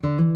Hey, 0.00 0.27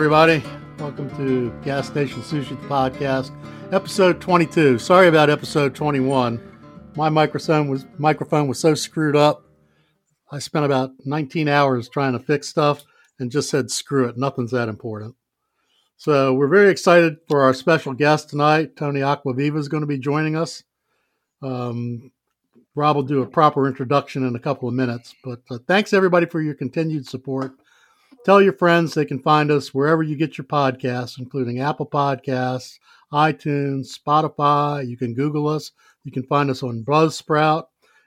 everybody. 0.00 0.42
Welcome 0.78 1.14
to 1.18 1.52
Gas 1.62 1.86
Station 1.86 2.22
Sushi 2.22 2.58
the 2.58 2.68
Podcast, 2.68 3.32
episode 3.70 4.18
22. 4.18 4.78
Sorry 4.78 5.08
about 5.08 5.28
episode 5.28 5.74
21. 5.74 6.40
My 6.96 7.10
microphone 7.10 7.68
was 7.68 7.84
microphone 7.98 8.48
was 8.48 8.58
so 8.58 8.72
screwed 8.74 9.14
up. 9.14 9.44
I 10.32 10.38
spent 10.38 10.64
about 10.64 10.92
19 11.04 11.48
hours 11.48 11.90
trying 11.90 12.14
to 12.14 12.18
fix 12.18 12.48
stuff 12.48 12.82
and 13.18 13.30
just 13.30 13.50
said, 13.50 13.70
screw 13.70 14.08
it. 14.08 14.16
Nothing's 14.16 14.52
that 14.52 14.70
important. 14.70 15.16
So 15.98 16.32
we're 16.32 16.48
very 16.48 16.70
excited 16.70 17.18
for 17.28 17.42
our 17.42 17.52
special 17.52 17.92
guest 17.92 18.30
tonight. 18.30 18.76
Tony 18.76 19.00
Aquaviva 19.00 19.58
is 19.58 19.68
going 19.68 19.82
to 19.82 19.86
be 19.86 19.98
joining 19.98 20.34
us. 20.34 20.62
Um, 21.42 22.10
Rob 22.74 22.96
will 22.96 23.02
do 23.02 23.20
a 23.20 23.26
proper 23.26 23.68
introduction 23.68 24.26
in 24.26 24.34
a 24.34 24.40
couple 24.40 24.66
of 24.66 24.74
minutes, 24.74 25.14
but 25.22 25.42
uh, 25.50 25.58
thanks 25.68 25.92
everybody 25.92 26.24
for 26.24 26.40
your 26.40 26.54
continued 26.54 27.06
support 27.06 27.52
Tell 28.24 28.42
your 28.42 28.52
friends 28.52 28.92
they 28.92 29.06
can 29.06 29.18
find 29.18 29.50
us 29.50 29.72
wherever 29.72 30.02
you 30.02 30.14
get 30.14 30.36
your 30.36 30.44
podcasts, 30.44 31.18
including 31.18 31.60
Apple 31.60 31.86
Podcasts, 31.86 32.78
iTunes, 33.12 33.98
Spotify. 33.98 34.86
You 34.86 34.96
can 34.96 35.14
Google 35.14 35.48
us. 35.48 35.72
You 36.04 36.12
can 36.12 36.22
find 36.24 36.50
us 36.50 36.62
on 36.62 36.84
Buzzsprout 36.84 37.64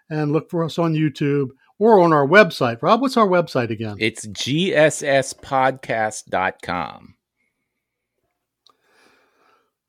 and 0.09 0.31
look 0.31 0.52
for 0.52 0.64
us 0.64 0.78
on 0.78 0.94
YouTube 0.94 1.50
or 1.80 2.00
on 2.00 2.14
our 2.14 2.28
website. 2.28 2.80
Rob, 2.81 3.02
what's 3.02 3.17
our 3.17 3.28
website 3.28 3.72
again? 3.72 3.97
It's 4.00 4.28
gsspodcast.com. 4.28 7.16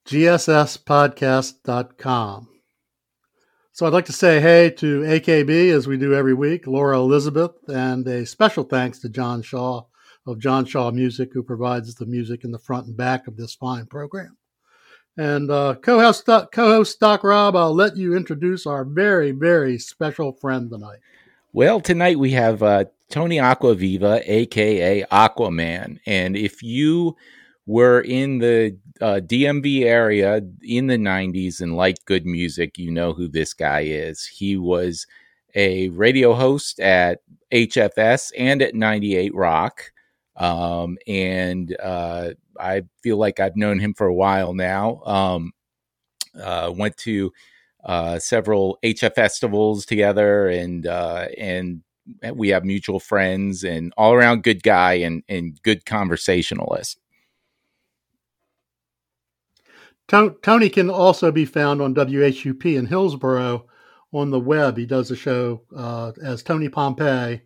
gsspodcast.com. 0.07 2.49
So 3.73 3.87
I'd 3.87 3.93
like 3.93 4.07
to 4.07 4.13
say 4.13 4.41
hey 4.41 4.71
to 4.71 5.01
AKB 5.01 5.73
as 5.73 5.89
we 5.89 5.99
do 5.99 6.15
every 6.15 6.35
week, 6.35 6.67
Laura 6.67 6.99
Elizabeth, 6.99 7.53
and 7.69 8.07
a 8.07 8.25
special 8.25 8.65
thanks 8.65 9.01
to 9.01 9.09
John 9.09 9.43
Shaw 9.43 9.85
of 10.27 10.39
John 10.39 10.65
Shaw 10.65 10.91
Music, 10.91 11.33
who 11.33 11.43
provides 11.43 11.95
the 11.95 12.07
music 12.07 12.45
in 12.45 12.51
the 12.51 12.59
front 12.59 12.87
and 12.87 12.97
back 12.97 13.27
of 13.27 13.37
this 13.37 13.55
fine 13.55 13.87
program. 13.87 14.37
And 15.17 15.51
uh, 15.51 15.77
co-host, 15.77 16.27
co-host 16.27 16.99
Doc 16.99 17.23
Rob, 17.23 17.55
I'll 17.55 17.75
let 17.75 17.97
you 17.97 18.17
introduce 18.17 18.67
our 18.67 18.85
very, 18.85 19.31
very 19.31 19.79
special 19.79 20.33
friend 20.33 20.71
tonight. 20.71 20.99
Well, 21.53 21.81
tonight 21.81 22.19
we 22.19 22.33
have 22.33 22.65
uh, 22.65 22.87
Tony 23.11 23.37
Aquaviva, 23.37 24.23
aka 24.27 25.05
Aquaman, 25.05 26.01
and 26.05 26.37
if 26.37 26.65
you 26.65 27.17
were 27.65 28.01
in 28.01 28.39
the 28.39 28.77
uh, 29.01 29.21
DMV 29.23 29.83
area 29.85 30.41
in 30.63 30.89
the 30.89 30.97
'90s 30.99 31.61
and 31.61 31.77
liked 31.77 32.07
good 32.07 32.27
music, 32.27 32.77
you 32.77 32.91
know 32.91 33.13
who 33.13 33.29
this 33.29 33.55
guy 33.55 33.83
is. 33.83 34.27
He 34.27 34.57
was 34.57 35.07
a 35.55 35.91
radio 35.91 36.35
host 36.35 36.81
at 36.81 37.21
HFS 37.53 38.33
and 38.37 38.61
at 38.61 38.75
98 38.75 39.33
Rock. 39.33 39.93
Um, 40.37 40.99
and 41.07 41.77
uh, 41.81 42.31
I 42.59 42.83
feel 43.03 43.17
like 43.17 43.41
I've 43.41 43.57
known 43.57 43.79
him 43.79 43.95
for 43.95 44.07
a 44.07 44.15
while 44.15 44.53
now. 44.53 45.03
Um, 45.05 45.53
uh, 46.41 46.73
went 46.75 46.97
to 46.99 47.33
uh, 47.85 48.19
several 48.19 48.79
HF 48.83 49.15
festivals 49.15 49.87
together, 49.87 50.49
and 50.49 50.87
uh, 50.87 51.29
and 51.39 51.83
we 52.35 52.49
have 52.49 52.65
mutual 52.65 53.01
friends, 53.01 53.63
and 53.65 53.93
all 53.97 54.13
around 54.13 54.43
good 54.43 54.63
guy 54.63 54.95
and 54.95 55.23
and 55.29 55.61
good 55.63 55.85
conversationalist. 55.85 56.99
Tony 60.09 60.69
can 60.69 60.91
also 60.91 61.33
be 61.33 61.47
found 61.47 61.81
on 61.81 61.95
WHUP 61.95 62.77
in 62.77 62.87
Hillsborough 62.87 63.67
on 64.13 64.31
the 64.31 64.41
web. 64.41 64.77
He 64.77 64.85
does 64.85 65.11
a 65.11 65.17
show 65.17 65.63
uh, 65.75 66.13
as 66.23 66.43
Tony 66.43 66.69
Pompey, 66.69 67.41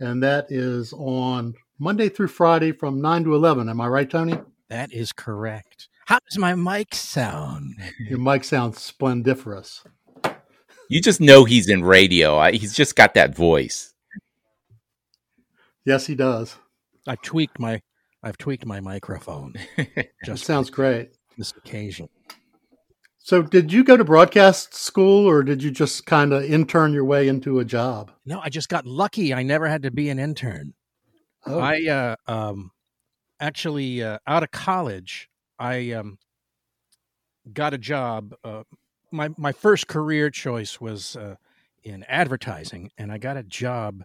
and 0.00 0.22
that 0.22 0.46
is 0.50 0.92
on 0.92 1.54
Monday 1.78 2.08
through 2.08 2.28
Friday 2.28 2.72
from 2.72 3.00
9 3.00 3.24
to 3.24 3.34
11. 3.34 3.68
Am 3.68 3.80
I 3.80 3.88
right, 3.88 4.08
Tony? 4.08 4.38
That 4.68 4.92
is 4.92 5.12
correct. 5.12 5.88
How 6.06 6.18
does 6.28 6.38
my 6.38 6.54
mic 6.54 6.94
sound? 6.94 7.74
Your 8.08 8.18
mic 8.18 8.44
sounds 8.44 8.80
splendiferous. 8.80 9.82
You 10.88 11.00
just 11.00 11.20
know 11.20 11.44
he's 11.44 11.68
in 11.68 11.82
radio. 11.82 12.50
He's 12.52 12.74
just 12.74 12.94
got 12.94 13.14
that 13.14 13.34
voice. 13.34 13.92
Yes, 15.84 16.06
he 16.06 16.14
does. 16.14 16.56
I 17.06 17.16
tweaked 17.16 17.58
my 17.58 17.80
I've 18.22 18.38
tweaked 18.38 18.64
my 18.64 18.80
microphone. 18.80 19.54
just 20.24 20.44
sounds 20.44 20.70
great. 20.70 21.10
This 21.36 21.52
occasion. 21.52 22.08
So, 23.18 23.42
did 23.42 23.72
you 23.72 23.84
go 23.84 23.96
to 23.96 24.04
broadcast 24.04 24.74
school 24.74 25.28
or 25.28 25.42
did 25.42 25.62
you 25.62 25.70
just 25.70 26.06
kind 26.06 26.32
of 26.32 26.44
intern 26.44 26.92
your 26.92 27.04
way 27.04 27.28
into 27.28 27.58
a 27.58 27.64
job? 27.64 28.12
No, 28.24 28.40
I 28.42 28.48
just 28.48 28.68
got 28.68 28.86
lucky. 28.86 29.34
I 29.34 29.42
never 29.42 29.66
had 29.66 29.82
to 29.82 29.90
be 29.90 30.08
an 30.08 30.18
intern. 30.18 30.74
Oh. 31.46 31.58
I 31.58 31.86
uh, 31.86 32.16
um, 32.26 32.70
actually 33.40 34.02
uh, 34.02 34.18
out 34.26 34.42
of 34.42 34.50
college, 34.50 35.28
I 35.58 35.92
um, 35.92 36.18
got 37.52 37.74
a 37.74 37.78
job. 37.78 38.34
Uh, 38.42 38.62
my 39.10 39.30
my 39.36 39.52
first 39.52 39.86
career 39.86 40.30
choice 40.30 40.80
was 40.80 41.16
uh, 41.16 41.36
in 41.82 42.04
advertising, 42.04 42.90
and 42.98 43.12
I 43.12 43.18
got 43.18 43.36
a 43.36 43.42
job 43.42 44.02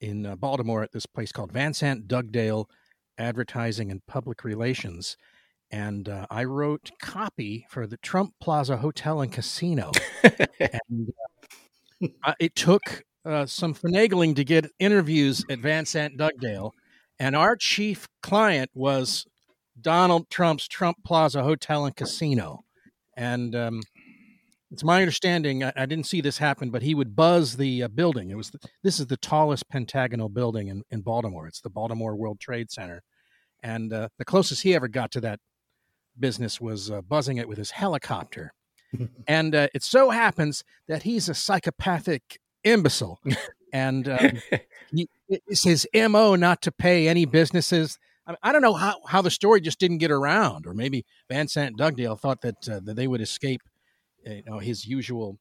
in 0.00 0.26
uh, 0.26 0.36
Baltimore 0.36 0.82
at 0.82 0.92
this 0.92 1.06
place 1.06 1.30
called 1.30 1.52
Van 1.52 1.74
Sant 1.74 2.08
Dugdale 2.08 2.68
Advertising 3.18 3.90
and 3.90 4.04
Public 4.06 4.44
Relations. 4.44 5.16
And 5.70 6.08
uh, 6.08 6.26
I 6.30 6.44
wrote 6.44 6.90
copy 7.00 7.66
for 7.70 7.86
the 7.86 7.96
Trump 7.98 8.34
Plaza 8.40 8.78
Hotel 8.78 9.22
and 9.22 9.32
Casino. 9.32 9.90
and 10.60 11.12
it 12.38 12.54
took 12.54 13.04
uh, 13.24 13.46
some 13.46 13.74
finagling 13.74 14.36
to 14.36 14.44
get 14.44 14.70
interviews 14.78 15.44
at 15.48 15.60
Van 15.60 15.86
Sant 15.86 16.16
Dugdale, 16.16 16.72
and 17.18 17.36
our 17.36 17.56
chief 17.56 18.08
client 18.22 18.70
was 18.74 19.26
Donald 19.80 20.28
Trump's 20.30 20.68
Trump 20.68 20.98
Plaza 21.04 21.42
Hotel 21.42 21.86
and 21.86 21.96
Casino. 21.96 22.60
And 23.16 23.54
um, 23.54 23.82
it's 24.70 24.84
my 24.84 25.00
understanding, 25.00 25.64
I, 25.64 25.72
I, 25.76 25.86
didn't 25.86 26.06
see 26.06 26.20
this 26.20 26.38
happen, 26.38 26.70
but 26.70 26.82
he 26.82 26.94
would 26.94 27.14
buzz 27.14 27.56
the 27.56 27.84
uh, 27.84 27.88
building. 27.88 28.30
It 28.30 28.36
was 28.36 28.50
the, 28.50 28.58
this 28.82 28.98
is 28.98 29.06
the 29.06 29.16
tallest 29.16 29.68
pentagonal 29.68 30.28
building 30.28 30.68
in, 30.68 30.82
in 30.90 31.02
Baltimore. 31.02 31.46
It's 31.46 31.60
the 31.60 31.70
Baltimore 31.70 32.16
World 32.16 32.40
Trade 32.40 32.70
Center, 32.70 33.02
and 33.62 33.92
uh, 33.92 34.08
the 34.18 34.24
closest 34.24 34.62
he 34.62 34.74
ever 34.74 34.88
got 34.88 35.10
to 35.12 35.20
that 35.20 35.40
business 36.18 36.60
was 36.60 36.90
uh, 36.90 37.02
buzzing 37.02 37.36
it 37.36 37.48
with 37.48 37.58
his 37.58 37.70
helicopter. 37.70 38.52
and 39.28 39.54
uh, 39.54 39.68
it 39.74 39.82
so 39.82 40.10
happens 40.10 40.64
that 40.88 41.02
he's 41.02 41.28
a 41.28 41.34
psychopathic 41.34 42.38
imbecile. 42.64 43.20
and 43.72 44.08
um, 44.08 44.42
he, 44.92 45.08
it's 45.28 45.64
his 45.64 45.86
mo 45.94 46.36
not 46.36 46.62
to 46.62 46.72
pay 46.72 47.08
any 47.08 47.24
businesses. 47.24 47.98
I, 48.26 48.36
I, 48.42 48.52
don't 48.52 48.62
know 48.62 48.74
how, 48.74 49.00
how 49.06 49.22
the 49.22 49.30
story 49.30 49.60
just 49.60 49.80
didn't 49.80 49.98
get 49.98 50.10
around, 50.10 50.66
or 50.66 50.74
maybe 50.74 51.04
Van 51.28 51.48
Sant 51.48 51.76
Dugdale 51.78 52.18
thought 52.18 52.42
that 52.42 52.68
uh, 52.68 52.80
that 52.84 52.94
they 52.94 53.06
would 53.06 53.20
escape, 53.20 53.62
uh, 54.26 54.34
you 54.34 54.42
know, 54.46 54.58
his 54.58 54.86
usual, 54.86 55.38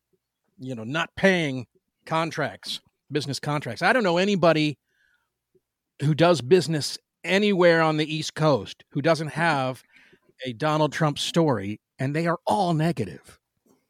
you 0.59 0.75
know, 0.75 0.83
not 0.83 1.09
paying 1.15 1.65
contracts, 2.05 2.81
business 3.11 3.39
contracts. 3.39 3.81
I 3.81 3.93
don't 3.93 4.03
know 4.03 4.17
anybody 4.17 4.77
who 6.01 6.15
does 6.15 6.41
business 6.41 6.97
anywhere 7.23 7.81
on 7.81 7.97
the 7.97 8.15
East 8.15 8.33
Coast 8.33 8.83
who 8.91 9.01
doesn't 9.01 9.29
have 9.29 9.83
a 10.45 10.53
Donald 10.53 10.91
Trump 10.91 11.19
story, 11.19 11.79
and 11.99 12.15
they 12.15 12.25
are 12.25 12.39
all 12.47 12.73
negative. 12.73 13.39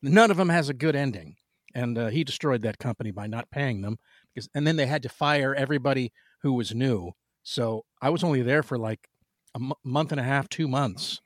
None 0.02 0.32
of 0.32 0.38
them 0.38 0.50
has 0.50 0.68
a 0.68 0.74
good 0.74 0.96
ending 0.96 1.36
and 1.74 1.98
uh, 1.98 2.08
he 2.08 2.24
destroyed 2.24 2.62
that 2.62 2.78
company 2.78 3.12
by 3.12 3.28
not 3.28 3.50
paying 3.52 3.82
them 3.82 3.98
because 4.34 4.50
and 4.54 4.66
then 4.66 4.76
they 4.76 4.86
had 4.86 5.04
to 5.04 5.10
fire 5.10 5.56
everybody 5.56 6.12
who 6.42 6.54
was 6.54 6.74
new 6.74 7.12
so 7.44 7.84
i 8.02 8.10
was 8.10 8.24
only 8.24 8.42
there 8.42 8.64
for 8.64 8.78
like 8.78 9.10
a 9.56 9.60
m- 9.60 9.74
month 9.84 10.12
and 10.12 10.20
a 10.20 10.24
half 10.24 10.48
two 10.50 10.68
months 10.68 11.22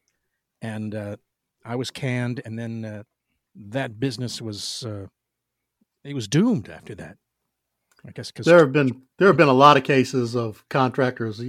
and 0.62 0.96
uh, 0.96 1.16
I 1.66 1.76
was 1.76 1.92
canned, 1.92 2.42
and 2.46 2.58
then 2.58 2.86
uh, 2.86 3.04
that 3.56 4.00
business 4.00 4.42
was 4.42 4.84
uh, 4.86 5.08
it 6.04 6.14
was 6.14 6.28
doomed 6.28 6.70
after 6.70 6.96
that. 6.96 7.18
I 8.08 8.12
guess 8.12 8.32
because 8.32 8.46
there 8.46 8.60
have 8.60 8.72
been 8.72 9.02
there 9.18 9.28
have 9.28 9.38
been 9.38 9.48
a 9.48 9.54
lot 9.54 9.78
of 9.78 9.84
cases 9.84 10.36
of 10.36 10.64
contractors, 10.70 11.42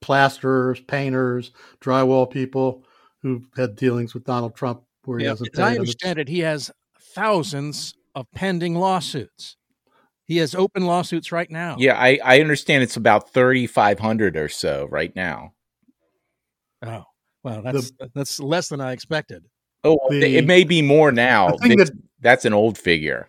plasterers, 0.00 0.80
painters, 0.80 1.52
drywall 1.80 2.30
people 2.30 2.84
who've 3.20 3.46
had 3.56 3.76
dealings 3.76 4.14
with 4.14 4.24
Donald 4.24 4.56
Trump 4.56 4.82
where 5.04 5.18
he 5.18 5.24
yeah, 5.24 5.30
hasn't 5.30 5.50
as 5.52 5.60
I 5.60 5.76
understand 5.76 6.18
it, 6.18 6.28
he 6.28 6.40
has 6.40 6.70
thousands 7.14 7.94
of 8.14 8.26
pending 8.34 8.74
lawsuits. 8.74 9.56
He 10.26 10.38
has 10.38 10.54
open 10.54 10.86
lawsuits 10.86 11.32
right 11.32 11.50
now. 11.50 11.76
Yeah, 11.78 11.98
I, 11.98 12.18
I 12.24 12.40
understand 12.40 12.82
it's 12.82 12.96
about 12.96 13.30
thirty 13.30 13.66
five 13.66 13.98
hundred 13.98 14.36
or 14.36 14.48
so 14.48 14.86
right 14.90 15.14
now. 15.14 15.52
Oh, 16.84 17.04
well, 17.42 17.62
that's 17.62 17.90
the, 17.92 18.10
that's 18.14 18.40
less 18.40 18.68
than 18.68 18.80
I 18.80 18.92
expected. 18.92 19.44
Oh, 19.84 19.98
the, 20.10 20.36
it 20.36 20.46
may 20.46 20.64
be 20.64 20.80
more 20.80 21.10
now. 21.12 21.56
That, 21.56 21.90
that's 22.20 22.44
an 22.44 22.52
old 22.52 22.78
figure. 22.78 23.28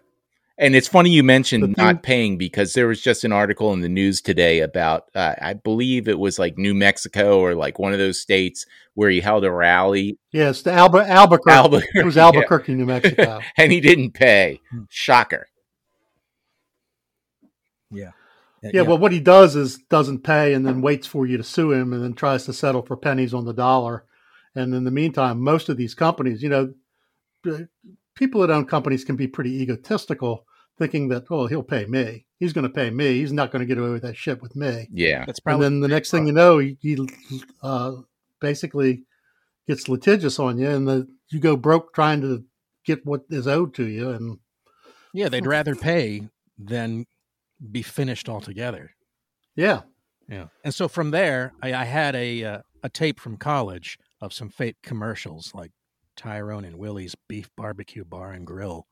And 0.58 0.76
it's 0.76 0.88
funny 0.88 1.10
you 1.10 1.24
mentioned 1.24 1.64
thing, 1.64 1.74
not 1.78 2.04
paying 2.04 2.38
because 2.38 2.74
there 2.74 2.88
was 2.88 3.02
just 3.02 3.24
an 3.24 3.32
article 3.32 3.74
in 3.74 3.82
the 3.82 3.90
news 3.90 4.22
today 4.22 4.60
about, 4.60 5.10
uh, 5.16 5.34
I 5.42 5.54
believe 5.54 6.08
it 6.08 6.20
was 6.20 6.38
like 6.38 6.58
New 6.58 6.76
Mexico 6.76 7.40
or 7.40 7.56
like 7.56 7.80
one 7.80 7.92
of 7.92 7.98
those 7.98 8.20
states 8.20 8.68
where 8.94 9.10
he 9.10 9.20
held 9.20 9.46
a 9.46 9.52
rally. 9.52 10.20
Yes, 10.32 10.62
the 10.62 10.72
Alba, 10.72 11.10
Albuquerque. 11.10 11.52
Albuquerque. 11.52 12.00
It 12.00 12.06
was 12.06 12.18
Albuquerque, 12.18 12.72
yeah. 12.72 12.78
New 12.78 12.86
Mexico. 12.88 13.42
and 13.58 13.72
he 13.72 13.82
didn't 13.82 14.12
pay. 14.12 14.62
Hmm. 14.70 14.84
Shocker. 14.90 15.48
Yeah. 17.90 18.12
yeah. 18.62 18.72
Yeah, 18.76 18.82
well, 18.82 19.00
what 19.00 19.12
he 19.12 19.20
does 19.20 19.56
is 19.56 19.80
doesn't 19.90 20.24
pay 20.24 20.54
and 20.54 20.66
then 20.66 20.82
waits 20.82 21.08
for 21.08 21.26
you 21.26 21.38
to 21.38 21.44
sue 21.44 21.72
him 21.72 21.94
and 21.94 22.04
then 22.04 22.14
tries 22.14 22.46
to 22.46 22.54
settle 22.54 22.84
for 22.84 22.96
pennies 22.96 23.34
on 23.34 23.46
the 23.46 23.54
dollar. 23.54 24.06
And 24.56 24.76
in 24.76 24.84
the 24.84 24.92
meantime, 24.92 25.42
most 25.42 25.68
of 25.68 25.78
these 25.78 25.96
companies, 25.96 26.44
you 26.44 26.50
know, 26.50 26.74
people 28.16 28.42
that 28.42 28.52
own 28.52 28.66
companies 28.66 29.04
can 29.04 29.16
be 29.16 29.28
pretty 29.28 29.62
egotistical, 29.62 30.46
thinking 30.78 31.10
that, 31.10 31.24
oh, 31.30 31.48
he'll 31.48 31.64
pay 31.64 31.86
me. 31.86 32.26
He's 32.40 32.54
going 32.54 32.68
to 32.68 32.74
pay 32.74 32.90
me. 32.90 33.20
He's 33.20 33.32
not 33.32 33.52
going 33.52 33.62
to 33.62 33.66
get 33.66 33.78
away 33.78 33.90
with 33.90 34.02
that 34.04 34.18
shit 34.18 34.42
with 34.42 34.56
me. 34.56 34.88
Yeah. 34.92 35.26
That's 35.26 35.40
probably 35.40 35.68
and 35.68 35.76
then 35.76 35.82
the 35.82 35.88
next 35.88 36.12
thing 36.12 36.28
you 36.28 36.34
know, 36.34 36.60
he, 36.60 36.78
he 36.82 36.98
uh, 37.62 37.94
basically 38.40 39.04
gets 39.68 39.88
litigious 39.88 40.40
on 40.40 40.58
you, 40.58 40.70
and 40.70 40.88
the, 40.88 41.08
you 41.30 41.40
go 41.40 41.56
broke 41.56 41.94
trying 41.94 42.22
to 42.22 42.44
get 42.86 43.06
what 43.06 43.22
is 43.30 43.48
owed 43.48 43.74
to 43.76 43.86
you. 43.86 44.10
And 44.10 44.40
yeah, 45.14 45.30
they'd 45.30 45.48
rather 45.48 45.76
pay 45.76 46.28
than 46.58 47.06
be 47.72 47.82
finished 47.82 48.28
altogether. 48.28 48.92
Yeah. 49.56 49.82
Yeah. 50.28 50.48
And 50.64 50.74
so 50.74 50.88
from 50.88 51.12
there, 51.12 51.54
I, 51.62 51.74
I 51.74 51.84
had 51.86 52.16
a 52.16 52.44
uh, 52.44 52.62
a 52.82 52.90
tape 52.90 53.20
from 53.20 53.38
college 53.38 53.98
of 54.22 54.34
some 54.34 54.50
fake 54.50 54.78
commercials 54.84 55.52
like 55.54 55.72
Tyrone 56.16 56.66
and 56.66 56.78
Willie's 56.78 57.16
Beef 57.28 57.50
Barbecue 57.58 58.04
Bar 58.06 58.32
and 58.32 58.46
Grill, 58.46 58.88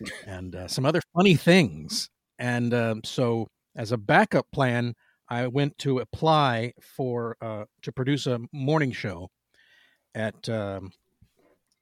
and 0.26 0.54
uh, 0.54 0.68
some 0.68 0.86
other 0.86 1.00
funny 1.16 1.34
things. 1.34 2.10
And 2.38 2.72
um, 2.74 3.00
so, 3.04 3.48
as 3.76 3.92
a 3.92 3.96
backup 3.96 4.46
plan, 4.52 4.94
I 5.28 5.46
went 5.46 5.76
to 5.78 5.98
apply 5.98 6.72
for 6.80 7.36
uh, 7.40 7.64
to 7.82 7.92
produce 7.92 8.26
a 8.26 8.40
morning 8.52 8.92
show 8.92 9.30
at 10.14 10.48
um, 10.48 10.92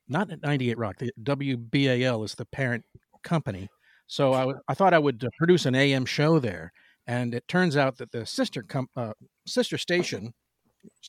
not 0.08 0.30
at 0.30 0.42
98 0.42 0.78
Rock. 0.78 0.98
The 0.98 1.12
WBAL 1.22 2.24
is 2.24 2.34
the 2.34 2.46
parent 2.46 2.84
company. 3.22 3.68
So 4.06 4.32
I, 4.32 4.40
w- 4.40 4.60
I 4.68 4.74
thought 4.74 4.94
I 4.94 4.98
would 4.98 5.24
uh, 5.24 5.30
produce 5.36 5.66
an 5.66 5.74
AM 5.74 6.04
show 6.06 6.38
there, 6.38 6.72
and 7.06 7.34
it 7.34 7.46
turns 7.48 7.76
out 7.76 7.98
that 7.98 8.12
the 8.12 8.24
sister 8.24 8.62
com- 8.62 8.88
uh, 8.96 9.12
sister 9.46 9.78
station 9.78 10.32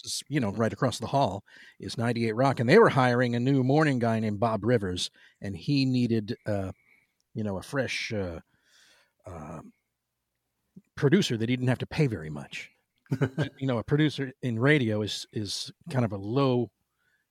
is, 0.04 0.24
you 0.28 0.40
know, 0.40 0.52
right 0.52 0.74
across 0.74 1.00
the 1.00 1.08
hall, 1.08 1.44
is 1.80 1.98
98 1.98 2.36
Rock. 2.36 2.60
And 2.60 2.70
they 2.70 2.80
were 2.80 2.90
hiring 2.90 3.36
a 3.36 3.40
new 3.40 3.64
morning 3.64 4.00
guy 4.00 4.20
named 4.20 4.40
Bob 4.40 4.64
Rivers, 4.64 5.10
and 5.42 5.56
he 5.56 5.86
needed, 5.86 6.36
uh, 6.46 6.72
you 7.34 7.44
know, 7.44 7.58
a 7.58 7.62
fresh 7.62 8.12
uh, 8.14 8.40
uh, 9.26 9.60
producer 10.96 11.38
that 11.38 11.50
he 11.50 11.56
didn't 11.56 11.70
have 11.70 11.78
to 11.80 11.88
pay 11.88 12.08
very 12.08 12.30
much. 12.30 12.72
you 13.58 13.68
know, 13.68 13.78
a 13.78 13.84
producer 13.84 14.32
in 14.42 14.60
radio 14.60 15.02
is 15.02 15.26
is 15.32 15.72
kind 15.90 16.04
of 16.04 16.12
a 16.12 16.18
low, 16.18 16.70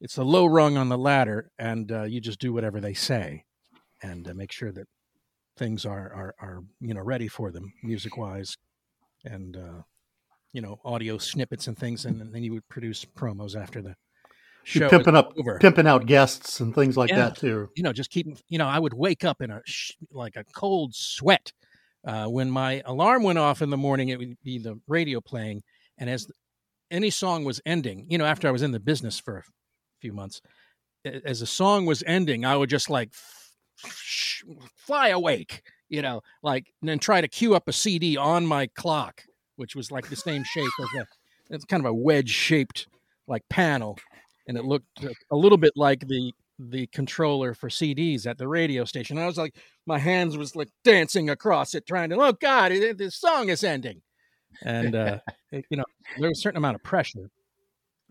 it's 0.00 0.16
a 0.16 0.24
low 0.24 0.46
rung 0.46 0.76
on 0.78 0.88
the 0.88 0.96
ladder, 0.96 1.50
and 1.58 1.92
uh, 1.92 2.04
you 2.04 2.20
just 2.20 2.40
do 2.40 2.52
whatever 2.52 2.80
they 2.80 2.94
say, 2.94 3.44
and 4.02 4.26
uh, 4.26 4.34
make 4.34 4.52
sure 4.52 4.72
that 4.72 4.86
things 5.58 5.84
are 5.84 6.12
are 6.12 6.34
are 6.40 6.64
you 6.80 6.94
know 6.94 7.02
ready 7.02 7.28
for 7.28 7.50
them 7.50 7.74
music 7.82 8.16
wise, 8.16 8.56
and 9.24 9.56
uh, 9.56 9.82
you 10.52 10.60
know 10.60 10.80
audio 10.84 11.18
snippets 11.18 11.66
and 11.66 11.76
things, 11.78 12.04
and, 12.04 12.20
and 12.20 12.34
then 12.34 12.42
you 12.42 12.52
would 12.52 12.68
produce 12.68 13.04
promos 13.04 13.60
after 13.60 13.82
the 13.82 13.94
show. 14.64 14.88
pimping 14.88 15.16
up, 15.16 15.32
over. 15.38 15.58
pimping 15.58 15.86
out 15.86 16.06
guests 16.06 16.60
and 16.60 16.74
things 16.74 16.96
like 16.96 17.10
yeah. 17.10 17.16
that 17.16 17.36
too. 17.36 17.68
You 17.76 17.82
know, 17.82 17.92
just 17.92 18.10
keeping. 18.10 18.36
You 18.48 18.58
know, 18.58 18.66
I 18.66 18.78
would 18.78 18.94
wake 18.94 19.24
up 19.24 19.40
in 19.40 19.50
a 19.50 19.60
sh- 19.64 19.92
like 20.10 20.36
a 20.36 20.44
cold 20.54 20.94
sweat 20.94 21.52
uh, 22.06 22.26
when 22.26 22.50
my 22.50 22.82
alarm 22.84 23.22
went 23.22 23.38
off 23.38 23.62
in 23.62 23.70
the 23.70 23.76
morning. 23.76 24.08
It 24.08 24.18
would 24.18 24.36
be 24.42 24.58
the 24.58 24.80
radio 24.86 25.20
playing, 25.20 25.62
and 25.98 26.10
as 26.10 26.26
any 26.90 27.10
song 27.10 27.44
was 27.44 27.60
ending, 27.66 28.06
you 28.08 28.18
know, 28.18 28.26
after 28.26 28.48
I 28.48 28.52
was 28.52 28.62
in 28.62 28.72
the 28.72 28.80
business 28.80 29.18
for 29.18 29.38
a 29.38 29.42
few 30.00 30.12
months, 30.12 30.40
as 31.04 31.40
the 31.40 31.46
song 31.46 31.86
was 31.86 32.02
ending, 32.06 32.44
I 32.44 32.56
would 32.56 32.70
just 32.70 32.90
like 32.90 33.10
fly 34.76 35.08
awake, 35.08 35.62
you 35.88 36.02
know, 36.02 36.22
like 36.42 36.66
and 36.80 36.88
then 36.88 36.98
try 36.98 37.20
to 37.20 37.28
cue 37.28 37.54
up 37.54 37.68
a 37.68 37.72
CD 37.72 38.16
on 38.16 38.46
my 38.46 38.68
clock 38.68 39.22
which 39.56 39.74
was 39.74 39.90
like 39.90 40.08
the 40.08 40.16
same 40.16 40.44
shape 40.44 40.70
as 40.80 41.00
a 41.00 41.06
it's 41.50 41.64
kind 41.64 41.84
of 41.84 41.90
a 41.90 41.94
wedge 41.94 42.30
shaped 42.30 42.86
like 43.28 43.42
panel 43.48 43.98
and 44.48 44.56
it 44.56 44.64
looked 44.64 45.04
a 45.30 45.36
little 45.36 45.58
bit 45.58 45.72
like 45.76 46.06
the 46.06 46.32
the 46.58 46.86
controller 46.88 47.54
for 47.54 47.68
CDs 47.68 48.26
at 48.26 48.38
the 48.38 48.48
radio 48.48 48.84
station. 48.84 49.18
I 49.18 49.26
was 49.26 49.36
like, 49.36 49.54
my 49.86 49.98
hands 49.98 50.36
was 50.36 50.56
like 50.56 50.68
dancing 50.84 51.28
across 51.28 51.74
it, 51.74 51.86
trying 51.86 52.10
to, 52.10 52.16
oh 52.16 52.32
God, 52.32 52.72
the 52.72 53.10
song 53.10 53.48
is 53.48 53.62
ending. 53.62 54.02
And, 54.62 54.94
uh, 54.94 55.18
it, 55.52 55.66
you 55.70 55.76
know, 55.76 55.84
there 56.18 56.28
was 56.28 56.38
a 56.38 56.40
certain 56.40 56.58
amount 56.58 56.76
of 56.76 56.82
pressure. 56.82 57.30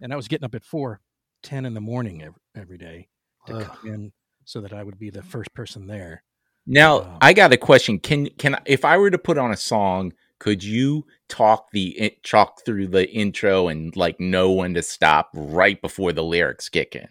And 0.02 0.14
I 0.14 0.16
was 0.16 0.28
getting 0.28 0.46
up 0.46 0.56
at 0.56 0.64
4 0.64 1.00
10 1.44 1.66
in 1.66 1.74
the 1.74 1.82
morning 1.82 2.22
every, 2.24 2.42
every 2.56 2.78
day 2.78 3.08
to 3.48 3.64
come 3.64 3.94
in 3.94 4.12
so 4.46 4.62
that 4.62 4.74
I 4.74 4.84
would 4.84 4.98
be 4.98 5.10
the 5.10 5.22
first 5.22 5.54
person 5.54 5.88
there. 5.88 6.24
Now, 6.68 7.02
um, 7.02 7.18
I 7.22 7.34
got 7.34 7.54
a 7.54 7.58
question. 7.58 8.00
Can, 8.00 8.30
can, 8.38 8.58
if 8.66 8.84
I 8.84 8.98
were 8.98 9.12
to 9.12 9.18
put 9.18 9.38
on 9.38 9.52
a 9.52 9.58
song 9.58 10.14
could 10.40 10.64
you 10.64 11.06
talk 11.28 11.72
the 11.72 12.14
talk 12.24 12.64
through 12.66 12.88
the 12.88 13.10
intro 13.10 13.68
and 13.68 13.96
like 13.96 14.20
know 14.20 14.52
when 14.52 14.74
to 14.74 14.82
stop 14.82 15.30
right 15.34 15.82
before 15.82 16.12
the 16.12 16.24
lyrics 16.24 16.70
kick 16.70 16.96
in? 16.96 17.08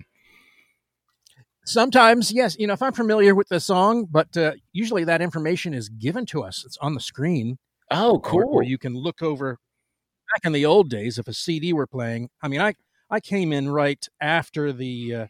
Sometimes, 1.67 2.31
yes. 2.31 2.56
You 2.58 2.67
know, 2.67 2.75
if 2.75 2.82
I'm 2.82 2.93
familiar 2.93 3.34
with 3.34 3.48
the 3.48 3.58
song, 3.58 4.06
but 4.10 4.37
uh, 4.37 4.53
usually 4.72 5.05
that 5.05 5.22
information 5.22 5.72
is 5.72 5.89
given 5.89 6.27
to 6.27 6.43
us. 6.43 6.63
It's 6.67 6.77
on 6.79 6.94
the 6.94 7.01
screen. 7.01 7.58
Oh, 7.91 8.20
cool. 8.20 8.41
Or, 8.41 8.60
or, 8.60 8.63
you 8.63 8.77
can 8.77 8.94
look 8.94 9.22
over. 9.22 9.58
Back 10.34 10.46
in 10.46 10.53
the 10.53 10.67
old 10.67 10.91
days, 10.91 11.19
if 11.19 11.29
a 11.29 11.34
CD 11.34 11.72
were 11.72 11.87
playing, 11.87 12.29
I 12.43 12.48
mean, 12.48 12.60
I 12.60 12.75
I 13.10 13.20
came 13.20 13.53
in 13.53 13.69
right 13.69 14.05
after 14.20 14.72
the 14.72 15.15
uh, 15.15 15.27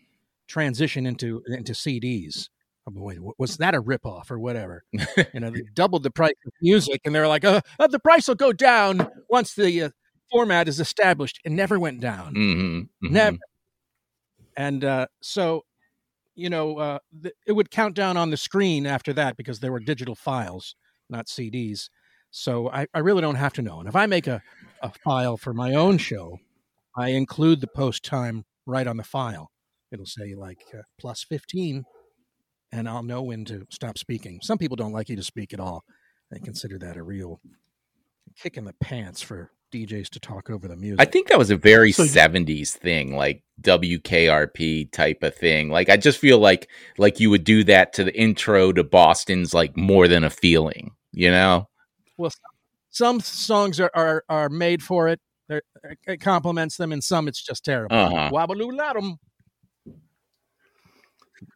transition 0.47 1.05
into 1.05 1.43
into 1.47 1.73
CDs 1.73 2.49
oh 2.87 2.91
boy, 2.91 3.17
was 3.39 3.57
that 3.59 3.75
a 3.75 3.83
ripoff 3.83 4.31
or 4.31 4.39
whatever? 4.39 4.85
you 4.93 5.41
know, 5.41 5.51
they 5.51 5.63
doubled 5.75 6.03
the 6.03 6.11
price 6.11 6.35
of 6.47 6.53
music, 6.61 7.01
and 7.05 7.15
they're 7.15 7.29
like, 7.29 7.45
uh, 7.45 7.61
uh, 7.79 7.87
the 7.87 7.99
price 7.99 8.29
will 8.29 8.35
go 8.35 8.53
down 8.53 9.09
once 9.29 9.55
the 9.55 9.85
uh, 9.85 9.91
format 10.31 10.69
is 10.69 10.81
established. 10.81 11.41
It 11.45 11.53
never 11.53 11.79
went 11.79 12.01
down, 12.01 12.35
mm-hmm, 12.35 12.79
mm-hmm. 12.79 13.13
never. 13.15 13.39
And 14.57 14.85
uh, 14.85 15.07
so, 15.21 15.65
you 16.35 16.49
know, 16.49 16.79
uh, 16.79 16.99
th- 17.23 17.35
it 17.47 17.53
would 17.53 17.71
count 17.71 17.95
down 17.95 18.17
on 18.17 18.31
the 18.31 18.37
screen 18.37 18.87
after 18.87 19.13
that 19.15 19.37
because 19.37 19.61
there 19.61 19.73
were 19.73 19.81
digital 19.81 20.15
files, 20.15 20.77
not 21.11 21.27
CDs. 21.27 21.89
So 22.31 22.69
I, 22.71 22.87
I 22.95 23.01
really 23.01 23.21
don't 23.21 23.35
have 23.37 23.53
to 23.55 23.63
know. 23.63 23.81
And 23.81 23.89
if 23.89 23.97
I 23.97 24.07
make 24.07 24.27
a, 24.27 24.43
a 24.83 24.91
file 25.05 25.37
for 25.37 25.53
my 25.53 25.75
own 25.75 25.99
show, 25.99 26.39
I 26.97 27.11
include 27.11 27.61
the 27.61 27.67
post 27.67 28.05
time 28.05 28.45
right 28.67 28.87
on 28.87 28.97
the 28.97 29.05
file. 29.05 29.51
It'll 29.93 30.07
say 30.07 30.35
like 30.35 30.63
uh, 30.73 30.83
plus 30.99 31.25
15 31.25 31.85
and 32.73 32.89
I'll 32.89 33.03
know 33.03 33.23
when 33.23 33.45
to 33.47 33.67
stop 33.71 33.99
speaking. 33.99 34.41
Some 34.43 34.59
people 34.59 34.77
don't 34.77 34.93
like 34.93 35.09
you 35.09 35.17
to 35.17 35.23
speak 35.23 35.53
at 35.53 35.61
all. 35.61 35.85
They 36.31 36.41
consider 36.41 36.79
that 36.79 36.97
a 36.97 37.03
real 37.03 37.41
kick 38.37 38.57
in 38.57 38.65
the 38.65 38.75
pants 38.81 39.23
for 39.23 39.51
DJs 39.73 40.09
to 40.11 40.21
talk 40.21 40.51
over 40.51 40.69
the 40.69 40.77
music. 40.77 41.01
I 41.01 41.05
think 41.05 41.29
that 41.29 41.39
was 41.39 41.51
a 41.51 41.57
very 41.57 41.93
so, 41.93 42.05
70s 42.05 42.71
thing, 42.71 43.17
like 43.17 43.43
WKRP 43.61 44.93
type 44.93 45.23
of 45.23 45.35
thing. 45.35 45.69
Like 45.69 45.89
I 45.89 45.97
just 45.97 46.19
feel 46.19 46.39
like 46.39 46.69
like 46.99 47.21
you 47.21 47.31
would 47.31 47.45
do 47.45 47.65
that 47.65 47.93
to 47.95 48.05
the 48.05 48.17
intro 48.17 48.73
to 48.73 48.85
Boston's 48.85 49.53
like 49.53 49.77
more 49.77 50.09
than 50.09 50.25
a 50.25 50.31
feeling, 50.31 50.93
you 51.13 51.31
know? 51.31 51.69
Well, 52.17 52.33
some 52.91 53.21
songs 53.21 53.81
are 53.81 53.91
are, 53.95 54.25
are 54.29 54.49
made 54.49 54.83
for 54.83 55.09
it. 55.09 55.21
They're, 55.49 55.63
it 56.07 56.21
complements 56.21 56.77
them, 56.77 56.93
and 56.93 57.05
some 57.05 57.29
it's 57.29 57.43
just 57.43 57.65
terrible. 57.65 57.95
Uh-huh. 57.95 58.31
Wabbaloo 58.33 58.75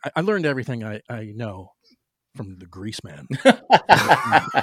I, 0.04 0.10
I 0.16 0.20
learned 0.20 0.46
everything 0.46 0.84
I, 0.84 1.00
I 1.08 1.32
know 1.34 1.72
from 2.34 2.58
the 2.58 2.66
Greaseman. 2.66 3.26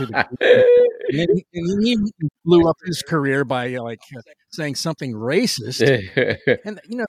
and, 1.09 1.43
he, 1.83 1.97
blew 2.45 2.69
up 2.69 2.77
his 2.85 3.01
career 3.01 3.43
by 3.43 3.75
like 3.77 3.99
saying 4.51 4.75
something 4.75 5.13
racist. 5.13 5.81
and 6.65 6.79
you 6.87 6.97
know, 6.97 7.05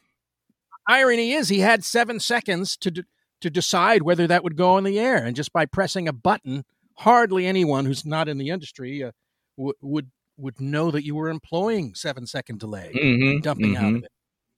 irony 0.88 1.32
is, 1.32 1.49
he 1.49 1.61
had 1.61 1.85
seven 1.85 2.20
seconds 2.20 2.76
to 2.78 2.90
d- 2.90 3.04
to 3.42 3.50
decide 3.50 4.02
whether 4.02 4.26
that 4.26 4.42
would 4.42 4.56
go 4.56 4.70
on 4.73 4.85
the 4.85 4.99
air, 4.99 5.16
and 5.16 5.37
just 5.37 5.52
by 5.52 5.66
pressing 5.66 6.08
a 6.08 6.12
button, 6.12 6.64
hardly 6.99 7.46
anyone 7.46 7.85
who's 7.85 8.06
not 8.06 8.28
in 8.28 8.38
the 8.38 8.49
industry 8.49 9.04
uh, 9.04 9.12
w- 9.58 9.75
would 9.82 10.11
would 10.38 10.61
know 10.61 10.90
that 10.90 11.04
you 11.04 11.14
were 11.14 11.28
employing 11.28 11.94
seven 11.94 12.26
second 12.26 12.58
delay, 12.61 12.92
Mhm, 12.94 13.42
dumping 13.42 13.76
out 13.76 13.92
mhm. 13.92 13.96
of 13.99 14.04
it. 14.04 14.11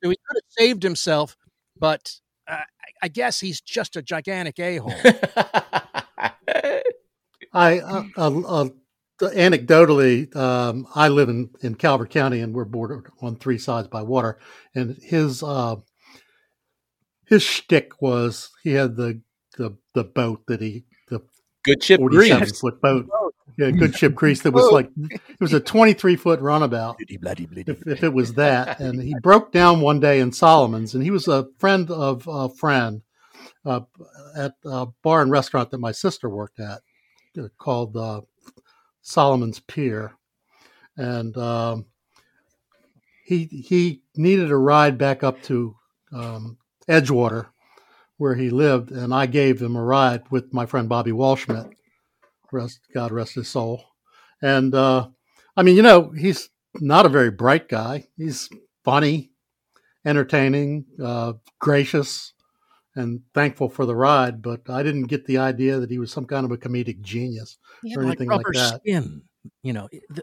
So 0.02 0.10
he 0.10 0.16
could 0.26 0.36
have 0.36 0.50
saved 0.64 0.82
himself, 0.82 1.36
but 1.76 2.20
uh, 2.48 2.52
I- 2.54 2.64
I 3.02 3.08
guess 3.08 3.40
he's 3.40 3.60
just 3.60 3.96
a 3.96 4.02
gigantic 4.02 4.58
a 4.58 4.78
hole. 4.78 4.92
I 7.52 7.78
uh, 7.80 8.02
uh, 8.16 8.40
uh, 8.46 8.68
anecdotally, 9.20 10.34
um, 10.36 10.86
I 10.94 11.08
live 11.08 11.28
in, 11.28 11.50
in 11.62 11.74
Calvert 11.76 12.10
County, 12.10 12.40
and 12.40 12.54
we're 12.54 12.64
bordered 12.64 13.10
on 13.22 13.36
three 13.36 13.58
sides 13.58 13.88
by 13.88 14.02
water. 14.02 14.38
And 14.74 14.96
his 15.02 15.42
uh, 15.42 15.76
his 17.26 17.42
shtick 17.42 18.00
was 18.00 18.50
he 18.62 18.72
had 18.72 18.96
the 18.96 19.22
the, 19.56 19.76
the 19.94 20.04
boat 20.04 20.42
that 20.48 20.60
he 20.60 20.84
the 20.86 20.87
Good 21.68 21.80
chip 21.82 22.00
forty 22.00 22.16
grease. 22.16 22.60
foot 22.60 22.80
boat, 22.80 23.06
yeah, 23.58 23.70
good 23.70 23.94
ship 23.94 24.14
crease 24.14 24.42
that 24.42 24.52
was 24.52 24.70
like 24.72 24.90
it 24.96 25.40
was 25.40 25.52
a 25.52 25.60
twenty 25.60 25.92
three 25.92 26.16
foot 26.16 26.40
runabout. 26.40 26.96
if, 27.68 27.86
if 27.86 28.02
it 28.02 28.12
was 28.12 28.34
that. 28.34 28.80
And 28.80 29.02
he 29.02 29.14
broke 29.22 29.52
down 29.52 29.80
one 29.80 30.00
day 30.00 30.20
in 30.20 30.32
Solomon's, 30.32 30.94
and 30.94 31.02
he 31.02 31.10
was 31.10 31.28
a 31.28 31.48
friend 31.58 31.90
of 31.90 32.26
a 32.28 32.48
friend 32.48 33.02
uh, 33.64 33.80
at 34.36 34.54
a 34.64 34.86
bar 35.02 35.22
and 35.22 35.30
restaurant 35.30 35.70
that 35.70 35.78
my 35.78 35.92
sister 35.92 36.28
worked 36.28 36.60
at 36.60 36.80
uh, 37.38 37.48
called 37.58 37.96
uh, 37.96 38.22
Solomon's 39.02 39.60
Pier. 39.60 40.12
And 40.96 41.36
um, 41.36 41.86
he 43.24 43.44
he 43.44 44.02
needed 44.16 44.50
a 44.50 44.56
ride 44.56 44.98
back 44.98 45.22
up 45.22 45.42
to 45.44 45.76
um, 46.12 46.58
Edgewater, 46.88 47.46
where 48.18 48.34
he 48.34 48.50
lived, 48.50 48.90
and 48.90 49.14
I 49.14 49.26
gave 49.26 49.62
him 49.62 49.76
a 49.76 49.82
ride 49.82 50.22
with 50.30 50.52
my 50.52 50.66
friend 50.66 50.88
Bobby 50.88 51.12
Walschmidt. 51.12 51.72
Rest, 52.52 52.80
God 52.92 53.12
rest 53.12 53.34
his 53.34 53.48
soul. 53.48 53.84
And 54.42 54.74
uh, 54.74 55.08
I 55.56 55.62
mean, 55.62 55.76
you 55.76 55.82
know, 55.82 56.10
he's 56.10 56.50
not 56.74 57.06
a 57.06 57.10
very 57.10 57.30
bright 57.30 57.68
guy. 57.68 58.06
He's 58.16 58.48
funny, 58.84 59.30
entertaining, 60.04 60.86
uh, 61.02 61.34
gracious, 61.60 62.32
and 62.94 63.20
thankful 63.34 63.68
for 63.68 63.86
the 63.86 63.96
ride. 63.96 64.42
But 64.42 64.68
I 64.68 64.82
didn't 64.82 65.04
get 65.04 65.26
the 65.26 65.38
idea 65.38 65.78
that 65.78 65.90
he 65.90 65.98
was 65.98 66.12
some 66.12 66.24
kind 66.24 66.44
of 66.44 66.50
a 66.50 66.56
comedic 66.56 67.00
genius. 67.00 67.58
Or 67.96 68.02
like 68.02 68.06
anything 68.06 68.28
like 68.28 68.46
rubber 68.46 68.52
that. 68.54 68.80
skin. 68.80 69.22
You 69.62 69.72
know, 69.72 69.88
the, 70.10 70.22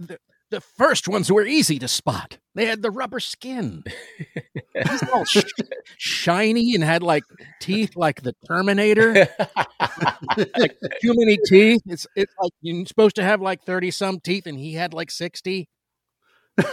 the 0.00 0.18
the 0.50 0.60
first 0.60 1.08
ones 1.08 1.30
were 1.30 1.44
easy 1.44 1.78
to 1.78 1.88
spot. 1.88 2.38
They 2.54 2.66
had 2.66 2.82
the 2.82 2.90
rubber 2.90 3.20
skin. 3.20 3.84
He's 4.74 5.08
all 5.12 5.24
sh- 5.24 5.44
shiny 5.96 6.74
and 6.74 6.82
had 6.82 7.02
like 7.02 7.24
teeth 7.60 7.96
like 7.96 8.22
the 8.22 8.34
Terminator. 8.46 9.28
like 10.56 10.76
too 11.00 11.14
many 11.16 11.38
teeth. 11.46 11.82
It's 11.86 12.06
it's 12.16 12.34
like 12.40 12.52
you're 12.60 12.86
supposed 12.86 13.16
to 13.16 13.24
have 13.24 13.40
like 13.40 13.62
thirty 13.62 13.90
some 13.90 14.20
teeth, 14.20 14.46
and 14.46 14.58
he 14.58 14.74
had 14.74 14.94
like 14.94 15.10
sixty. 15.10 15.68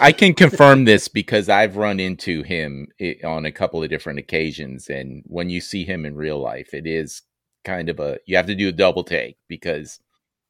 I 0.02 0.12
can 0.12 0.34
confirm 0.34 0.86
this 0.86 1.08
because 1.08 1.48
I've 1.50 1.78
run 1.78 2.00
into 2.00 2.42
him 2.42 2.88
on 3.24 3.46
a 3.46 3.52
couple 3.52 3.84
of 3.84 3.90
different 3.90 4.20
occasions, 4.20 4.90
and 4.90 5.24
when 5.28 5.50
you 5.50 5.62
see 5.62 5.84
him 5.84 6.06
in 6.06 6.16
real 6.16 6.40
life, 6.40 6.74
it 6.74 6.88
is 6.88 7.22
kind 7.64 7.90
of 7.90 8.00
a 8.00 8.20
you 8.26 8.38
have 8.38 8.48
to 8.48 8.56
do 8.56 8.70
a 8.70 8.72
double 8.72 9.04
take 9.04 9.38
because 9.48 10.00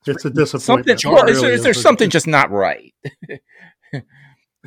It's 0.07 0.25
a 0.25 0.29
disappointment. 0.29 1.03
Well, 1.05 1.27
is 1.27 1.41
there, 1.41 1.50
really 1.50 1.55
is 1.55 1.63
there 1.63 1.74
something 1.74 2.09
just 2.09 2.27
not 2.27 2.51
right? 2.51 2.93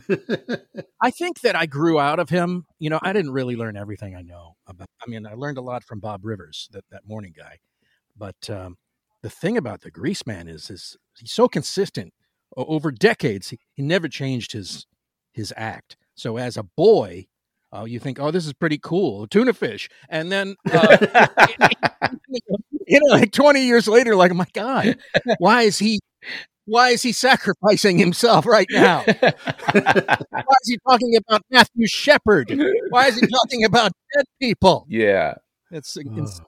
I 1.03 1.11
think 1.11 1.41
that 1.41 1.57
I 1.57 1.67
grew 1.67 1.99
out 1.99 2.19
of 2.19 2.29
him. 2.29 2.67
You 2.79 2.91
know, 2.91 3.01
I 3.03 3.13
didn't 3.13 3.33
really 3.33 3.57
learn 3.57 3.77
everything 3.77 4.15
I 4.15 4.23
know 4.23 4.57
about. 4.67 4.89
I 5.05 5.11
mean, 5.11 5.27
I 5.27 5.35
learned 5.35 5.59
a 5.59 5.63
lot 5.63 5.85
from 5.85 6.01
Bob 6.01 6.25
Rivers, 6.25 6.69
that 6.73 6.85
that 6.91 7.03
morning 7.07 7.35
guy. 7.37 7.59
But 8.17 8.51
um, 8.51 8.77
the 9.23 9.31
thing 9.31 9.57
about 9.57 9.83
the 9.83 9.91
Greaseman 9.91 10.49
is, 10.49 10.71
is 10.71 10.97
he's 11.19 11.33
so 11.33 11.49
consistent 11.49 12.13
over 12.57 12.91
decades. 12.91 13.51
He, 13.51 13.59
he 13.75 13.83
never 13.83 14.09
changed 14.09 14.53
his 14.53 14.87
his 15.33 15.53
act. 15.57 15.97
So 16.15 16.37
as 16.37 16.57
a 16.57 16.63
boy, 16.63 17.27
uh, 17.73 17.85
you 17.85 17.99
think, 17.99 18.19
oh, 18.21 18.31
this 18.31 18.47
is 18.47 18.53
pretty 18.53 18.79
cool, 18.79 19.27
tuna 19.27 19.53
fish, 19.53 19.89
and 20.09 20.33
then 20.33 20.57
uh, 20.73 20.97
you 22.87 23.01
know, 23.01 23.15
like 23.15 23.33
twenty 23.33 23.65
years 23.67 23.89
later, 23.89 24.17
like, 24.17 24.33
my 24.35 24.47
God, 24.53 24.97
why 25.39 25.63
is 25.63 25.79
he? 25.79 26.01
Why 26.65 26.91
is 26.91 27.03
he 27.03 27.13
sacrificing 27.13 27.97
himself 27.97 28.45
right 28.45 28.67
now? 28.71 29.03
Why 29.03 29.33
is 29.73 30.69
he 30.69 30.79
talking 30.87 31.17
about 31.17 31.41
Matthew 31.51 31.87
Shepard? 31.87 32.61
Why 32.91 33.07
is 33.07 33.19
he 33.19 33.27
talking 33.27 33.65
about 33.65 33.93
dead 34.15 34.27
people? 34.39 34.85
yeah. 34.89 35.37
It's, 35.71 35.97
it's 35.97 36.41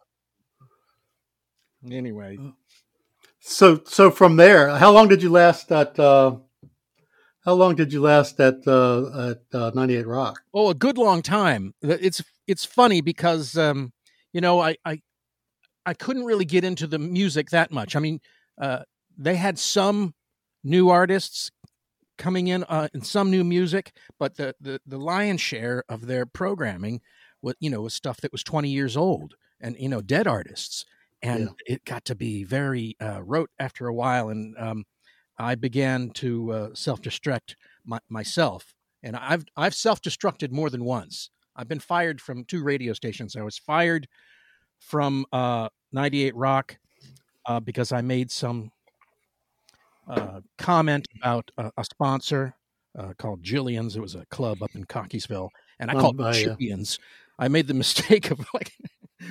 anyway. 1.90 2.38
So, 3.38 3.80
so 3.86 4.10
from 4.10 4.36
there, 4.36 4.68
how 4.76 4.92
long 4.92 5.08
did 5.08 5.22
you 5.22 5.30
last 5.30 5.70
at? 5.72 5.98
Uh, 5.98 6.36
how 7.44 7.54
long 7.54 7.74
did 7.74 7.92
you 7.92 8.00
last 8.00 8.38
at 8.40 8.66
uh, 8.66 9.30
at 9.30 9.42
uh, 9.52 9.70
98 9.74 10.06
Rock? 10.06 10.42
Oh, 10.52 10.68
a 10.68 10.74
good 10.74 10.98
long 10.98 11.22
time. 11.22 11.74
It's 11.82 12.22
it's 12.46 12.64
funny 12.64 13.00
because 13.00 13.56
um, 13.56 13.92
you 14.32 14.40
know 14.40 14.60
I, 14.60 14.76
I 14.84 15.00
I 15.86 15.94
couldn't 15.94 16.24
really 16.24 16.44
get 16.44 16.64
into 16.64 16.86
the 16.86 16.98
music 16.98 17.50
that 17.50 17.72
much. 17.72 17.96
I 17.96 18.00
mean, 18.00 18.20
uh, 18.60 18.80
they 19.16 19.36
had 19.36 19.58
some 19.58 20.14
new 20.62 20.90
artists 20.90 21.50
coming 22.18 22.48
in 22.48 22.64
uh, 22.64 22.88
and 22.92 23.06
some 23.06 23.30
new 23.30 23.44
music, 23.44 23.92
but 24.18 24.36
the, 24.36 24.54
the 24.60 24.80
the 24.86 24.98
lion's 24.98 25.40
share 25.40 25.84
of 25.88 26.06
their 26.06 26.26
programming 26.26 27.00
was 27.42 27.54
you 27.60 27.70
know 27.70 27.80
was 27.80 27.94
stuff 27.94 28.18
that 28.18 28.32
was 28.32 28.42
twenty 28.42 28.68
years 28.68 28.96
old 28.96 29.34
and 29.60 29.76
you 29.78 29.88
know 29.88 30.02
dead 30.02 30.26
artists, 30.26 30.84
and 31.22 31.50
it 31.66 31.86
got 31.86 32.04
to 32.04 32.14
be 32.14 32.44
very 32.44 32.96
uh, 33.00 33.22
rote 33.22 33.50
after 33.58 33.86
a 33.86 33.94
while, 33.94 34.28
and 34.28 34.54
um, 34.58 34.84
I 35.40 35.54
began 35.54 36.10
to 36.10 36.52
uh, 36.52 36.68
self 36.74 37.00
destruct 37.00 37.54
my, 37.86 37.98
myself, 38.10 38.74
and 39.02 39.16
I've 39.16 39.46
I've 39.56 39.74
self 39.74 40.02
destructed 40.02 40.52
more 40.52 40.68
than 40.68 40.84
once. 40.84 41.30
I've 41.56 41.66
been 41.66 41.80
fired 41.80 42.20
from 42.20 42.44
two 42.44 42.62
radio 42.62 42.92
stations. 42.92 43.36
I 43.36 43.42
was 43.42 43.56
fired 43.56 44.06
from 44.78 45.24
uh, 45.32 45.70
98 45.92 46.36
Rock 46.36 46.78
uh, 47.46 47.58
because 47.58 47.90
I 47.90 48.02
made 48.02 48.30
some 48.30 48.70
uh, 50.06 50.40
comment 50.58 51.08
about 51.18 51.50
a, 51.56 51.70
a 51.78 51.84
sponsor 51.84 52.54
uh, 52.98 53.14
called 53.16 53.42
Jillian's. 53.42 53.96
It 53.96 54.00
was 54.02 54.16
a 54.16 54.26
club 54.26 54.62
up 54.62 54.74
in 54.74 54.84
Cockeysville, 54.84 55.48
and 55.78 55.90
I 55.90 55.94
Oh, 55.94 56.00
called 56.00 56.18
Jillian's. 56.18 56.98
I 57.38 57.48
made 57.48 57.66
the 57.66 57.74
mistake 57.84 58.30
of 58.30 58.46
like 58.52 58.74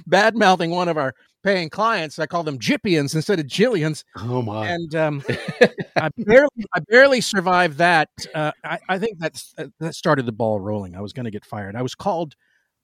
bad 0.08 0.36
mouthing 0.36 0.72
one 0.72 0.88
of 0.88 0.98
our 0.98 1.13
paying 1.43 1.69
clients. 1.69 2.19
I 2.19 2.25
called 2.25 2.46
them 2.46 2.60
Jippians 2.60 3.15
instead 3.15 3.39
of 3.39 3.46
Jillian's, 3.46 4.03
Oh 4.17 4.41
my! 4.41 4.67
and 4.67 4.96
um, 4.96 5.24
I 5.96 6.10
barely, 6.17 6.65
I 6.74 6.79
barely 6.88 7.22
survived 7.22 7.77
that. 7.77 8.10
Uh, 8.34 8.51
I, 8.63 8.79
I 8.88 9.00
think 9.00 9.19
that's 9.19 9.53
that 9.79 9.96
started 9.96 10.25
the 10.25 10.31
ball 10.31 10.60
rolling. 10.60 10.96
I 10.96 11.01
was 11.01 11.13
going 11.13 11.25
to 11.25 11.31
get 11.31 11.46
fired. 11.46 11.75
I 11.75 11.81
was 11.81 11.96
called 11.96 12.36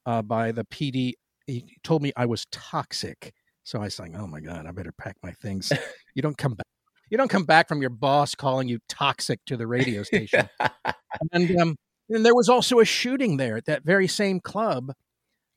uh, 0.06 0.22
by 0.22 0.52
the 0.52 0.64
PD. 0.64 1.14
He 1.46 1.76
told 1.84 2.02
me 2.02 2.12
I 2.16 2.26
was 2.26 2.46
toxic. 2.50 3.32
So 3.64 3.80
I 3.80 3.84
was 3.84 3.98
like, 3.98 4.12
"Oh 4.16 4.26
my 4.26 4.40
god, 4.40 4.66
I 4.66 4.70
better 4.70 4.92
pack 4.92 5.16
my 5.22 5.32
things." 5.32 5.72
You 6.14 6.22
don't 6.22 6.38
come 6.38 6.54
back. 6.54 6.64
You 7.10 7.18
don't 7.18 7.28
come 7.28 7.44
back 7.44 7.68
from 7.68 7.82
your 7.82 7.90
boss 7.90 8.34
calling 8.34 8.68
you 8.68 8.78
toxic 8.88 9.38
to 9.44 9.56
the 9.58 9.66
radio 9.66 10.02
station. 10.02 10.48
and 11.32 11.60
um, 11.60 11.76
and 12.08 12.24
there 12.24 12.34
was 12.34 12.48
also 12.48 12.80
a 12.80 12.86
shooting 12.86 13.36
there 13.36 13.58
at 13.58 13.66
that 13.66 13.84
very 13.84 14.08
same 14.08 14.40
club. 14.40 14.92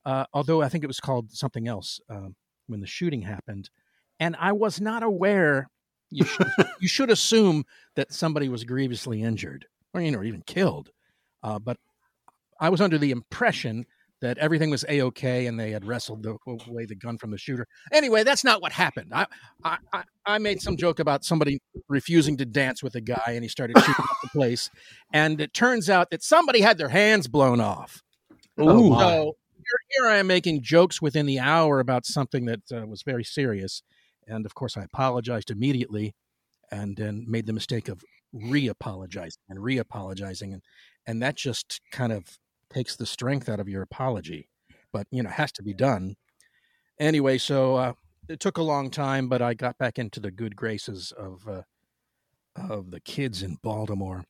Uh, 0.09 0.25
although 0.33 0.63
I 0.63 0.69
think 0.69 0.83
it 0.83 0.87
was 0.87 0.99
called 0.99 1.29
something 1.29 1.67
else 1.67 2.01
um, 2.09 2.35
when 2.65 2.79
the 2.79 2.87
shooting 2.87 3.21
happened, 3.21 3.69
and 4.19 4.35
I 4.39 4.53
was 4.53 4.81
not 4.81 5.03
aware. 5.03 5.69
You 6.09 6.25
should, 6.25 6.47
you 6.79 6.87
should 6.87 7.11
assume 7.11 7.63
that 7.95 8.11
somebody 8.11 8.49
was 8.49 8.63
grievously 8.63 9.21
injured 9.21 9.67
or 9.93 10.01
you 10.01 10.09
know 10.09 10.23
even 10.23 10.41
killed, 10.41 10.89
uh, 11.43 11.59
but 11.59 11.77
I 12.59 12.69
was 12.69 12.81
under 12.81 12.97
the 12.97 13.11
impression 13.11 13.85
that 14.19 14.39
everything 14.39 14.71
was 14.71 14.83
a 14.89 15.03
okay 15.03 15.45
and 15.45 15.59
they 15.59 15.69
had 15.69 15.85
wrestled 15.85 16.23
the, 16.23 16.37
away 16.67 16.87
the 16.87 16.95
gun 16.95 17.19
from 17.19 17.29
the 17.29 17.37
shooter. 17.37 17.67
Anyway, 17.93 18.23
that's 18.23 18.43
not 18.43 18.63
what 18.63 18.71
happened. 18.71 19.11
I, 19.13 19.27
I 19.63 19.77
I 20.25 20.39
made 20.39 20.59
some 20.59 20.75
joke 20.75 20.97
about 20.97 21.23
somebody 21.23 21.59
refusing 21.87 22.35
to 22.37 22.47
dance 22.47 22.81
with 22.81 22.95
a 22.95 23.01
guy 23.01 23.21
and 23.27 23.43
he 23.43 23.47
started 23.47 23.77
shooting 23.85 24.05
up 24.09 24.17
the 24.23 24.29
place, 24.29 24.71
and 25.13 25.39
it 25.39 25.53
turns 25.53 25.87
out 25.87 26.09
that 26.09 26.23
somebody 26.23 26.61
had 26.61 26.79
their 26.79 26.89
hands 26.89 27.27
blown 27.27 27.61
off. 27.61 28.01
Oh, 28.57 28.89
my. 28.89 28.99
So 28.99 29.35
here, 29.69 30.03
here 30.03 30.11
I 30.11 30.17
am 30.17 30.27
making 30.27 30.63
jokes 30.63 31.01
within 31.01 31.25
the 31.25 31.39
hour 31.39 31.79
about 31.79 32.05
something 32.05 32.45
that 32.45 32.61
uh, 32.71 32.85
was 32.87 33.03
very 33.03 33.23
serious, 33.23 33.83
and 34.27 34.45
of 34.45 34.55
course 34.55 34.77
I 34.77 34.83
apologized 34.83 35.51
immediately, 35.51 36.15
and 36.71 36.95
then 36.97 37.25
made 37.27 37.45
the 37.45 37.53
mistake 37.53 37.89
of 37.89 38.03
re-apologizing 38.33 39.41
and 39.49 39.63
re-apologizing, 39.63 40.53
and 40.53 40.61
and 41.07 41.21
that 41.21 41.35
just 41.35 41.81
kind 41.91 42.11
of 42.11 42.37
takes 42.71 42.95
the 42.95 43.05
strength 43.05 43.49
out 43.49 43.59
of 43.59 43.69
your 43.69 43.81
apology, 43.81 44.49
but 44.93 45.07
you 45.11 45.23
know 45.23 45.29
has 45.29 45.51
to 45.53 45.63
be 45.63 45.73
done 45.73 46.15
anyway. 46.99 47.37
So 47.37 47.75
uh, 47.75 47.93
it 48.27 48.39
took 48.39 48.57
a 48.57 48.63
long 48.63 48.91
time, 48.91 49.27
but 49.27 49.41
I 49.41 49.53
got 49.53 49.77
back 49.77 49.97
into 49.97 50.19
the 50.19 50.31
good 50.31 50.55
graces 50.55 51.11
of 51.17 51.47
uh, 51.47 51.61
of 52.55 52.91
the 52.91 52.99
kids 52.99 53.43
in 53.43 53.57
Baltimore, 53.63 54.25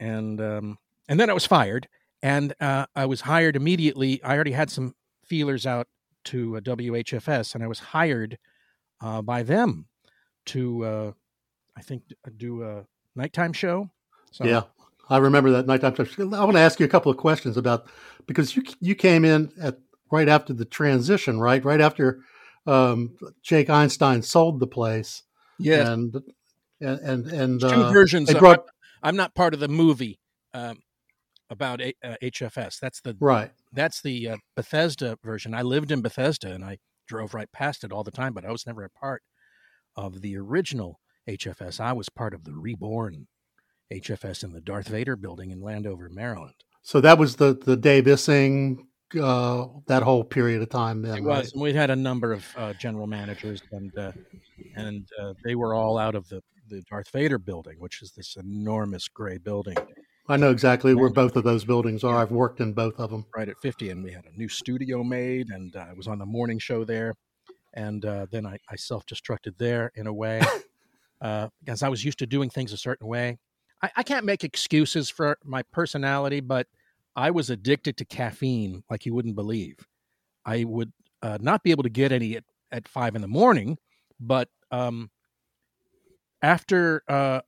and 0.00 0.40
um, 0.40 0.78
and 1.08 1.20
then 1.20 1.30
I 1.30 1.34
was 1.34 1.46
fired. 1.46 1.88
And 2.22 2.54
uh, 2.60 2.86
I 2.94 3.06
was 3.06 3.22
hired 3.22 3.56
immediately. 3.56 4.22
I 4.22 4.34
already 4.34 4.52
had 4.52 4.70
some 4.70 4.94
feelers 5.24 5.66
out 5.66 5.88
to 6.24 6.56
uh, 6.56 6.60
WHFS, 6.60 7.54
and 7.54 7.62
I 7.62 7.66
was 7.66 7.78
hired 7.78 8.38
uh, 9.00 9.22
by 9.22 9.42
them 9.42 9.86
to, 10.46 10.84
uh, 10.84 11.12
I 11.76 11.82
think, 11.82 12.02
do 12.36 12.62
a 12.62 12.86
nighttime 13.14 13.52
show. 13.52 13.90
So, 14.30 14.44
yeah, 14.44 14.62
I 15.08 15.18
remember 15.18 15.50
that 15.52 15.66
nighttime 15.66 15.94
show. 15.94 16.04
I 16.34 16.44
want 16.44 16.56
to 16.56 16.60
ask 16.60 16.80
you 16.80 16.86
a 16.86 16.88
couple 16.88 17.10
of 17.10 17.18
questions 17.18 17.56
about 17.56 17.86
because 18.26 18.56
you 18.56 18.62
you 18.80 18.94
came 18.94 19.24
in 19.24 19.52
at 19.60 19.78
right 20.10 20.28
after 20.28 20.52
the 20.52 20.64
transition, 20.64 21.40
right? 21.40 21.64
Right 21.64 21.80
after 21.80 22.20
um, 22.66 23.16
Jake 23.42 23.70
Einstein 23.70 24.22
sold 24.22 24.60
the 24.60 24.66
place. 24.66 25.22
Yeah, 25.58 25.92
and 25.92 26.14
and 26.80 27.00
and, 27.00 27.26
and 27.26 27.60
two 27.60 27.66
uh, 27.66 27.92
versions. 27.92 28.32
Brought, 28.34 28.66
I'm, 29.02 29.10
I'm, 29.10 29.16
not 29.16 29.34
part 29.34 29.54
of 29.54 29.60
the 29.60 29.68
movie 29.68 30.18
um, 30.52 30.80
about 31.50 31.80
a, 31.80 31.94
uh, 32.02 32.16
HFS. 32.22 32.78
That's 32.80 33.00
the 33.00 33.16
right. 33.20 33.50
That's 33.72 34.02
the 34.02 34.30
uh, 34.30 34.36
Bethesda 34.54 35.18
version. 35.22 35.54
I 35.54 35.62
lived 35.62 35.90
in 35.90 36.02
Bethesda 36.02 36.52
and 36.52 36.64
I 36.64 36.78
drove 37.06 37.34
right 37.34 37.50
past 37.52 37.84
it 37.84 37.92
all 37.92 38.04
the 38.04 38.10
time, 38.10 38.32
but 38.32 38.44
I 38.44 38.50
was 38.50 38.66
never 38.66 38.84
a 38.84 38.90
part 38.90 39.22
of 39.96 40.20
the 40.20 40.36
original 40.36 41.00
HFS. 41.28 41.80
I 41.80 41.92
was 41.92 42.08
part 42.08 42.34
of 42.34 42.44
the 42.44 42.52
reborn 42.52 43.26
HFS 43.92 44.44
in 44.44 44.52
the 44.52 44.60
Darth 44.60 44.88
Vader 44.88 45.16
building 45.16 45.50
in 45.50 45.60
Landover, 45.60 46.08
Maryland. 46.08 46.54
So 46.82 47.00
that 47.00 47.18
was 47.18 47.36
the 47.36 47.54
the 47.54 47.76
Dave 47.76 48.06
Issing 48.06 48.86
uh, 49.20 49.66
that 49.86 50.02
whole 50.02 50.24
period 50.24 50.62
of 50.62 50.68
time. 50.68 51.02
Then 51.02 51.18
it 51.18 51.24
was. 51.24 51.52
Right? 51.54 51.62
We 51.62 51.72
had 51.72 51.90
a 51.90 51.96
number 51.96 52.32
of 52.32 52.46
uh, 52.56 52.72
general 52.74 53.06
managers, 53.06 53.62
and 53.72 53.96
uh, 53.96 54.12
and 54.74 55.08
uh, 55.20 55.34
they 55.44 55.54
were 55.54 55.74
all 55.74 55.98
out 55.98 56.14
of 56.14 56.28
the 56.28 56.42
the 56.68 56.82
Darth 56.90 57.10
Vader 57.10 57.38
building, 57.38 57.76
which 57.78 58.02
is 58.02 58.12
this 58.12 58.36
enormous 58.36 59.08
gray 59.08 59.38
building. 59.38 59.76
I 60.28 60.36
know 60.36 60.50
exactly 60.50 60.94
where 60.94 61.10
both 61.10 61.36
of 61.36 61.44
those 61.44 61.64
buildings 61.64 62.02
are. 62.02 62.16
I've 62.16 62.32
worked 62.32 62.60
in 62.60 62.72
both 62.72 62.98
of 62.98 63.10
them. 63.10 63.24
Right 63.36 63.48
at 63.48 63.58
50, 63.58 63.90
and 63.90 64.02
we 64.02 64.10
had 64.10 64.24
a 64.26 64.36
new 64.36 64.48
studio 64.48 65.04
made, 65.04 65.50
and 65.50 65.74
uh, 65.76 65.86
I 65.90 65.92
was 65.92 66.08
on 66.08 66.18
the 66.18 66.26
morning 66.26 66.58
show 66.58 66.84
there. 66.84 67.14
And 67.74 68.04
uh, 68.04 68.26
then 68.30 68.44
I, 68.44 68.58
I 68.68 68.76
self 68.76 69.06
destructed 69.06 69.56
there 69.58 69.92
in 69.94 70.06
a 70.06 70.12
way 70.12 70.42
because 71.20 71.82
I 71.82 71.88
was 71.88 72.04
used 72.04 72.18
to 72.18 72.26
doing 72.26 72.50
things 72.50 72.72
a 72.72 72.76
certain 72.76 73.06
way. 73.06 73.38
I, 73.82 73.90
I 73.98 74.02
can't 74.02 74.24
make 74.24 74.42
excuses 74.42 75.10
for 75.10 75.38
my 75.44 75.62
personality, 75.62 76.40
but 76.40 76.66
I 77.14 77.30
was 77.30 77.48
addicted 77.50 77.96
to 77.98 78.04
caffeine 78.04 78.82
like 78.90 79.06
you 79.06 79.14
wouldn't 79.14 79.36
believe. 79.36 79.76
I 80.44 80.64
would 80.64 80.92
uh, 81.22 81.38
not 81.40 81.62
be 81.62 81.70
able 81.70 81.84
to 81.84 81.90
get 81.90 82.10
any 82.10 82.36
at, 82.36 82.44
at 82.72 82.88
five 82.88 83.14
in 83.14 83.22
the 83.22 83.28
morning, 83.28 83.78
but 84.18 84.48
um, 84.72 85.10
after 86.42 87.02
uh, 87.08 87.42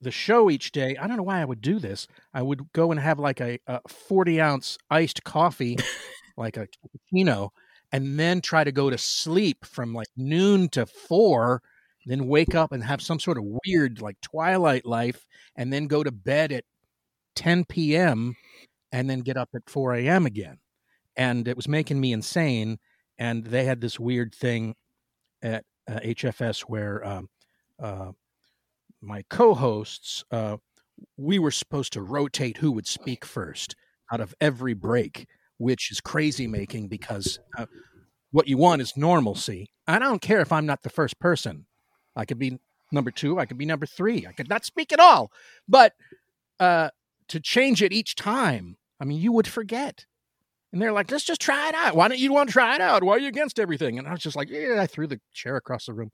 the 0.00 0.10
show 0.10 0.50
each 0.50 0.72
day, 0.72 0.96
I 0.96 1.06
don't 1.06 1.16
know 1.16 1.22
why 1.22 1.40
I 1.40 1.44
would 1.44 1.60
do 1.60 1.78
this. 1.78 2.06
I 2.34 2.42
would 2.42 2.72
go 2.72 2.90
and 2.90 3.00
have 3.00 3.18
like 3.18 3.40
a, 3.40 3.58
a 3.66 3.80
40 3.88 4.40
ounce 4.40 4.78
iced 4.90 5.24
coffee, 5.24 5.78
like 6.36 6.56
a 6.56 6.66
cappuccino, 6.66 7.50
and 7.92 8.18
then 8.18 8.40
try 8.40 8.64
to 8.64 8.72
go 8.72 8.90
to 8.90 8.98
sleep 8.98 9.64
from 9.64 9.94
like 9.94 10.08
noon 10.16 10.68
to 10.70 10.86
four 10.86 11.62
then 12.06 12.28
wake 12.28 12.54
up 12.54 12.72
and 12.72 12.84
have 12.84 13.02
some 13.02 13.18
sort 13.18 13.36
of 13.36 13.44
weird 13.66 14.00
like 14.00 14.18
twilight 14.20 14.86
life 14.86 15.26
and 15.56 15.72
then 15.72 15.88
go 15.88 16.02
to 16.02 16.12
bed 16.12 16.52
at 16.52 16.64
10 17.34 17.64
p.m 17.66 18.36
and 18.92 19.10
then 19.10 19.20
get 19.20 19.36
up 19.36 19.50
at 19.54 19.68
4 19.68 19.94
a.m 19.96 20.24
again 20.24 20.58
and 21.16 21.48
it 21.48 21.56
was 21.56 21.68
making 21.68 22.00
me 22.00 22.12
insane 22.12 22.78
and 23.18 23.44
they 23.44 23.64
had 23.64 23.80
this 23.80 23.98
weird 23.98 24.34
thing 24.34 24.74
at 25.42 25.64
uh, 25.88 25.98
hfs 26.00 26.60
where 26.60 27.06
um, 27.06 27.28
uh, 27.82 28.12
my 29.06 29.24
co-hosts 29.30 30.24
uh, 30.30 30.56
we 31.16 31.38
were 31.38 31.50
supposed 31.50 31.92
to 31.92 32.02
rotate 32.02 32.58
who 32.58 32.72
would 32.72 32.86
speak 32.86 33.24
first 33.24 33.74
out 34.12 34.20
of 34.20 34.34
every 34.40 34.74
break 34.74 35.26
which 35.58 35.90
is 35.90 36.00
crazy 36.00 36.46
making 36.46 36.88
because 36.88 37.38
uh, 37.56 37.66
what 38.30 38.48
you 38.48 38.56
want 38.56 38.82
is 38.82 38.96
normalcy 38.96 39.70
i 39.86 39.98
don't 39.98 40.20
care 40.20 40.40
if 40.40 40.52
i'm 40.52 40.66
not 40.66 40.82
the 40.82 40.90
first 40.90 41.18
person 41.18 41.66
I 42.16 42.24
could 42.24 42.38
be 42.38 42.58
number 42.90 43.10
two. 43.10 43.38
I 43.38 43.46
could 43.46 43.58
be 43.58 43.66
number 43.66 43.86
three. 43.86 44.26
I 44.26 44.32
could 44.32 44.48
not 44.48 44.64
speak 44.64 44.92
at 44.92 44.98
all. 44.98 45.30
But 45.68 45.92
uh, 46.58 46.88
to 47.28 47.38
change 47.38 47.82
it 47.82 47.92
each 47.92 48.16
time, 48.16 48.78
I 48.98 49.04
mean, 49.04 49.20
you 49.20 49.32
would 49.32 49.46
forget. 49.46 50.06
And 50.72 50.82
they're 50.82 50.92
like, 50.92 51.10
let's 51.10 51.24
just 51.24 51.40
try 51.40 51.68
it 51.68 51.74
out. 51.74 51.94
Why 51.94 52.08
don't 52.08 52.18
you 52.18 52.32
want 52.32 52.48
to 52.48 52.52
try 52.52 52.74
it 52.74 52.80
out? 52.80 53.04
Why 53.04 53.14
are 53.14 53.18
you 53.18 53.28
against 53.28 53.58
everything? 53.58 53.98
And 53.98 54.08
I 54.08 54.12
was 54.12 54.20
just 54.20 54.36
like, 54.36 54.50
yeah, 54.50 54.76
I 54.80 54.86
threw 54.86 55.06
the 55.06 55.20
chair 55.32 55.56
across 55.56 55.86
the 55.86 55.94
room. 55.94 56.10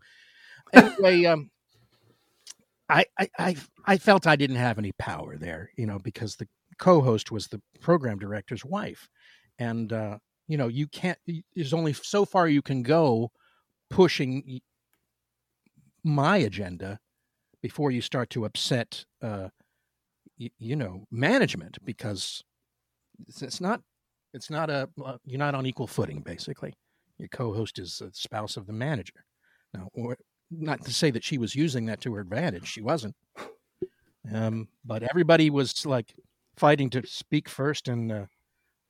Anyway, 0.72 1.24
um, 1.24 1.50
I, 3.18 3.28
I, 3.38 3.56
I, 3.86 3.96
felt 3.96 4.26
I 4.26 4.36
didn't 4.36 4.56
have 4.56 4.78
any 4.78 4.92
power 4.92 5.36
there, 5.38 5.70
you 5.76 5.86
know, 5.86 5.98
because 5.98 6.36
the 6.36 6.48
co-host 6.78 7.32
was 7.32 7.46
the 7.46 7.60
program 7.80 8.18
director's 8.18 8.64
wife. 8.64 9.08
And, 9.58 9.92
uh, 9.92 10.18
you 10.48 10.56
know, 10.56 10.68
you 10.68 10.86
can't, 10.88 11.18
there's 11.54 11.72
only 11.72 11.92
so 11.92 12.24
far 12.24 12.48
you 12.48 12.62
can 12.62 12.82
go 12.82 13.30
pushing 13.88 14.60
my 16.04 16.38
agenda 16.38 16.98
before 17.62 17.90
you 17.90 18.00
start 18.00 18.28
to 18.30 18.44
upset 18.44 19.04
uh, 19.22 19.48
y- 20.38 20.50
you 20.58 20.76
know 20.76 21.04
management 21.10 21.78
because 21.84 22.42
it's, 23.28 23.42
it's 23.42 23.60
not 23.60 23.80
it's 24.34 24.50
not 24.50 24.70
a 24.70 24.88
uh, 25.04 25.16
you're 25.24 25.38
not 25.38 25.54
on 25.54 25.66
equal 25.66 25.86
footing 25.86 26.20
basically 26.20 26.74
your 27.18 27.28
co-host 27.28 27.78
is 27.78 28.00
a 28.00 28.10
spouse 28.12 28.56
of 28.56 28.66
the 28.66 28.72
manager 28.72 29.24
now 29.74 29.88
not 30.58 30.84
to 30.84 30.92
say 30.92 31.10
that 31.10 31.24
she 31.24 31.38
was 31.38 31.54
using 31.54 31.86
that 31.86 32.00
to 32.00 32.14
her 32.14 32.20
advantage 32.20 32.66
she 32.66 32.80
wasn't 32.80 33.14
um, 34.32 34.68
but 34.84 35.02
everybody 35.02 35.50
was 35.50 35.84
like 35.84 36.14
fighting 36.56 36.90
to 36.90 37.04
speak 37.06 37.48
first 37.48 37.88
and 37.88 38.12
uh, 38.12 38.26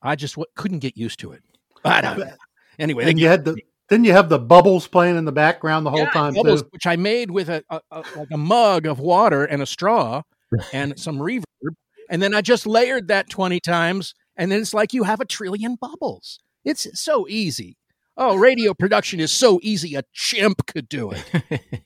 i 0.02 0.14
just 0.14 0.34
w- 0.34 0.46
couldn't 0.54 0.80
get 0.80 0.96
used 0.96 1.18
to 1.18 1.32
it 1.32 1.42
but, 1.82 2.36
anyway 2.78 3.08
and 3.08 3.18
you 3.18 3.28
had 3.28 3.44
the 3.44 3.56
didn't 3.92 4.06
you 4.06 4.12
have 4.12 4.30
the 4.30 4.38
bubbles 4.38 4.86
playing 4.86 5.18
in 5.18 5.26
the 5.26 5.32
background 5.32 5.84
the 5.84 5.90
whole 5.90 6.00
yeah, 6.00 6.10
time 6.10 6.32
bubbles, 6.32 6.62
too? 6.62 6.68
Which 6.70 6.86
I 6.86 6.96
made 6.96 7.30
with 7.30 7.50
a, 7.50 7.62
a, 7.68 7.80
a, 7.90 8.04
like 8.16 8.30
a 8.32 8.38
mug 8.38 8.86
of 8.86 9.00
water 9.00 9.44
and 9.44 9.60
a 9.60 9.66
straw 9.66 10.22
and 10.72 10.98
some 10.98 11.18
reverb, 11.18 11.74
and 12.08 12.22
then 12.22 12.34
I 12.34 12.40
just 12.40 12.66
layered 12.66 13.08
that 13.08 13.28
twenty 13.28 13.60
times, 13.60 14.14
and 14.34 14.50
then 14.50 14.62
it's 14.62 14.72
like 14.72 14.94
you 14.94 15.02
have 15.02 15.20
a 15.20 15.26
trillion 15.26 15.76
bubbles. 15.78 16.38
It's 16.64 16.88
so 16.98 17.26
easy. 17.28 17.76
Oh, 18.16 18.36
radio 18.36 18.74
production 18.74 19.20
is 19.20 19.32
so 19.32 19.58
easy. 19.62 19.94
A 19.94 20.02
chimp 20.12 20.66
could 20.66 20.88
do 20.88 21.12
it. 21.12 21.82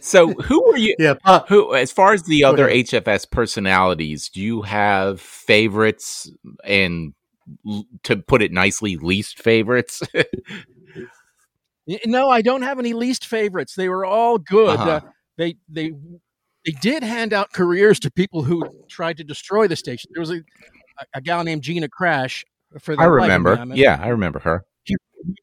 so 0.00 0.28
who 0.28 0.64
were 0.64 0.76
you 0.76 0.94
yeah 0.96 1.14
uh, 1.24 1.40
who 1.48 1.74
as 1.74 1.90
far 1.90 2.12
as 2.12 2.22
the 2.22 2.44
other 2.44 2.68
hfs 2.68 3.28
personalities 3.28 4.28
do 4.28 4.40
you 4.40 4.62
have 4.62 5.20
favorites 5.20 6.30
and 6.62 7.14
to 8.02 8.16
put 8.16 8.42
it 8.42 8.52
nicely, 8.52 8.96
least 8.96 9.38
favorites? 9.38 10.02
no, 12.06 12.28
I 12.28 12.42
don't 12.42 12.62
have 12.62 12.78
any 12.78 12.92
least 12.92 13.26
favorites. 13.26 13.74
They 13.74 13.88
were 13.88 14.04
all 14.04 14.38
good. 14.38 14.78
Uh-huh. 14.78 14.90
Uh, 14.90 15.00
they 15.36 15.56
they 15.68 15.92
they 16.64 16.72
did 16.80 17.02
hand 17.02 17.32
out 17.32 17.52
careers 17.52 18.00
to 18.00 18.10
people 18.10 18.42
who 18.42 18.64
tried 18.88 19.16
to 19.18 19.24
destroy 19.24 19.68
the 19.68 19.76
station. 19.76 20.10
There 20.14 20.20
was 20.20 20.30
a 20.30 20.42
a 21.12 21.20
gal 21.20 21.44
named 21.44 21.62
Gina 21.62 21.88
Crash. 21.88 22.44
For 22.80 23.00
I 23.00 23.04
remember. 23.04 23.64
Yeah, 23.74 23.98
I 24.00 24.08
remember 24.08 24.40
her. 24.40 24.64
She's 24.84 24.96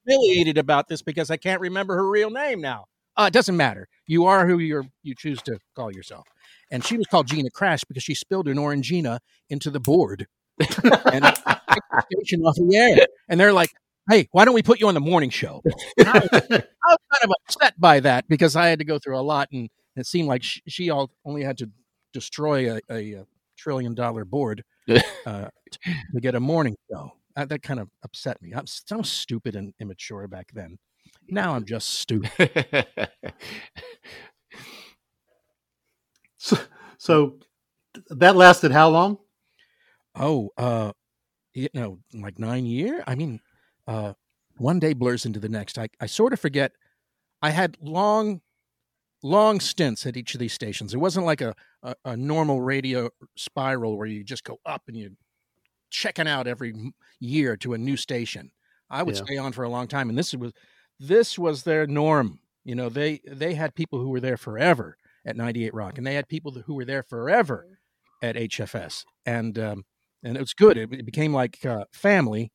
humiliated 0.06 0.58
about 0.58 0.88
this 0.88 1.02
because 1.02 1.30
I 1.30 1.38
can't 1.38 1.62
remember 1.62 1.96
her 1.96 2.10
real 2.10 2.30
name 2.30 2.62
now. 2.62 2.86
Uh, 3.18 3.26
it 3.28 3.34
doesn't 3.34 3.58
matter. 3.58 3.88
You 4.08 4.26
are 4.26 4.48
who 4.48 4.58
you 4.60 4.84
you 5.04 5.16
choose 5.16 5.42
to 5.44 5.60
call 5.76 5.92
yourself. 5.92 6.28
And 6.72 6.86
she 6.86 6.98
was 6.98 7.08
called 7.08 7.28
Gina 7.28 7.50
Crash 7.50 7.84
because 7.84 8.04
she 8.04 8.16
spilled 8.16 8.48
an 8.48 8.58
Orangina 8.58 9.20
into 9.50 9.70
the 9.70 9.80
board 9.80 10.28
and 10.60 11.26
station 11.26 12.42
off 12.42 12.56
the 12.56 12.76
air. 12.76 13.06
And 13.28 13.40
they're 13.40 13.54
like, 13.54 13.72
hey, 14.10 14.28
why 14.32 14.46
don't 14.46 14.54
we 14.54 14.64
put 14.64 14.80
you 14.80 14.88
on 14.88 14.94
the 14.94 15.02
morning 15.02 15.30
show? 15.30 15.62
I 16.00 16.20
was, 16.20 16.30
I 16.32 16.40
was, 16.40 16.98
kind 17.12 17.24
of 17.24 17.32
upset 17.46 17.80
by 17.80 18.00
that 18.00 18.28
because 18.28 18.56
I 18.56 18.68
had 18.68 18.80
to 18.80 18.86
go 18.86 19.00
through 19.00 19.18
a 19.18 19.22
lot, 19.22 19.50
and 19.52 19.70
it 19.96 20.06
seemed 20.06 20.28
like 20.28 20.44
she, 20.44 20.62
she 20.68 20.90
all, 20.90 21.12
only 21.26 21.44
had 21.44 21.58
to 21.60 21.70
destroy 22.14 22.76
a, 22.76 22.80
a, 22.90 23.14
a 23.14 23.26
trillion 23.58 23.94
dollar 23.94 24.26
board 24.26 24.64
uh, 25.26 25.48
to, 25.72 26.22
get 26.22 26.36
a 26.36 26.40
morning 26.40 26.76
show. 26.92 27.12
Uh, 27.36 27.46
that 27.46 27.62
kind 27.62 27.80
of 27.80 27.90
upset 28.04 28.42
me. 28.42 28.54
I'm 28.56 28.68
so 28.68 29.02
stupid 29.02 29.56
and 29.56 29.74
immature 29.80 30.28
back 30.28 30.48
then. 30.54 30.78
Now 31.30 31.56
I'm 31.56 31.66
just 31.66 31.90
stupid. 31.90 32.86
so, 36.38 36.58
so 36.98 37.40
that 38.10 38.36
lasted 38.36 38.72
how 38.72 38.90
long? 38.90 39.18
Oh, 40.16 40.50
uh, 40.58 40.92
you 41.54 41.70
know, 41.74 42.00
like 42.14 42.40
nine 42.40 42.66
year. 42.66 43.04
I 43.08 43.16
mean, 43.16 43.40
uh, 43.88 44.14
one 44.58 44.80
day 44.80 44.94
blurs 44.94 45.26
into 45.26 45.40
the 45.40 45.50
next. 45.50 45.78
I, 45.78 45.88
I 46.00 46.06
sort 46.06 46.34
of 46.34 46.40
forget. 46.40 46.74
I 47.42 47.50
had 47.50 47.78
long, 47.82 48.42
long 49.24 49.60
stints 49.60 50.06
at 50.06 50.18
each 50.18 50.34
of 50.34 50.40
these 50.40 50.54
stations. 50.54 50.94
It 50.94 50.98
wasn't 50.98 51.26
like 51.26 51.42
a, 51.42 51.56
a, 51.84 51.96
a 52.06 52.18
normal 52.18 52.62
radio 52.62 53.10
spiral 53.36 53.98
where 53.98 54.08
you 54.08 54.24
just 54.24 54.44
go 54.44 54.60
up 54.66 54.84
and 54.88 54.96
you 54.98 55.12
checking 55.92 56.28
out 56.28 56.48
every 56.48 56.74
year 57.20 57.56
to 57.58 57.74
a 57.74 57.78
new 57.78 57.98
station. 57.98 58.52
I 58.90 59.04
would 59.04 59.16
yeah. 59.16 59.24
stay 59.24 59.38
on 59.38 59.52
for 59.52 59.64
a 59.64 59.70
long 59.70 59.88
time, 59.88 60.10
and 60.10 60.18
this 60.18 60.34
was 60.34 60.54
this 61.00 61.38
was 61.38 61.64
their 61.64 61.86
norm. 61.86 62.40
You 62.64 62.76
know, 62.76 62.90
they 62.90 63.22
they 63.28 63.54
had 63.54 63.76
people 63.76 64.00
who 64.00 64.10
were 64.10 64.20
there 64.20 64.38
forever 64.38 64.98
at 65.26 65.38
98 65.38 65.74
Rock, 65.74 65.98
and 65.98 66.08
they 66.08 66.16
had 66.16 66.28
people 66.28 66.52
who 66.52 66.74
were 66.74 66.86
there 66.86 67.04
forever 67.04 67.66
at 68.22 68.36
HFS. 68.36 69.06
And 69.26 69.58
um, 69.60 69.86
and 70.24 70.38
it 70.38 70.40
was 70.40 70.54
good. 70.54 70.78
It, 70.78 70.94
it 70.94 71.06
became 71.06 71.34
like 71.34 71.66
uh, 71.66 71.86
family. 71.92 72.52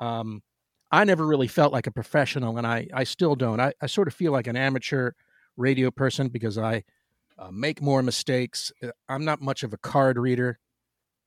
Um, 0.00 0.42
I 0.90 1.04
never 1.04 1.26
really 1.26 1.48
felt 1.48 1.72
like 1.72 1.86
a 1.86 1.92
professional, 1.92 2.58
and 2.58 2.66
I, 2.66 2.86
I 2.92 3.04
still 3.04 3.34
don't. 3.34 3.60
I, 3.60 3.72
I 3.80 3.86
sort 3.86 4.08
of 4.08 4.14
feel 4.14 4.32
like 4.32 4.46
an 4.46 4.56
amateur 4.56 5.12
radio 5.56 5.90
person 5.90 6.28
because 6.28 6.58
I 6.58 6.84
uh, 7.38 7.50
make 7.50 7.80
more 7.80 8.02
mistakes. 8.02 8.72
Uh, 8.82 8.88
I'm 9.08 9.24
not 9.24 9.40
much 9.40 9.62
of 9.62 9.72
a 9.72 9.78
card 9.78 10.18
reader, 10.18 10.58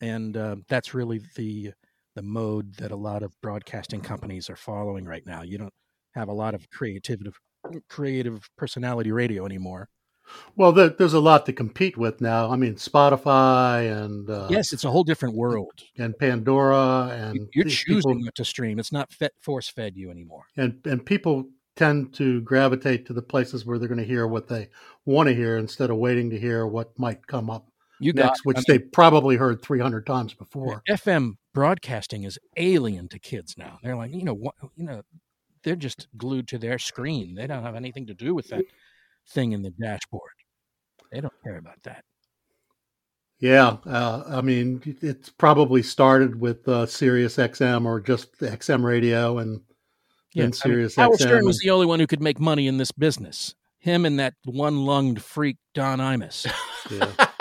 and 0.05 0.37
uh, 0.37 0.55
that's 0.67 0.93
really 0.93 1.21
the 1.35 1.71
the 2.15 2.21
mode 2.21 2.75
that 2.77 2.91
a 2.91 2.95
lot 2.95 3.23
of 3.23 3.33
broadcasting 3.41 4.01
companies 4.01 4.49
are 4.49 4.55
following 4.55 5.05
right 5.05 5.25
now. 5.25 5.41
You 5.41 5.57
don't 5.57 5.73
have 6.13 6.29
a 6.29 6.33
lot 6.33 6.53
of 6.53 6.69
creative 6.69 7.33
creative 7.89 8.47
personality 8.57 9.11
radio 9.11 9.45
anymore. 9.45 9.89
Well, 10.55 10.71
there, 10.71 10.89
there's 10.89 11.13
a 11.13 11.19
lot 11.19 11.45
to 11.45 11.53
compete 11.53 11.97
with 11.97 12.19
now. 12.19 12.49
I 12.49 12.55
mean, 12.55 12.75
Spotify 12.75 14.03
and 14.03 14.29
uh, 14.29 14.47
yes, 14.49 14.73
it's 14.73 14.83
a 14.83 14.89
whole 14.89 15.03
different 15.03 15.35
world. 15.35 15.83
And 15.97 16.17
Pandora 16.17 17.09
and 17.11 17.49
you're 17.53 17.65
choosing 17.65 18.11
people, 18.11 18.25
what 18.25 18.35
to 18.35 18.45
stream. 18.45 18.79
It's 18.79 18.91
not 18.91 19.11
force 19.39 19.69
fed 19.69 19.97
you 19.97 20.09
anymore. 20.09 20.45
And 20.55 20.79
and 20.85 21.05
people 21.05 21.45
tend 21.75 22.13
to 22.13 22.39
gravitate 22.41 23.05
to 23.05 23.13
the 23.13 23.21
places 23.21 23.65
where 23.65 23.77
they're 23.77 23.89
going 23.89 23.99
to 23.99 24.05
hear 24.05 24.25
what 24.25 24.47
they 24.47 24.69
want 25.05 25.27
to 25.27 25.35
hear 25.35 25.57
instead 25.57 25.89
of 25.89 25.97
waiting 25.97 26.29
to 26.29 26.39
hear 26.39 26.65
what 26.65 26.97
might 26.97 27.27
come 27.27 27.49
up 27.49 27.67
you 27.99 28.13
next, 28.13 28.41
got, 28.41 28.45
which 28.45 28.57
I 28.57 28.59
mean, 28.59 28.65
they 28.67 28.79
probably 28.79 29.35
heard 29.37 29.61
300 29.61 30.05
times 30.05 30.33
before. 30.33 30.81
FM 30.89 31.33
broadcasting 31.53 32.23
is 32.23 32.37
alien 32.57 33.07
to 33.09 33.19
kids 33.19 33.55
now. 33.57 33.79
They're 33.83 33.95
like, 33.95 34.13
you 34.13 34.23
know, 34.23 34.33
what, 34.33 34.55
you 34.75 34.85
know, 34.85 35.01
they're 35.63 35.75
just 35.75 36.07
glued 36.17 36.47
to 36.49 36.57
their 36.57 36.77
screen. 36.77 37.35
They 37.35 37.47
don't 37.47 37.63
have 37.63 37.75
anything 37.75 38.07
to 38.07 38.13
do 38.13 38.33
with 38.33 38.49
that 38.49 38.65
thing 39.29 39.51
in 39.51 39.63
the 39.63 39.71
dashboard. 39.71 40.31
They 41.11 41.21
don't 41.21 41.33
care 41.43 41.57
about 41.57 41.81
that. 41.83 42.03
Yeah, 43.39 43.77
uh, 43.85 44.23
I 44.27 44.41
mean, 44.41 44.97
it's 45.01 45.29
probably 45.29 45.83
started 45.83 46.39
with 46.39 46.67
uh, 46.67 46.85
Sirius 46.85 47.35
XM 47.35 47.85
or 47.85 47.99
just 47.99 48.37
XM 48.39 48.83
radio, 48.83 49.39
and 49.39 49.61
yeah, 50.33 50.43
then 50.43 50.53
Sirius 50.53 50.97
I 50.97 51.01
mean, 51.01 51.05
Howard 51.09 51.19
Stern 51.19 51.45
was 51.45 51.59
the 51.59 51.69
only 51.69 51.85
one 51.85 51.99
who 51.99 52.07
could 52.07 52.21
make 52.21 52.39
money 52.39 52.67
in 52.67 52.77
this 52.77 52.93
business. 52.93 53.53
Him 53.79 54.05
and 54.05 54.19
that 54.19 54.33
one-lunged 54.45 55.21
freak 55.21 55.57
Don 55.73 55.99
Imus. 55.99 56.47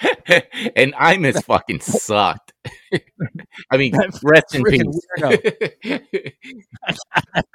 and 0.76 0.94
Imus 0.94 1.44
fucking 1.44 1.80
sucked. 1.80 2.52
I 3.70 3.76
mean, 3.76 3.94
rest 4.22 4.54
in 4.54 4.64
peace. 4.64 5.06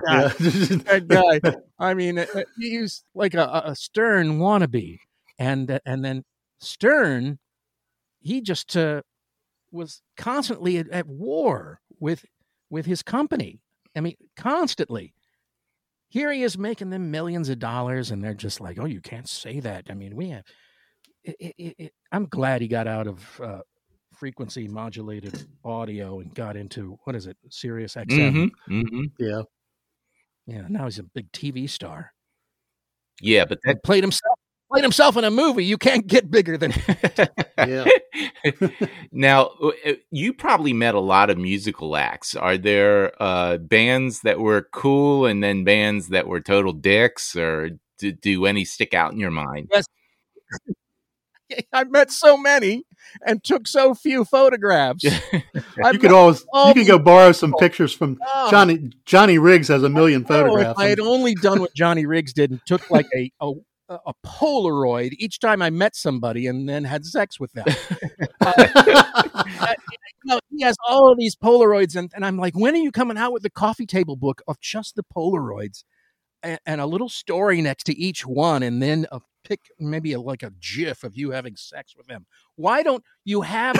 that 0.05 1.05
guy. 1.07 1.39
I 1.79 1.93
mean, 1.93 2.19
uh, 2.19 2.25
he's 2.57 3.03
like 3.13 3.33
a, 3.33 3.63
a 3.65 3.75
Stern 3.75 4.39
wannabe, 4.39 4.99
and 5.39 5.71
uh, 5.71 5.79
and 5.85 6.05
then 6.05 6.23
Stern, 6.59 7.39
he 8.19 8.41
just 8.41 8.77
uh, 8.77 9.01
was 9.71 10.01
constantly 10.15 10.77
at, 10.77 10.89
at 10.89 11.07
war 11.07 11.79
with 11.99 12.25
with 12.69 12.85
his 12.85 13.01
company. 13.01 13.59
I 13.95 14.01
mean, 14.01 14.15
constantly. 14.37 15.13
Here 16.07 16.31
he 16.31 16.43
is 16.43 16.57
making 16.57 16.91
them 16.91 17.11
millions 17.11 17.49
of 17.49 17.59
dollars, 17.59 18.11
and 18.11 18.23
they're 18.23 18.35
just 18.35 18.61
like, 18.61 18.77
"Oh, 18.79 18.85
you 18.85 19.01
can't 19.01 19.27
say 19.27 19.59
that." 19.61 19.87
I 19.89 19.95
mean, 19.95 20.15
we 20.15 20.29
have. 20.29 20.43
It, 21.25 21.53
it, 21.57 21.75
it, 21.77 21.93
I'm 22.11 22.27
glad 22.27 22.61
he 22.61 22.67
got 22.67 22.87
out 22.87 23.07
of 23.07 23.41
uh, 23.41 23.61
frequency 24.13 24.67
modulated 24.67 25.47
audio 25.63 26.19
and 26.19 26.33
got 26.33 26.55
into 26.55 26.97
what 27.03 27.15
is 27.15 27.25
it, 27.27 27.37
Sirius 27.49 27.95
XM? 27.95 28.51
Mm-hmm, 28.67 28.79
mm-hmm. 28.79 29.03
Yeah, 29.19 29.41
yeah. 30.45 30.65
Now 30.69 30.85
he's 30.85 30.99
a 30.99 31.03
big 31.03 31.31
TV 31.31 31.69
star. 31.69 32.13
Yeah, 33.21 33.45
but 33.45 33.59
that 33.63 33.83
played 33.83 34.03
himself 34.03 34.37
played 34.71 34.83
himself 34.83 35.15
in 35.17 35.23
a 35.23 35.31
movie. 35.31 35.65
You 35.65 35.77
can't 35.77 36.05
get 36.05 36.29
bigger 36.29 36.57
than. 36.57 36.73
yeah. 37.57 37.85
now, 39.11 39.51
uh, 39.61 39.93
you 40.11 40.33
probably 40.33 40.73
met 40.73 40.95
a 40.95 40.99
lot 40.99 41.29
of 41.29 41.37
musical 41.37 41.95
acts. 41.95 42.35
Are 42.35 42.57
there 42.57 43.11
uh, 43.21 43.57
bands 43.57 44.21
that 44.21 44.39
were 44.39 44.67
cool 44.71 45.25
and 45.25 45.43
then 45.43 45.63
bands 45.63 46.09
that 46.09 46.27
were 46.27 46.41
total 46.41 46.73
dicks, 46.73 47.35
or 47.35 47.71
do, 47.99 48.11
do 48.11 48.45
any 48.45 48.65
stick 48.65 48.93
out 48.93 49.13
in 49.13 49.19
your 49.19 49.31
mind? 49.31 49.69
Yes. 49.71 49.85
I 51.73 51.83
met 51.85 52.11
so 52.11 52.37
many 52.37 52.85
and 53.25 53.43
took 53.43 53.67
so 53.67 53.93
few 53.93 54.25
photographs. 54.25 55.03
you 55.33 55.99
could 55.99 56.11
always 56.11 56.45
you 56.67 56.73
could 56.73 56.87
go 56.87 56.99
borrow 56.99 57.31
some 57.31 57.53
pictures 57.59 57.93
from 57.93 58.19
oh. 58.25 58.51
Johnny 58.51 58.91
Johnny 59.05 59.37
Riggs 59.37 59.67
has 59.67 59.83
a 59.83 59.89
million 59.89 60.25
photographs. 60.25 60.79
I 60.79 60.87
had 60.87 60.99
only 60.99 61.35
done 61.35 61.59
what 61.59 61.73
Johnny 61.75 62.05
Riggs 62.05 62.33
did 62.33 62.51
and 62.51 62.61
took 62.65 62.89
like 62.89 63.07
a, 63.15 63.31
a 63.39 63.53
a 63.89 64.13
Polaroid 64.25 65.13
each 65.19 65.39
time 65.39 65.61
I 65.61 65.69
met 65.69 65.95
somebody 65.95 66.47
and 66.47 66.67
then 66.67 66.83
had 66.83 67.05
sex 67.05 67.39
with 67.39 67.51
them. 67.53 67.65
uh, 68.41 68.53
you 70.23 70.25
know, 70.25 70.39
he 70.49 70.63
has 70.63 70.75
all 70.87 71.11
of 71.11 71.19
these 71.19 71.35
Polaroids, 71.35 71.95
and, 71.95 72.11
and 72.15 72.25
I'm 72.25 72.37
like, 72.37 72.55
when 72.55 72.73
are 72.73 72.79
you 72.79 72.91
coming 72.91 73.17
out 73.17 73.31
with 73.31 73.43
the 73.43 73.49
coffee 73.51 73.85
table 73.85 74.15
book 74.15 74.41
of 74.47 74.59
just 74.59 74.95
the 74.95 75.03
Polaroids? 75.03 75.83
And, 76.41 76.59
and 76.65 76.81
a 76.81 76.85
little 76.85 77.09
story 77.09 77.61
next 77.61 77.83
to 77.85 77.95
each 77.95 78.25
one, 78.25 78.63
and 78.63 78.81
then 78.81 79.05
a 79.11 79.21
pick 79.45 79.61
maybe 79.79 80.13
a, 80.13 80.19
like 80.19 80.43
a 80.43 80.51
GIF 80.59 81.03
of 81.03 81.15
you 81.15 81.31
having 81.31 81.55
sex 81.55 81.95
with 81.95 82.09
him. 82.09 82.25
Why 82.55 82.83
don't 82.83 83.03
you 83.23 83.41
have 83.41 83.75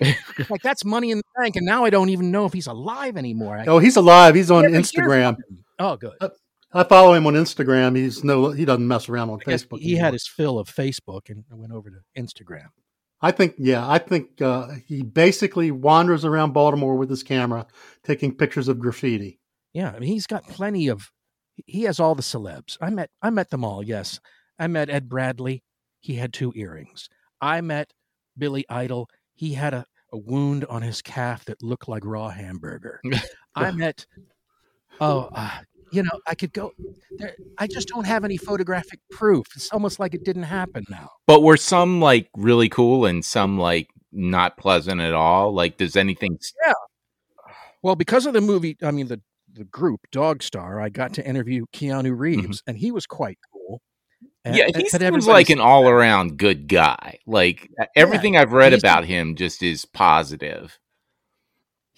like 0.50 0.62
that's 0.62 0.84
money 0.84 1.10
in 1.10 1.18
the 1.18 1.24
bank? 1.40 1.56
And 1.56 1.64
now 1.64 1.84
I 1.84 1.90
don't 1.90 2.10
even 2.10 2.30
know 2.30 2.44
if 2.44 2.52
he's 2.52 2.66
alive 2.66 3.16
anymore. 3.16 3.64
oh, 3.66 3.78
he's 3.78 3.96
alive. 3.96 4.34
He's 4.34 4.50
on 4.50 4.64
Instagram. 4.64 5.36
Oh, 5.78 5.96
good. 5.96 6.14
Uh, 6.20 6.28
I 6.72 6.84
follow 6.84 7.14
him 7.14 7.26
on 7.26 7.34
Instagram. 7.34 7.96
He's 7.96 8.22
no, 8.22 8.50
he 8.50 8.64
doesn't 8.64 8.86
mess 8.86 9.08
around 9.08 9.30
on 9.30 9.40
Facebook. 9.40 9.78
He 9.78 9.92
anymore. 9.92 10.04
had 10.04 10.12
his 10.12 10.28
fill 10.28 10.58
of 10.58 10.68
Facebook 10.68 11.30
and 11.30 11.44
went 11.50 11.72
over 11.72 11.90
to 11.90 12.20
Instagram. 12.20 12.68
I 13.20 13.32
think, 13.32 13.54
yeah, 13.58 13.88
I 13.88 13.98
think 13.98 14.40
uh, 14.40 14.68
he 14.86 15.02
basically 15.02 15.70
wanders 15.70 16.24
around 16.24 16.52
Baltimore 16.52 16.94
with 16.94 17.10
his 17.10 17.22
camera, 17.22 17.66
taking 18.04 18.34
pictures 18.34 18.68
of 18.68 18.78
graffiti. 18.78 19.40
Yeah, 19.72 19.90
I 19.90 19.98
mean, 19.98 20.10
he's 20.10 20.26
got 20.26 20.46
plenty 20.46 20.88
of. 20.88 21.10
He 21.66 21.82
has 21.82 21.98
all 21.98 22.14
the 22.14 22.22
celebs. 22.22 22.76
I 22.80 22.90
met, 22.90 23.10
I 23.20 23.30
met 23.30 23.50
them 23.50 23.64
all. 23.64 23.82
Yes, 23.82 24.20
I 24.58 24.66
met 24.66 24.90
Ed 24.90 25.08
Bradley. 25.08 25.62
He 26.00 26.14
had 26.14 26.32
two 26.32 26.52
earrings. 26.54 27.08
I 27.40 27.60
met 27.60 27.92
Billy 28.36 28.64
Idol. 28.68 29.08
He 29.34 29.54
had 29.54 29.74
a, 29.74 29.84
a 30.12 30.18
wound 30.18 30.64
on 30.66 30.82
his 30.82 31.02
calf 31.02 31.44
that 31.46 31.62
looked 31.62 31.88
like 31.88 32.04
raw 32.04 32.28
hamburger. 32.28 33.00
I 33.54 33.70
met, 33.72 34.06
oh, 35.00 35.28
uh, 35.32 35.58
you 35.92 36.02
know, 36.02 36.20
I 36.26 36.34
could 36.34 36.52
go 36.52 36.72
there. 37.16 37.34
I 37.58 37.66
just 37.66 37.88
don't 37.88 38.06
have 38.06 38.24
any 38.24 38.36
photographic 38.36 39.00
proof. 39.10 39.46
It's 39.54 39.70
almost 39.72 39.98
like 39.98 40.14
it 40.14 40.24
didn't 40.24 40.44
happen 40.44 40.84
now. 40.88 41.10
But 41.26 41.42
were 41.42 41.56
some 41.56 42.00
like 42.00 42.28
really 42.36 42.68
cool 42.68 43.06
and 43.06 43.24
some 43.24 43.58
like 43.58 43.88
not 44.12 44.56
pleasant 44.56 45.00
at 45.00 45.14
all? 45.14 45.52
Like, 45.52 45.76
does 45.76 45.96
anything? 45.96 46.38
Yeah. 46.66 46.72
Well, 47.82 47.96
because 47.96 48.26
of 48.26 48.32
the 48.32 48.40
movie, 48.40 48.76
I 48.82 48.90
mean 48.90 49.06
the 49.08 49.20
the 49.52 49.64
group 49.64 50.00
Dogstar, 50.12 50.82
I 50.82 50.88
got 50.88 51.14
to 51.14 51.26
interview 51.26 51.64
Keanu 51.72 52.04
mm-hmm. 52.04 52.16
Reeves, 52.16 52.60
mm-hmm. 52.60 52.70
and 52.70 52.78
he 52.78 52.90
was 52.90 53.06
quite 53.06 53.38
cool. 53.52 53.57
Yeah, 54.54 54.66
he 54.74 54.88
seems 54.88 55.26
like 55.26 55.50
an 55.50 55.60
all 55.60 55.88
around 55.88 56.36
good 56.36 56.68
guy. 56.68 57.18
Like 57.26 57.70
everything 57.96 58.34
yeah, 58.34 58.42
I've 58.42 58.52
read 58.52 58.72
about 58.72 59.04
him 59.04 59.34
just 59.36 59.62
is 59.62 59.84
positive 59.84 60.78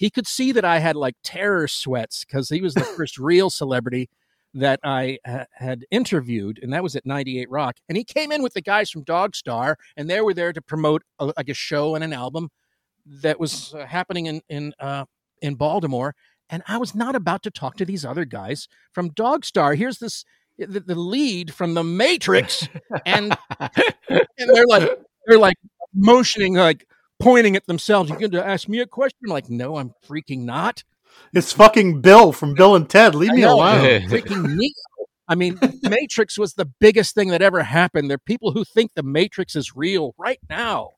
he 0.00 0.08
could 0.08 0.26
see 0.26 0.50
that 0.52 0.64
I 0.64 0.78
had 0.78 0.96
like 0.96 1.16
terror 1.22 1.68
sweats 1.68 2.24
because 2.24 2.48
he 2.48 2.62
was 2.62 2.72
the 2.72 2.80
first 2.96 3.18
real 3.18 3.50
celebrity 3.50 4.08
that 4.54 4.80
I 4.82 5.18
uh, 5.28 5.44
had 5.52 5.84
interviewed, 5.90 6.58
and 6.62 6.72
that 6.72 6.82
was 6.82 6.96
at 6.96 7.04
98 7.04 7.50
Rock. 7.50 7.76
And 7.86 7.98
he 7.98 8.04
came 8.04 8.32
in 8.32 8.42
with 8.42 8.54
the 8.54 8.62
guys 8.62 8.88
from 8.88 9.04
Dogstar, 9.04 9.74
and 9.98 10.08
they 10.08 10.22
were 10.22 10.32
there 10.32 10.54
to 10.54 10.62
promote 10.62 11.02
a, 11.18 11.26
like 11.36 11.50
a 11.50 11.54
show 11.54 11.94
and 11.96 12.02
an 12.02 12.14
album 12.14 12.48
that 13.04 13.38
was 13.38 13.74
uh, 13.74 13.84
happening 13.84 14.24
in 14.24 14.40
in 14.48 14.72
uh, 14.80 15.04
in 15.42 15.56
Baltimore. 15.56 16.14
And 16.48 16.62
I 16.66 16.78
was 16.78 16.94
not 16.94 17.14
about 17.14 17.42
to 17.42 17.50
talk 17.50 17.76
to 17.76 17.84
these 17.84 18.02
other 18.02 18.24
guys 18.24 18.68
from 18.92 19.10
Dogstar. 19.10 19.76
Here's 19.76 19.98
this 19.98 20.24
the, 20.66 20.80
the 20.80 20.94
lead 20.94 21.54
from 21.54 21.74
The 21.74 21.84
Matrix, 21.84 22.68
and 23.06 23.36
and 24.08 24.50
they're 24.52 24.66
like 24.66 24.98
they're 25.26 25.38
like 25.38 25.56
motioning 25.94 26.54
like 26.54 26.86
pointing 27.20 27.56
at 27.56 27.66
themselves. 27.66 28.10
You're 28.10 28.18
going 28.18 28.30
to 28.32 28.44
ask 28.44 28.68
me 28.68 28.80
a 28.80 28.86
question? 28.86 29.18
I'm 29.24 29.30
like, 29.30 29.50
no, 29.50 29.76
I'm 29.76 29.92
freaking 30.08 30.40
not. 30.40 30.82
It's 31.32 31.52
fucking 31.52 32.00
Bill 32.00 32.32
from 32.32 32.54
Bill 32.54 32.74
and 32.74 32.88
Ted. 32.88 33.14
Leave 33.14 33.32
me 33.32 33.42
alone. 33.42 33.84
freaking 34.08 34.56
Neo. 34.56 34.70
I 35.28 35.36
mean, 35.36 35.60
Matrix 35.82 36.36
was 36.36 36.54
the 36.54 36.64
biggest 36.64 37.14
thing 37.14 37.28
that 37.28 37.42
ever 37.42 37.62
happened. 37.62 38.10
There 38.10 38.16
are 38.16 38.18
people 38.18 38.50
who 38.50 38.64
think 38.64 38.94
the 38.94 39.04
Matrix 39.04 39.54
is 39.54 39.76
real 39.76 40.12
right 40.18 40.40
now. 40.48 40.94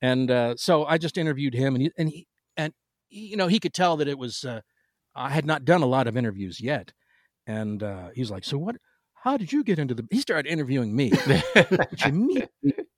And 0.00 0.30
uh, 0.30 0.54
so 0.56 0.86
I 0.86 0.96
just 0.96 1.18
interviewed 1.18 1.52
him, 1.54 1.74
and 1.74 1.82
he, 1.82 1.90
and 1.98 2.08
he, 2.08 2.26
and 2.56 2.72
he, 3.08 3.26
you 3.26 3.36
know, 3.36 3.46
he 3.46 3.60
could 3.60 3.74
tell 3.74 3.98
that 3.98 4.08
it 4.08 4.18
was. 4.18 4.44
Uh, 4.44 4.60
I 5.14 5.30
had 5.30 5.46
not 5.46 5.64
done 5.64 5.82
a 5.82 5.86
lot 5.86 6.06
of 6.06 6.16
interviews 6.16 6.60
yet, 6.60 6.92
and 7.46 7.82
uh, 7.82 8.08
he's 8.14 8.30
like, 8.30 8.44
"So 8.44 8.58
what? 8.58 8.76
How 9.14 9.36
did 9.36 9.52
you 9.52 9.64
get 9.64 9.78
into 9.78 9.94
the?" 9.94 10.06
He 10.10 10.20
started 10.20 10.50
interviewing 10.50 10.94
me, 10.94 11.10
which 11.90 12.06
immediately 12.06 12.50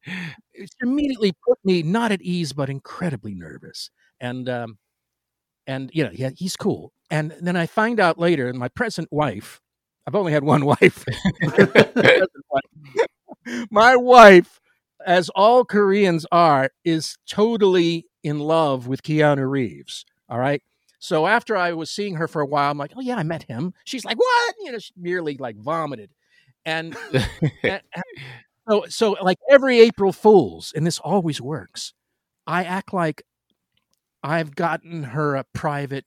immediately 0.82 1.32
put 1.46 1.58
me 1.64 1.82
not 1.82 2.12
at 2.12 2.22
ease, 2.22 2.52
but 2.52 2.70
incredibly 2.70 3.34
nervous. 3.34 3.90
And 4.20 4.48
um, 4.48 4.78
and 5.66 5.90
you 5.92 6.04
know, 6.04 6.10
yeah, 6.12 6.30
he's 6.36 6.56
cool. 6.56 6.92
And 7.10 7.34
then 7.40 7.56
I 7.56 7.66
find 7.66 8.00
out 8.00 8.18
later, 8.18 8.52
my 8.52 8.68
present 8.68 9.08
wife, 9.10 9.60
I've 10.06 10.14
only 10.14 10.32
had 10.32 10.44
one 10.44 10.64
wife. 10.66 11.04
my 13.70 13.96
wife, 13.96 14.60
as 15.06 15.28
all 15.30 15.64
Koreans 15.64 16.26
are, 16.32 16.70
is 16.84 17.16
totally 17.28 18.06
in 18.22 18.38
love 18.40 18.86
with 18.86 19.02
Keanu 19.02 19.48
Reeves. 19.48 20.04
All 20.28 20.38
right. 20.38 20.62
So 20.98 21.26
after 21.26 21.56
I 21.56 21.72
was 21.72 21.90
seeing 21.90 22.14
her 22.16 22.26
for 22.28 22.42
a 22.42 22.46
while, 22.46 22.70
I'm 22.70 22.78
like, 22.78 22.92
oh 22.96 23.00
yeah, 23.00 23.16
I 23.16 23.22
met 23.22 23.44
him. 23.44 23.72
She's 23.84 24.04
like, 24.04 24.18
what? 24.18 24.54
You 24.60 24.72
know, 24.72 24.78
she 24.78 24.92
nearly 24.96 25.36
like 25.36 25.56
vomited. 25.56 26.10
And, 26.66 26.94
and 27.62 27.80
so, 28.68 28.84
so 28.90 29.12
like 29.22 29.38
every 29.50 29.80
April 29.80 30.12
Fool's, 30.12 30.70
and 30.76 30.86
this 30.86 30.98
always 30.98 31.40
works. 31.40 31.94
I 32.46 32.64
act 32.64 32.92
like 32.92 33.22
I've 34.22 34.54
gotten 34.54 35.04
her 35.04 35.34
a 35.36 35.44
private 35.54 36.04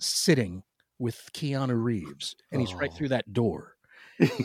sitting 0.00 0.62
with 0.98 1.28
Keanu 1.32 1.80
Reeves, 1.80 2.34
and 2.50 2.60
he's 2.60 2.74
right 2.74 2.90
Oh. 2.92 2.96
through 2.96 3.08
that 3.10 3.32
door. 3.32 3.76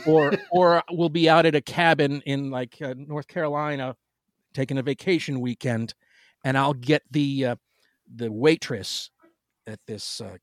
or 0.06 0.34
or 0.52 0.84
we'll 0.92 1.10
be 1.10 1.30
out 1.30 1.46
at 1.46 1.56
a 1.56 1.62
cabin 1.62 2.22
in 2.26 2.52
like 2.52 2.80
uh, 2.82 2.94
North 2.96 3.28
Carolina, 3.28 3.96
taking 4.54 4.78
a 4.78 4.84
vacation 4.84 5.40
weekend, 5.40 5.94
and 6.44 6.58
I'll 6.58 6.74
get 6.74 7.02
the 7.10 7.46
uh, 7.46 7.56
the 8.14 8.32
waitress 8.32 9.10
at 9.68 9.80
this 9.86 10.22
uh, 10.22 10.38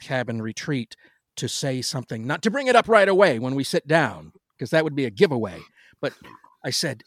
cabin 0.00 0.42
retreat 0.42 0.96
to 1.36 1.48
say 1.48 1.82
something, 1.82 2.26
not 2.26 2.42
to 2.42 2.50
bring 2.50 2.66
it 2.66 2.76
up 2.76 2.88
right 2.88 3.08
away 3.08 3.38
when 3.38 3.54
we 3.54 3.62
sit 3.62 3.86
down, 3.86 4.32
because 4.56 4.70
that 4.70 4.84
would 4.84 4.96
be 4.96 5.04
a 5.04 5.10
giveaway. 5.10 5.60
But 6.00 6.14
I 6.64 6.70
said, 6.70 7.02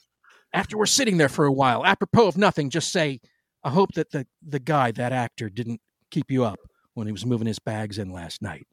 after 0.54 0.78
we're 0.78 0.86
sitting 0.86 1.18
there 1.18 1.30
for 1.30 1.46
a 1.46 1.52
while, 1.52 1.86
apropos 1.86 2.28
of 2.28 2.38
nothing, 2.38 2.70
just 2.70 2.92
say, 2.92 3.20
I 3.64 3.70
hope 3.70 3.94
that 3.94 4.12
the, 4.12 4.28
the 4.48 4.60
guy, 4.60 4.92
that 4.92 5.12
actor, 5.12 5.50
didn't 5.50 5.82
keep 6.12 6.30
you 6.30 6.46
up 6.46 6.60
when 6.94 7.08
he 7.08 7.14
was 7.14 7.26
moving 7.26 7.48
his 7.48 7.60
bags 7.60 7.98
in 7.98 8.12
last 8.12 8.42
night. 8.42 8.68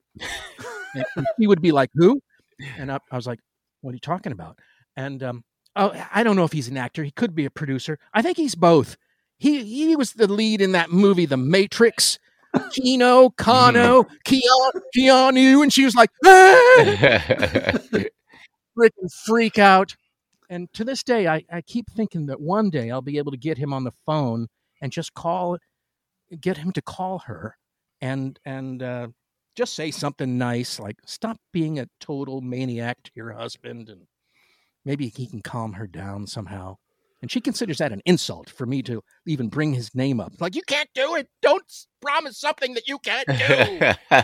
he 1.39 1.47
would 1.47 1.63
be 1.63 1.73
like, 1.73 1.91
Who? 1.95 2.21
And 2.77 2.93
I, 2.93 2.99
I 3.11 3.17
was 3.17 3.27
like, 3.27 3.41
What 3.81 3.93
are 3.93 3.95
you 3.95 4.01
talking 4.01 4.33
about? 4.33 4.59
And 4.97 5.23
um, 5.23 5.45
oh, 5.77 5.93
I 6.13 6.23
don't 6.23 6.37
know 6.37 6.45
if 6.45 6.53
he's 6.53 6.69
an 6.69 6.77
actor. 6.77 7.03
He 7.03 7.11
could 7.11 7.35
be 7.35 7.45
a 7.45 7.51
producer. 7.51 7.99
I 8.13 8.23
think 8.23 8.37
he's 8.37 8.55
both. 8.55 8.97
He 9.39 9.65
he 9.65 9.97
was 9.97 10.13
the 10.13 10.31
lead 10.31 10.61
in 10.61 10.73
that 10.73 10.91
movie, 10.91 11.27
The 11.27 11.37
Matrix. 11.39 12.19
Kino, 12.73 13.31
Kano, 13.31 14.05
Keanu, 14.25 14.81
Keanu, 14.97 15.63
and 15.63 15.73
she 15.73 15.85
was 15.85 15.95
like, 15.95 16.11
ah! 16.25 16.83
freaking 18.79 19.13
freak 19.25 19.59
out. 19.59 19.97
And 20.49 20.73
to 20.73 20.85
this 20.85 21.03
day, 21.03 21.29
I, 21.29 21.45
I 21.51 21.61
keep 21.61 21.87
thinking 21.91 22.27
that 22.27 22.41
one 22.41 22.71
day 22.71 22.91
I'll 22.91 23.03
be 23.03 23.19
able 23.19 23.31
to 23.31 23.39
get 23.39 23.59
him 23.59 23.73
on 23.73 23.85
the 23.85 23.93
phone 24.05 24.49
and 24.83 24.91
just 24.91 25.15
call, 25.15 25.59
get 26.41 26.57
him 26.57 26.73
to 26.73 26.83
call 26.83 27.21
her, 27.21 27.57
and 28.01 28.39
and 28.45 28.83
uh, 28.83 29.09
just 29.55 29.75
say 29.75 29.91
something 29.91 30.39
nice 30.39 30.81
like, 30.81 30.97
"Stop 31.07 31.39
being 31.53 31.79
a 31.79 31.87
total 32.01 32.41
maniac 32.41 33.03
to 33.05 33.11
your 33.15 33.33
husband," 33.33 33.89
and 33.89 34.07
maybe 34.85 35.09
he 35.09 35.27
can 35.27 35.41
calm 35.41 35.75
her 35.75 35.87
down 35.87 36.27
somehow. 36.27 36.79
And 37.23 37.31
she 37.31 37.41
considers 37.41 37.79
that 37.79 37.93
an 37.93 38.01
insult 38.07 38.49
for 38.49 38.65
me 38.67 38.83
to 38.85 39.03
even 39.27 39.49
bring 39.49 39.75
his 39.75 39.95
name 39.95 40.21
up. 40.21 40.33
Like, 40.41 40.55
you 40.55 40.63
can't 40.67 40.89
do 40.95 41.17
it. 41.17 41.29
Don't 41.43 41.65
promise 42.01 42.39
something 42.39 42.75
that 42.75 42.89
you 42.89 42.99
can't 42.99 43.29
do. 43.29 43.81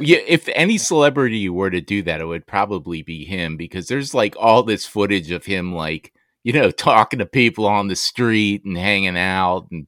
yeah, 0.00 0.18
if 0.26 0.48
any 0.54 0.78
celebrity 0.78 1.48
were 1.48 1.70
to 1.70 1.80
do 1.80 2.02
that, 2.02 2.20
it 2.20 2.26
would 2.26 2.46
probably 2.46 3.02
be 3.02 3.24
him 3.24 3.56
because 3.56 3.88
there's 3.88 4.14
like 4.14 4.36
all 4.38 4.62
this 4.62 4.86
footage 4.86 5.30
of 5.30 5.44
him, 5.44 5.74
like 5.74 6.12
you 6.44 6.52
know, 6.52 6.70
talking 6.70 7.18
to 7.18 7.26
people 7.26 7.66
on 7.66 7.88
the 7.88 7.96
street 7.96 8.64
and 8.64 8.78
hanging 8.78 9.18
out, 9.18 9.66
and 9.70 9.86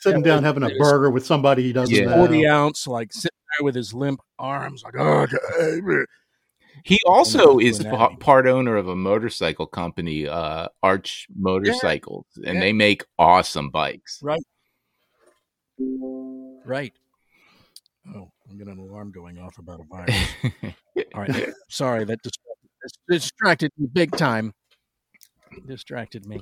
Sitting 0.00 0.22
Yeah, 0.22 0.34
down 0.34 0.44
having 0.44 0.62
a 0.62 0.70
burger 0.78 1.10
with 1.10 1.26
somebody 1.26 1.62
he 1.62 1.72
doesn't 1.72 1.94
Yeah. 1.94 2.04
know. 2.04 2.14
40 2.14 2.46
ounce, 2.46 2.86
like 2.86 3.12
sitting 3.12 3.30
there 3.58 3.64
with 3.64 3.74
his 3.74 3.94
limp 3.94 4.20
arms, 4.38 4.82
like, 4.84 4.94
oh, 4.98 5.26
okay. 5.26 5.80
He 6.86 7.00
also 7.04 7.58
is 7.58 7.78
what 7.82 7.90
pa- 7.90 7.98
happened. 7.98 8.20
part 8.20 8.46
owner 8.46 8.76
of 8.76 8.86
a 8.88 8.94
motorcycle 8.94 9.66
company, 9.66 10.28
uh, 10.28 10.68
Arch 10.82 11.26
Motorcycles, 11.36 12.26
and 12.36 12.54
Yeah. 12.54 12.60
they 12.60 12.72
make 12.72 13.04
awesome 13.18 13.70
bikes. 13.70 14.20
Right. 14.22 14.42
Right. 16.64 16.92
Oh, 18.14 18.30
I'm 18.48 18.56
getting 18.58 18.74
an 18.74 18.78
alarm 18.78 19.10
going 19.10 19.38
off 19.38 19.58
about 19.58 19.80
a 19.80 19.84
virus. 19.84 20.28
All 21.14 21.20
right. 21.22 21.48
Sorry, 21.68 22.04
that 22.04 22.22
distracted, 22.22 22.68
distracted 23.08 23.72
me 23.78 23.88
big 23.92 24.12
time. 24.16 24.54
Distracted 25.66 26.24
me. 26.26 26.40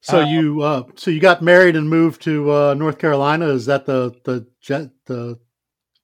So 0.00 0.20
Uh, 0.20 0.26
you 0.26 0.62
uh, 0.62 0.82
so 0.94 1.10
you 1.10 1.20
got 1.20 1.42
married 1.42 1.76
and 1.76 1.88
moved 1.88 2.22
to 2.22 2.50
uh, 2.50 2.74
North 2.74 2.98
Carolina. 2.98 3.46
Is 3.48 3.66
that 3.66 3.84
the 3.86 4.14
the 4.24 4.46
jet 4.60 4.90
the 5.06 5.38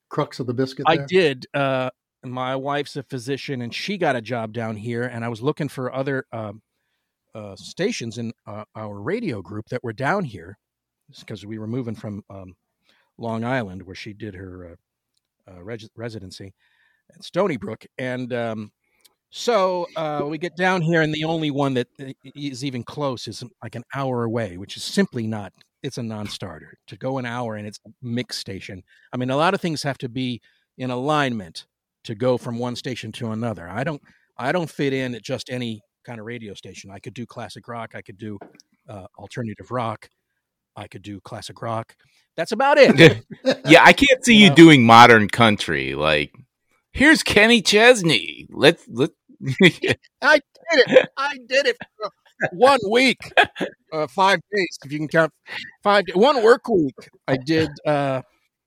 crux 0.09 0.41
of 0.41 0.47
the 0.47 0.55
biscuit? 0.55 0.85
I 0.89 0.99
did. 0.99 1.47
Uh, 1.55 1.89
my 2.25 2.57
wife's 2.57 2.97
a 2.97 3.03
physician, 3.03 3.63
and 3.63 3.75
she 3.75 3.99
got 3.99 4.17
a 4.17 4.23
job 4.23 4.53
down 4.53 4.77
here. 4.77 5.03
And 5.03 5.25
I 5.25 5.29
was 5.29 5.43
looking 5.43 5.69
for 5.69 5.93
other 5.93 6.27
um 6.33 6.63
uh, 7.35 7.57
stations 7.57 8.19
in 8.19 8.33
uh, 8.47 8.65
our 8.77 9.01
radio 9.01 9.41
group 9.41 9.67
that 9.71 9.83
were 9.83 9.93
down 9.93 10.25
here, 10.25 10.59
because 11.21 11.47
we 11.47 11.59
were 11.59 11.67
moving 11.67 11.95
from 11.95 12.23
um, 12.29 12.55
Long 13.17 13.45
Island, 13.45 13.83
where 13.83 13.95
she 13.95 14.13
did 14.13 14.35
her 14.35 14.77
uh, 15.49 15.53
uh, 15.53 15.63
residency 15.97 16.53
at 17.15 17.25
Stony 17.25 17.57
Brook, 17.57 17.87
and 17.99 18.33
um, 18.33 18.71
so 19.31 19.87
uh, 19.97 20.27
we 20.29 20.37
get 20.37 20.57
down 20.57 20.83
here, 20.83 21.01
and 21.01 21.15
the 21.15 21.25
only 21.25 21.51
one 21.51 21.73
that 21.73 21.89
is 22.35 22.65
even 22.67 22.83
close 22.85 23.27
is 23.27 23.43
like 23.63 23.75
an 23.75 23.85
hour 23.95 24.25
away, 24.25 24.59
which 24.59 24.77
is 24.77 24.83
simply 24.83 25.27
not. 25.27 25.55
It's 25.83 25.99
a 25.99 26.03
non-starter 26.03 26.77
to 26.87 26.97
go 26.97 27.17
an 27.17 27.25
hour, 27.25 27.57
and 27.57 27.67
it's 27.67 27.81
a 27.87 27.91
mix 28.03 28.37
station. 28.37 28.83
I 29.13 29.17
mean, 29.17 29.31
a 29.31 29.37
lot 29.37 29.55
of 29.55 29.61
things 29.61 29.83
have 29.85 29.99
to 29.99 30.09
be 30.11 30.43
in 30.77 30.91
alignment 30.91 31.67
to 32.05 32.15
go 32.15 32.39
from 32.39 32.59
one 32.59 32.77
station 32.77 33.13
to 33.13 33.31
another. 33.31 33.69
I 33.69 33.85
don't 33.85 34.03
I 34.37 34.53
don't 34.53 34.71
fit 34.71 34.93
in 34.93 35.15
at 35.15 35.23
just 35.23 35.51
any 35.51 35.83
kind 36.05 36.19
of 36.19 36.27
radio 36.27 36.55
station. 36.55 36.91
I 36.91 36.99
could 36.99 37.15
do 37.15 37.27
classic 37.27 37.69
rock, 37.69 37.93
I 37.95 38.03
could 38.03 38.19
do 38.19 38.39
uh, 38.89 39.07
alternative 39.19 39.71
rock, 39.71 40.09
I 40.77 40.89
could 40.89 41.03
do 41.03 41.21
classic 41.21 41.63
rock. 41.63 41.95
That's 42.37 42.53
about 42.53 42.79
it. 42.79 43.25
yeah, 43.67 43.85
I 43.85 43.93
can't 43.93 44.25
see 44.25 44.35
You 44.35 44.47
you 44.47 44.55
doing 44.55 44.87
modern 44.87 45.29
country. 45.29 45.95
Like, 45.95 46.33
here's 46.93 47.23
Kenny 47.23 47.61
Chesney. 47.61 48.47
Let's 48.51 48.85
let. 48.89 49.11
I 50.23 50.41
did 50.71 50.85
it. 50.87 51.09
I 51.17 51.37
did 51.47 51.67
it 51.67 51.77
for 51.99 52.11
one 52.53 52.79
week, 52.91 53.19
uh, 53.93 54.07
five 54.09 54.41
days, 54.53 54.79
if 54.85 54.93
you 54.93 54.99
can 54.99 55.09
count 55.09 55.33
five. 55.83 56.05
One 56.15 56.43
work 56.43 56.69
week. 56.69 56.95
I 57.29 57.37
did 57.37 57.71
uh, 57.87 58.23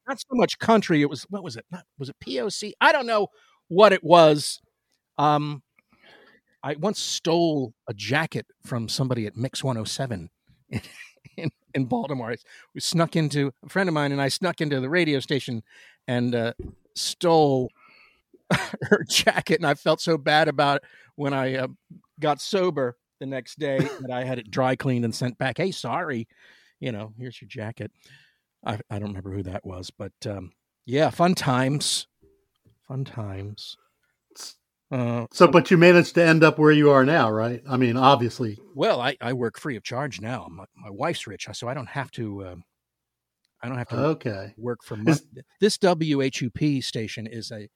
not 0.08 0.20
so 0.20 0.28
much 0.32 0.60
country. 0.60 1.02
It 1.02 1.10
was 1.10 1.24
what 1.30 1.44
was 1.44 1.56
it? 1.56 1.66
Not, 1.72 1.86
was 1.98 2.10
it 2.10 2.16
POC? 2.20 2.74
I 2.82 2.92
don't 2.92 3.06
know 3.08 3.28
what 3.68 3.94
it 3.94 4.04
was. 4.04 4.62
Um, 5.18 5.64
I 6.64 6.76
once 6.76 7.00
stole 7.00 7.74
a 7.88 7.94
jacket 7.94 8.48
from 8.66 8.90
somebody 8.90 9.28
at 9.28 9.38
Mix 9.38 9.64
107 9.64 10.30
in, 10.70 10.82
in, 11.38 11.50
in 11.74 11.86
Baltimore. 11.86 12.36
We 12.74 12.82
snuck 12.82 13.16
into 13.16 13.52
a 13.64 13.70
friend 13.70 13.88
of 13.88 13.94
mine 13.94 14.12
and 14.12 14.22
I 14.22 14.30
snuck 14.30 14.62
into 14.62 14.80
the 14.80 14.90
radio 14.90 15.20
station 15.20 15.64
and 16.08 16.34
uh, 16.34 16.54
stole 16.96 17.70
her 18.52 19.04
jacket, 19.08 19.56
and 19.56 19.68
I 19.68 19.74
felt 19.74 20.02
so 20.02 20.18
bad 20.18 20.48
about 20.48 20.78
it 20.78 20.84
when 21.16 21.34
I 21.34 21.56
uh, 21.56 21.68
got 22.20 22.42
sober 22.42 22.98
the 23.20 23.26
next 23.26 23.60
day 23.60 23.80
that 23.80 24.12
I 24.12 24.24
had 24.24 24.40
it 24.40 24.52
dry 24.52 24.76
cleaned 24.76 25.06
and 25.06 25.16
sent 25.16 25.38
back. 25.38 25.58
Hey, 25.58 25.72
sorry, 25.72 26.28
you 26.80 26.92
know, 26.92 27.14
here's 27.18 27.42
your 27.42 27.48
jacket. 27.48 27.92
I 28.66 28.80
I 28.90 29.00
don't 29.00 29.10
remember 29.10 29.32
who 29.32 29.44
that 29.44 29.66
was, 29.66 29.92
but 29.92 30.14
um, 30.26 30.52
yeah, 30.86 31.10
fun 31.10 31.36
times, 31.36 32.08
fun 32.88 33.06
times. 33.06 33.78
Uh, 34.92 35.26
So, 35.32 35.48
but 35.48 35.72
you 35.72 35.78
managed 35.78 36.14
to 36.16 36.24
end 36.24 36.44
up 36.44 36.60
where 36.60 36.72
you 36.72 36.92
are 36.92 37.04
now, 37.04 37.32
right? 37.32 37.62
I 37.68 37.76
mean, 37.76 37.98
obviously, 37.98 38.60
well, 38.76 39.02
I, 39.02 39.18
I 39.20 39.34
work 39.34 39.60
free 39.60 39.76
of 39.76 39.84
charge 39.84 40.22
now. 40.22 40.48
My, 40.50 40.66
my 40.76 40.90
wife's 40.92 41.26
rich, 41.26 41.48
so 41.54 41.68
I 41.68 41.74
don't 41.74 41.90
have 41.90 42.12
to. 42.12 42.46
Um, 42.46 42.64
I 43.64 43.68
don't 43.68 43.78
have 43.80 43.90
to 43.90 43.98
okay. 43.98 44.54
work 44.58 44.84
for 44.84 44.98
Is- 45.08 45.26
this 45.60 45.78
WHUP 45.80 46.84
station 46.84 47.26
is 47.26 47.52
a 47.52 47.68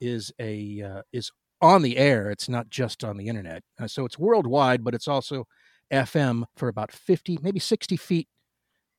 is 0.00 0.32
a 0.38 0.82
uh, 0.82 1.02
is 1.12 1.32
on 1.60 1.82
the 1.82 1.96
air. 1.96 2.30
It's 2.30 2.48
not 2.48 2.70
just 2.70 3.02
on 3.02 3.16
the 3.16 3.26
internet, 3.28 3.64
uh, 3.80 3.88
so 3.88 4.04
it's 4.04 4.18
worldwide, 4.18 4.84
but 4.84 4.94
it's 4.94 5.08
also 5.08 5.46
FM 5.92 6.44
for 6.56 6.68
about 6.68 6.92
fifty, 6.92 7.38
maybe 7.42 7.58
sixty 7.58 7.96
feet 7.96 8.28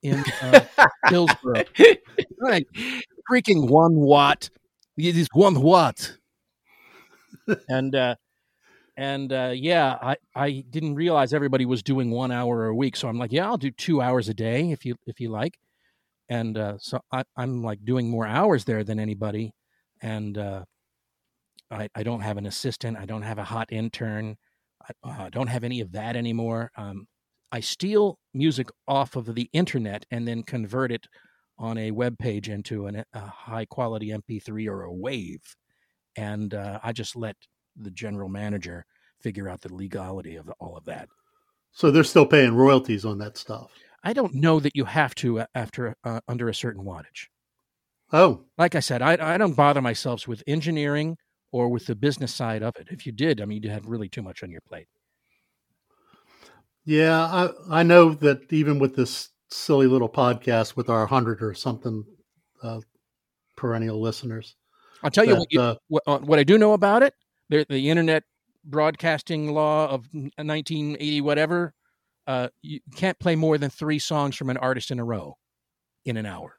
in 0.03 0.23
uh, 0.41 0.65
Hillsborough. 1.07 1.63
Right, 2.39 2.67
freaking 3.29 3.69
one 3.69 3.95
watt. 3.95 4.49
It 4.97 5.17
is 5.17 5.27
one 5.33 5.61
watt, 5.61 6.17
and 7.67 7.95
uh, 7.95 8.15
and 8.95 9.33
uh, 9.33 9.53
yeah, 9.55 9.97
I 10.01 10.17
I 10.35 10.63
didn't 10.69 10.95
realize 10.95 11.33
everybody 11.33 11.65
was 11.65 11.81
doing 11.81 12.11
one 12.11 12.31
hour 12.31 12.67
a 12.67 12.75
week, 12.75 12.95
so 12.95 13.07
I'm 13.07 13.17
like, 13.17 13.31
yeah, 13.31 13.45
I'll 13.45 13.57
do 13.57 13.71
two 13.71 14.01
hours 14.01 14.29
a 14.29 14.33
day 14.33 14.71
if 14.71 14.85
you 14.85 14.95
if 15.07 15.19
you 15.19 15.29
like 15.29 15.57
and 16.29 16.57
uh, 16.57 16.77
so 16.79 16.99
I, 17.11 17.23
I'm 17.35 17.63
like 17.63 17.83
doing 17.83 18.09
more 18.09 18.25
hours 18.25 18.65
there 18.65 18.83
than 18.83 18.99
anybody, 18.99 19.53
and 20.01 20.37
uh, 20.37 20.63
I, 21.69 21.89
I 21.95 22.03
don't 22.03 22.21
have 22.21 22.37
an 22.37 22.45
assistant, 22.45 22.97
I 22.97 23.05
don't 23.05 23.21
have 23.23 23.37
a 23.37 23.43
hot 23.43 23.71
intern, 23.71 24.37
I 25.05 25.25
uh, 25.25 25.29
don't 25.29 25.47
have 25.47 25.63
any 25.63 25.81
of 25.81 25.91
that 25.93 26.15
anymore. 26.15 26.71
Um, 26.77 27.07
I 27.53 27.59
steal 27.59 28.17
music 28.33 28.67
off 28.87 29.15
of 29.15 29.35
the 29.35 29.47
internet 29.53 30.07
and 30.09 30.27
then 30.27 30.41
convert 30.41 30.91
it 30.91 31.05
on 31.59 31.77
a 31.77 31.91
web 31.91 32.17
page 32.17 32.49
into 32.49 32.87
an, 32.87 33.05
a 33.13 33.19
high 33.19 33.65
quality 33.65 34.07
MP3 34.07 34.67
or 34.67 34.81
a 34.81 34.91
wave, 34.91 35.55
and 36.17 36.55
uh, 36.55 36.79
I 36.83 36.93
just 36.93 37.15
let 37.15 37.35
the 37.75 37.91
general 37.91 38.27
manager 38.27 38.85
figure 39.21 39.47
out 39.47 39.61
the 39.61 39.71
legality 39.71 40.35
of 40.35 40.49
all 40.59 40.75
of 40.75 40.85
that. 40.85 41.09
So 41.71 41.91
they're 41.91 42.03
still 42.03 42.25
paying 42.25 42.55
royalties 42.55 43.05
on 43.05 43.19
that 43.19 43.37
stuff. 43.37 43.69
I 44.03 44.13
don't 44.13 44.33
know 44.33 44.59
that 44.59 44.75
you 44.75 44.85
have 44.85 45.13
to 45.15 45.43
after 45.53 45.95
uh, 46.03 46.21
under 46.27 46.49
a 46.49 46.55
certain 46.55 46.83
wattage. 46.83 47.27
Oh, 48.11 48.45
like 48.57 48.73
I 48.73 48.79
said, 48.79 49.03
I 49.03 49.35
I 49.35 49.37
don't 49.37 49.55
bother 49.55 49.81
myself 49.81 50.27
with 50.27 50.43
engineering 50.47 51.17
or 51.51 51.69
with 51.69 51.85
the 51.85 51.95
business 51.95 52.33
side 52.33 52.63
of 52.63 52.75
it. 52.77 52.87
If 52.89 53.05
you 53.05 53.11
did, 53.11 53.39
I 53.39 53.45
mean, 53.45 53.61
you 53.61 53.69
had 53.69 53.85
really 53.85 54.09
too 54.09 54.23
much 54.23 54.41
on 54.41 54.49
your 54.49 54.61
plate. 54.61 54.87
Yeah, 56.85 57.21
I 57.21 57.79
I 57.79 57.83
know 57.83 58.13
that 58.15 58.51
even 58.51 58.79
with 58.79 58.95
this 58.95 59.29
silly 59.49 59.87
little 59.87 60.09
podcast 60.09 60.75
with 60.75 60.89
our 60.89 61.05
hundred 61.05 61.41
or 61.41 61.53
something 61.53 62.05
uh, 62.61 62.81
perennial 63.55 64.01
listeners, 64.01 64.55
I'll 65.03 65.11
tell 65.11 65.25
you 65.25 65.31
that, 65.31 65.39
what, 65.39 65.47
you, 65.51 65.61
uh, 65.61 65.75
what, 65.87 66.03
uh, 66.07 66.19
what 66.19 66.39
I 66.39 66.43
do 66.43 66.57
know 66.57 66.73
about 66.73 67.03
it. 67.03 67.13
The, 67.49 67.65
the 67.69 67.89
internet 67.89 68.23
broadcasting 68.65 69.53
law 69.53 69.89
of 69.89 70.07
1980 70.13 71.21
whatever 71.21 71.73
uh, 72.27 72.47
you 72.61 72.79
can't 72.95 73.19
play 73.19 73.35
more 73.35 73.57
than 73.57 73.69
three 73.69 73.99
songs 73.99 74.35
from 74.37 74.49
an 74.49 74.55
artist 74.57 74.91
in 74.91 74.99
a 74.99 75.03
row 75.03 75.37
in 76.05 76.15
an 76.15 76.25
hour 76.25 76.55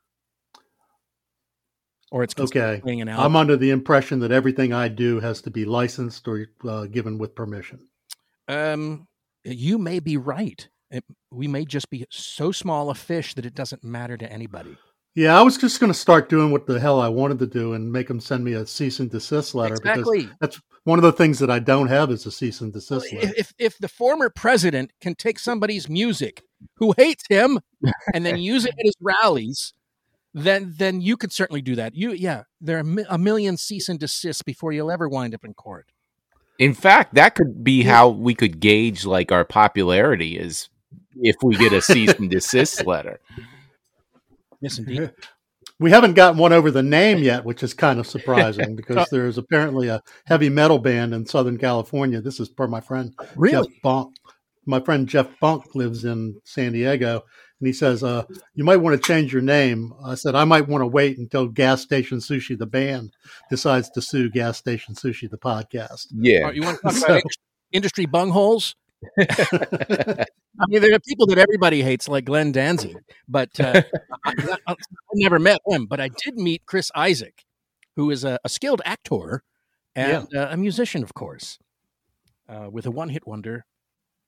or 2.14 2.22
it's 2.22 2.38
okay. 2.38 2.80
I'm 2.87 3.34
under 3.34 3.56
the 3.56 3.70
impression 3.70 4.20
that 4.20 4.30
everything 4.30 4.72
I 4.72 4.87
do 4.87 5.18
has 5.18 5.42
to 5.42 5.50
be 5.50 5.64
licensed 5.64 6.28
or 6.28 6.46
uh, 6.68 6.84
given 6.84 7.18
with 7.18 7.34
permission. 7.34 7.88
Um, 8.46 9.08
you 9.44 9.78
may 9.78 10.00
be 10.00 10.16
right. 10.16 10.68
It, 10.90 11.04
we 11.30 11.48
may 11.48 11.64
just 11.64 11.90
be 11.90 12.07
so 12.11 12.52
small 12.52 12.90
a 12.90 12.94
fish 12.94 13.35
that 13.35 13.46
it 13.46 13.54
doesn't 13.54 13.83
matter 13.83 14.16
to 14.16 14.33
anybody. 14.33 14.76
Yeah, 15.14 15.38
I 15.38 15.42
was 15.42 15.57
just 15.57 15.78
going 15.78 15.92
to 15.92 15.98
start 15.98 16.28
doing 16.28 16.50
what 16.50 16.66
the 16.66 16.80
hell 16.80 17.00
I 17.00 17.09
wanted 17.09 17.38
to 17.38 17.46
do 17.46 17.72
and 17.72 17.92
make 17.92 18.09
them 18.09 18.20
send 18.20 18.44
me 18.44 18.54
a 18.54 18.66
cease 18.66 18.98
and 18.98 19.11
desist 19.11 19.54
letter 19.54 19.74
exactly. 19.74 20.22
because 20.22 20.37
that's 20.40 20.61
one 20.85 20.98
of 20.98 21.04
the 21.04 21.12
things 21.12 21.38
that 21.38 21.50
I 21.50 21.61
don't 21.61 21.87
have 21.87 22.11
is 22.11 22.26
a 22.26 22.33
cease 22.33 22.61
and 22.61 22.72
desist 22.72 23.12
letter. 23.12 23.33
If 23.37 23.54
if 23.59 23.78
the 23.78 23.88
former 23.88 24.28
president 24.28 24.92
can 25.00 25.14
take 25.14 25.38
somebody's 25.38 25.88
music 25.88 26.42
who 26.76 26.94
hates 26.96 27.22
him 27.28 27.61
and 28.12 28.26
then 28.26 28.38
use 28.38 28.64
it 28.64 28.74
at 28.76 28.85
his 28.85 28.96
rallies 29.00 29.72
then 30.35 30.74
then 30.76 31.00
you 31.00 31.16
could 31.16 31.33
certainly 31.33 31.62
do 31.62 31.76
that. 31.76 31.94
You 31.94 32.12
yeah, 32.12 32.42
there 32.61 32.78
are 32.78 33.04
a 33.09 33.18
million 33.18 33.57
cease 33.57 33.88
and 33.88 33.98
desists 33.98 34.42
before 34.42 34.72
you'll 34.72 34.90
ever 34.90 35.09
wind 35.09 35.35
up 35.35 35.44
in 35.44 35.54
court. 35.54 35.87
In 36.58 36.74
fact, 36.74 37.14
that 37.14 37.34
could 37.34 37.64
be 37.64 37.82
how 37.82 38.08
we 38.08 38.34
could 38.34 38.60
gauge 38.60 39.04
like 39.04 39.32
our 39.32 39.44
popularity 39.44 40.38
is 40.38 40.68
if 41.16 41.36
we 41.42 41.56
get 41.56 41.72
a 41.72 41.82
cease 41.82 42.12
and 42.14 42.30
desist 42.30 42.86
letter. 42.86 43.20
Yes, 44.60 44.78
indeed. 44.78 45.12
We 45.80 45.90
haven't 45.90 46.14
gotten 46.14 46.38
one 46.38 46.52
over 46.52 46.70
the 46.70 46.84
name 46.84 47.18
yet, 47.18 47.44
which 47.44 47.64
is 47.64 47.74
kind 47.74 47.98
of 47.98 48.06
surprising 48.06 48.76
because 48.76 49.08
there's 49.10 49.38
apparently 49.38 49.88
a 49.88 50.00
heavy 50.24 50.48
metal 50.48 50.78
band 50.78 51.12
in 51.12 51.26
Southern 51.26 51.58
California. 51.58 52.20
This 52.20 52.38
is 52.38 52.48
per 52.48 52.68
my 52.68 52.80
friend 52.80 53.12
really? 53.34 53.66
Jeff 53.66 53.82
Bunk. 53.82 54.14
My 54.66 54.78
friend 54.80 55.08
Jeff 55.08 55.28
Bonk 55.42 55.74
lives 55.74 56.04
in 56.04 56.40
San 56.44 56.72
Diego, 56.72 57.22
and 57.60 57.66
he 57.66 57.72
says, 57.72 58.02
uh, 58.02 58.24
"You 58.54 58.64
might 58.64 58.78
want 58.78 59.00
to 59.00 59.06
change 59.06 59.32
your 59.32 59.42
name." 59.42 59.94
I 60.04 60.14
said, 60.14 60.34
"I 60.34 60.44
might 60.44 60.68
want 60.68 60.82
to 60.82 60.86
wait 60.86 61.18
until 61.18 61.46
Gas 61.46 61.82
Station 61.82 62.18
Sushi, 62.18 62.58
the 62.58 62.66
band, 62.66 63.16
decides 63.50 63.90
to 63.90 64.02
sue 64.02 64.30
Gas 64.30 64.58
Station 64.58 64.94
Sushi, 64.94 65.30
the 65.30 65.38
podcast." 65.38 66.08
Yeah, 66.12 66.50
you 66.50 66.62
want 66.62 66.80
to 66.80 66.82
talk 66.82 67.04
about 67.04 67.22
industry 67.72 68.06
bungholes? 68.06 68.74
I 70.60 70.66
mean, 70.68 70.82
there 70.82 70.94
are 70.94 71.00
people 71.00 71.26
that 71.26 71.38
everybody 71.38 71.82
hates, 71.82 72.08
like 72.08 72.24
Glenn 72.24 72.52
Danzig, 72.52 72.96
but 73.28 73.58
uh, 73.60 73.82
I, 74.24 74.56
I, 74.66 74.74
never 75.14 75.38
met 75.38 75.60
him. 75.66 75.86
But 75.86 76.00
I 76.00 76.08
did 76.08 76.36
meet 76.36 76.64
Chris 76.66 76.90
Isaak, 76.94 77.44
who 77.96 78.10
is 78.10 78.24
a, 78.24 78.38
a 78.44 78.48
skilled 78.48 78.80
actor 78.84 79.42
and 79.96 80.28
yeah. 80.32 80.44
uh, 80.44 80.52
a 80.52 80.56
musician, 80.56 81.02
of 81.02 81.14
course, 81.14 81.58
uh, 82.48 82.68
with 82.70 82.86
a 82.86 82.90
one-hit 82.90 83.26
wonder. 83.26 83.66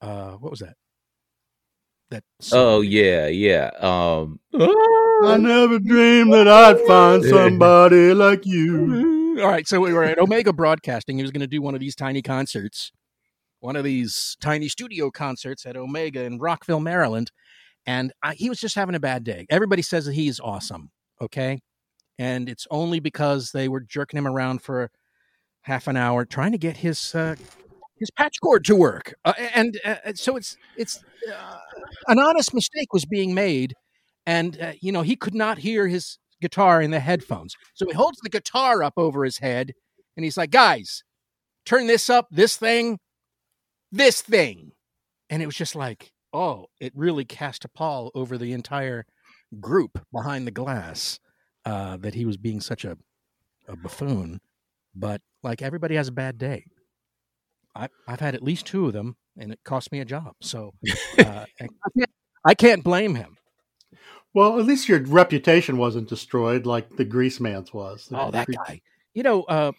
Uh, 0.01 0.33
what 0.33 0.51
was 0.51 0.61
that? 0.61 0.77
That 2.11 2.23
oh 2.53 2.81
yeah 2.81 3.27
yeah 3.27 3.71
um 3.81 4.39
i 5.25 5.37
never 5.37 5.79
dreamed 5.79 6.33
that 6.33 6.47
i'd 6.47 6.81
find 6.87 7.25
somebody 7.25 8.15
like 8.15 8.47
you. 8.47 9.37
All 9.43 9.49
right 9.49 9.67
so 9.67 9.81
we 9.81 9.93
were 9.93 10.05
at 10.05 10.19
omega 10.19 10.53
broadcasting. 10.53 11.19
He 11.19 11.23
was 11.23 11.31
going 11.31 11.41
to 11.43 11.47
do 11.47 11.61
one 11.61 11.75
of 11.75 11.81
these 11.81 11.95
tiny 11.95 12.23
concerts 12.23 12.93
one 13.61 13.77
of 13.77 13.85
these 13.85 14.37
tiny 14.41 14.69
studio 14.69 15.11
concerts 15.11 15.67
at 15.67 15.77
omega 15.77 16.23
in 16.23 16.39
rockville 16.39 16.81
maryland 16.81 17.31
and 17.87 18.13
I, 18.23 18.35
he 18.35 18.49
was 18.49 18.59
just 18.59 18.75
having 18.75 18.97
a 18.97 19.01
bad 19.01 19.23
day. 19.23 19.47
Everybody 19.49 19.83
says 19.83 20.07
that 20.07 20.15
he's 20.15 20.41
awesome 20.41 20.91
okay? 21.21 21.61
And 22.19 22.49
it's 22.49 22.67
only 22.71 23.01
because 23.01 23.53
they 23.53 23.69
were 23.69 23.81
jerking 23.81 24.19
him 24.19 24.27
around 24.27 24.63
for 24.63 24.91
half 25.63 25.87
an 25.89 25.97
hour 25.97 26.25
trying 26.25 26.53
to 26.53 26.59
get 26.59 26.79
his 26.79 27.15
uh, 27.15 27.37
his 27.99 28.11
patch 28.11 28.37
cord 28.43 28.65
to 28.67 28.77
work, 28.77 29.15
uh, 29.25 29.33
and 29.55 29.81
uh, 29.85 29.97
so 30.15 30.37
it's 30.37 30.57
it's 30.77 31.03
uh, 31.33 31.59
an 32.09 32.19
honest 32.19 32.55
mistake 32.55 32.93
was 32.93 33.05
being 33.05 33.35
made, 33.35 33.75
and 34.27 34.61
uh, 34.61 34.73
you 34.81 34.93
know 34.93 35.03
he 35.03 35.17
could 35.17 35.35
not 35.35 35.59
hear 35.59 35.89
his 35.89 36.19
guitar 36.41 36.83
in 36.83 36.91
the 36.91 37.01
headphones, 37.01 37.55
so 37.75 37.87
he 37.87 37.93
holds 37.93 38.19
the 38.23 38.29
guitar 38.29 38.83
up 38.83 38.95
over 38.97 39.25
his 39.25 39.39
head, 39.39 39.73
and 40.17 40.25
he's 40.25 40.37
like, 40.37 40.51
"Guys, 40.51 41.03
turn 41.65 41.87
this 41.87 42.11
up, 42.11 42.27
this 42.31 42.57
thing, 42.57 42.99
this 43.93 44.23
thing," 44.23 44.73
and 45.31 45.43
it 45.43 45.47
was 45.47 45.57
just 45.57 45.75
like, 45.75 46.13
oh, 46.33 46.67
it 46.81 46.93
really 46.95 47.25
cast 47.25 47.65
a 47.65 47.69
pall 47.69 48.11
over 48.15 48.37
the 48.39 48.53
entire 48.53 49.07
group 49.61 49.99
behind 50.13 50.47
the 50.47 50.51
glass 50.51 51.19
uh, 51.65 51.97
that 51.99 52.15
he 52.15 52.25
was 52.25 52.37
being 52.37 52.61
such 52.61 52.85
a 52.85 52.97
a 53.69 53.77
buffoon, 53.77 54.41
but 54.95 55.21
like 55.43 55.63
everybody 55.63 55.97
has 55.97 56.09
a 56.09 56.13
bad 56.13 56.39
day 56.39 56.65
I, 57.77 57.89
have 58.11 58.21
had 58.21 58.35
at 58.35 58.43
least 58.43 58.67
two 58.67 58.87
of 58.87 58.93
them, 58.93 59.17
and 59.39 59.53
it 59.53 59.61
cost 59.65 59.93
me 59.93 60.01
a 60.01 60.05
job. 60.05 60.35
So 60.41 60.73
uh, 61.19 61.45
I, 61.61 61.69
can't, 61.97 62.11
I, 62.45 62.55
can't, 62.55 62.83
blame 62.85 63.15
him. 63.15 63.37
Well, 64.35 64.59
at 64.59 64.67
least 64.67 64.89
your 64.89 65.01
reputation 65.01 65.79
wasn't 65.79 66.09
destroyed 66.09 66.67
like 66.67 66.97
the 66.97 67.05
Greaseman's 67.05 67.73
was. 67.73 68.09
Oh, 68.13 68.31
that 68.31 68.49
guy! 68.49 68.81
You 69.15 69.23
know, 69.23 69.43
uh, 69.45 69.73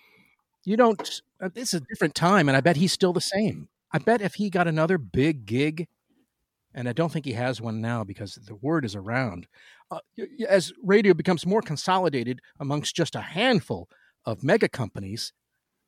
you 0.64 0.78
don't. 0.78 1.22
Uh, 1.42 1.50
this 1.54 1.74
is 1.74 1.82
a 1.82 1.86
different 1.86 2.16
time, 2.16 2.48
and 2.48 2.58
I 2.58 2.62
bet 2.62 2.78
he's 2.78 2.92
still 2.94 3.14
the 3.14 3.22
same. 3.22 3.70
I 3.92 4.00
bet 4.00 4.22
if 4.22 4.36
he 4.36 4.50
got 4.50 4.68
another 4.68 4.98
big 4.98 5.46
gig, 5.46 5.88
and 6.74 6.90
I 6.90 6.94
don't 6.94 7.12
think 7.12 7.26
he 7.26 7.34
has 7.34 7.62
one 7.62 7.82
now 7.82 8.04
because 8.04 8.36
the 8.36 8.56
word 8.56 8.86
is 8.86 8.96
around. 8.96 9.48
Uh, 9.90 10.00
as 10.48 10.74
radio 10.84 11.14
becomes 11.14 11.46
more 11.46 11.62
consolidated 11.62 12.42
amongst 12.60 12.96
just 12.96 13.16
a 13.16 13.22
handful 13.22 13.88
of 14.26 14.44
mega 14.44 14.68
companies, 14.68 15.34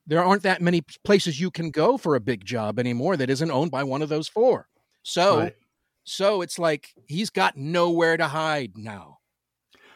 there 0.10 0.24
aren't 0.24 0.42
that 0.44 0.62
many 0.62 0.82
places 1.04 1.40
you 1.40 1.52
can 1.52 1.70
go 1.70 1.96
for 1.96 2.16
a 2.16 2.20
big 2.20 2.44
job 2.44 2.80
anymore 2.80 3.16
that 3.16 3.30
isn't 3.30 3.52
owned 3.52 3.70
by 3.70 3.84
one 3.84 4.02
of 4.02 4.10
those 4.10 4.28
four. 4.28 4.68
So, 5.04 5.38
right. 5.38 5.56
so 6.04 6.42
it's 6.42 6.58
like 6.58 6.90
he's 7.08 7.30
got 7.30 7.56
nowhere 7.56 8.18
to 8.18 8.28
hide 8.28 8.72
now. 8.76 9.20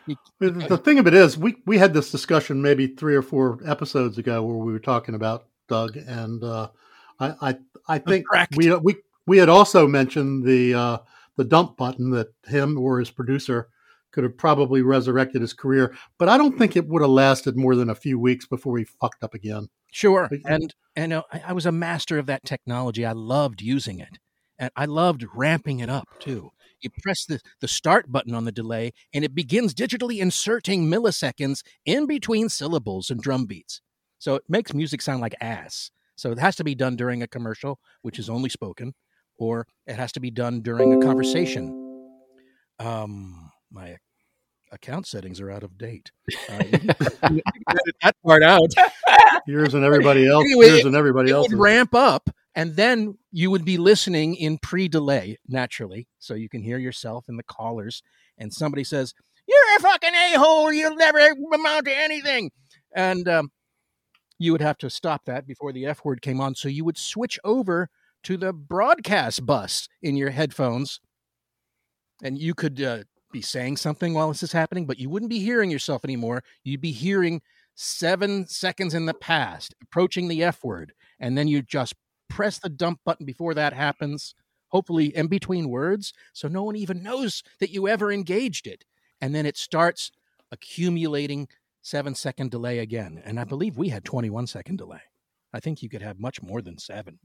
He, 0.05 0.17
the 0.39 0.77
thing 0.77 0.99
of 0.99 1.07
it 1.07 1.13
is, 1.13 1.37
we 1.37 1.55
we 1.65 1.77
had 1.77 1.93
this 1.93 2.11
discussion 2.11 2.61
maybe 2.61 2.87
three 2.87 3.15
or 3.15 3.21
four 3.21 3.59
episodes 3.65 4.17
ago 4.17 4.43
where 4.43 4.57
we 4.57 4.71
were 4.71 4.79
talking 4.79 5.15
about 5.15 5.45
Doug, 5.67 5.95
and 5.95 6.43
uh, 6.43 6.69
I 7.19 7.35
I, 7.41 7.57
I 7.87 7.97
think 7.97 8.25
we 8.55 8.75
we 8.75 8.97
we 9.25 9.37
had 9.37 9.49
also 9.49 9.87
mentioned 9.87 10.45
the 10.45 10.73
uh, 10.73 10.97
the 11.37 11.45
dump 11.45 11.77
button 11.77 12.11
that 12.11 12.27
him 12.45 12.77
or 12.77 12.99
his 12.99 13.09
producer 13.09 13.69
could 14.13 14.23
have 14.23 14.37
probably 14.37 14.81
resurrected 14.81 15.41
his 15.41 15.53
career, 15.53 15.93
but 16.17 16.29
I 16.29 16.37
don't 16.37 16.57
think 16.57 16.75
it 16.75 16.87
would 16.87 17.01
have 17.01 17.11
lasted 17.11 17.57
more 17.57 17.75
than 17.75 17.89
a 17.89 17.95
few 17.95 18.17
weeks 18.17 18.45
before 18.45 18.77
he 18.77 18.85
fucked 18.85 19.23
up 19.23 19.33
again. 19.33 19.67
Sure, 19.91 20.29
and 20.45 20.73
and 20.95 21.13
uh, 21.13 21.23
I 21.45 21.53
was 21.53 21.65
a 21.65 21.71
master 21.71 22.17
of 22.17 22.27
that 22.27 22.45
technology. 22.45 23.05
I 23.05 23.11
loved 23.11 23.61
using 23.61 23.99
it, 23.99 24.19
and 24.57 24.71
I 24.75 24.85
loved 24.85 25.25
ramping 25.35 25.79
it 25.79 25.89
up 25.89 26.07
too. 26.19 26.51
You 26.79 26.89
press 27.01 27.25
the, 27.25 27.39
the 27.61 27.67
start 27.67 28.11
button 28.11 28.35
on 28.35 28.45
the 28.45 28.51
delay, 28.51 28.91
and 29.13 29.23
it 29.23 29.33
begins 29.33 29.73
digitally 29.73 30.19
inserting 30.19 30.85
milliseconds 30.85 31.61
in 31.85 32.05
between 32.07 32.49
syllables 32.49 33.09
and 33.09 33.21
drum 33.21 33.45
beats. 33.45 33.81
So 34.19 34.35
it 34.35 34.43
makes 34.47 34.73
music 34.73 35.01
sound 35.01 35.21
like 35.21 35.35
ass. 35.39 35.91
So 36.15 36.31
it 36.31 36.39
has 36.39 36.55
to 36.57 36.63
be 36.63 36.75
done 36.75 36.95
during 36.95 37.23
a 37.23 37.27
commercial, 37.27 37.79
which 38.01 38.19
is 38.19 38.29
only 38.29 38.49
spoken, 38.49 38.93
or 39.37 39.65
it 39.87 39.95
has 39.95 40.11
to 40.13 40.19
be 40.19 40.31
done 40.31 40.61
during 40.61 40.93
a 40.93 41.05
conversation. 41.05 41.79
Um, 42.79 43.51
my 43.71 43.97
account 44.73 45.07
settings 45.07 45.39
are 45.39 45.51
out 45.51 45.63
of 45.63 45.77
date. 45.77 46.11
Uh, 46.49 46.57
that 48.01 48.15
part 48.25 48.43
out. 48.43 48.69
Yours 49.47 49.73
and 49.73 49.83
everybody 49.83 50.27
else. 50.27 50.43
Anyway, 50.43 50.67
yours 50.67 50.85
and 50.85 50.95
everybody 50.95 51.31
else. 51.31 51.49
would 51.49 51.59
ramp 51.59 51.93
up, 51.93 52.29
and 52.55 52.75
then 52.75 53.17
you 53.31 53.51
would 53.51 53.65
be 53.65 53.77
listening 53.77 54.35
in 54.35 54.57
pre-delay 54.57 55.37
naturally, 55.47 56.07
so 56.19 56.33
you 56.33 56.47
can 56.47 56.61
hear 56.61 56.77
yourself 56.77 57.25
and 57.27 57.37
the 57.37 57.43
callers. 57.43 58.01
And 58.37 58.53
somebody 58.53 58.83
says, 58.83 59.13
"You're 59.47 59.77
a 59.77 59.81
fucking 59.81 60.13
a 60.13 60.39
hole. 60.39 60.71
You'll 60.71 60.95
never 60.95 61.19
amount 61.53 61.85
to 61.85 61.95
anything," 61.95 62.51
and 62.95 63.27
um, 63.27 63.51
you 64.39 64.51
would 64.51 64.61
have 64.61 64.77
to 64.79 64.89
stop 64.89 65.25
that 65.25 65.45
before 65.45 65.73
the 65.73 65.85
F 65.85 66.05
word 66.05 66.21
came 66.21 66.39
on. 66.39 66.55
So 66.55 66.67
you 66.69 66.85
would 66.85 66.97
switch 66.97 67.39
over 67.43 67.89
to 68.23 68.37
the 68.37 68.53
broadcast 68.53 69.45
bus 69.45 69.87
in 70.01 70.15
your 70.15 70.29
headphones, 70.29 70.99
and 72.23 72.37
you 72.37 72.53
could 72.53 72.81
uh, 72.81 73.03
be 73.33 73.41
saying 73.41 73.77
something 73.77 74.13
while 74.13 74.29
this 74.29 74.43
is 74.43 74.53
happening, 74.53 74.85
but 74.85 74.99
you 74.99 75.09
wouldn't 75.09 75.29
be 75.29 75.39
hearing 75.39 75.69
yourself 75.69 76.05
anymore. 76.05 76.43
You'd 76.63 76.79
be 76.81 76.91
hearing 76.91 77.41
seven 77.75 78.47
seconds 78.47 78.93
in 78.93 79.05
the 79.05 79.13
past, 79.13 79.75
approaching 79.81 80.27
the 80.27 80.43
F 80.43 80.63
word, 80.63 80.93
and 81.19 81.37
then 81.37 81.47
you 81.47 81.61
just 81.61 81.95
press 82.29 82.59
the 82.59 82.69
dump 82.69 82.99
button 83.05 83.25
before 83.25 83.53
that 83.53 83.73
happens. 83.73 84.35
hopefully 84.69 85.15
in 85.15 85.27
between 85.27 85.69
words, 85.69 86.13
so 86.33 86.47
no 86.47 86.63
one 86.63 86.75
even 86.75 87.03
knows 87.03 87.43
that 87.59 87.69
you 87.69 87.87
ever 87.87 88.11
engaged 88.11 88.65
it. 88.65 88.85
And 89.21 89.35
then 89.35 89.45
it 89.45 89.55
starts 89.55 90.11
accumulating 90.51 91.47
seven 91.83 92.15
second 92.15 92.49
delay 92.49 92.79
again. 92.79 93.21
And 93.23 93.39
I 93.39 93.43
believe 93.43 93.77
we 93.77 93.89
had 93.89 94.03
21 94.03 94.47
second 94.47 94.77
delay. 94.77 95.01
I 95.53 95.59
think 95.59 95.83
you 95.83 95.89
could 95.89 96.01
have 96.01 96.19
much 96.19 96.41
more 96.41 96.61
than 96.61 96.79
seven. 96.79 97.19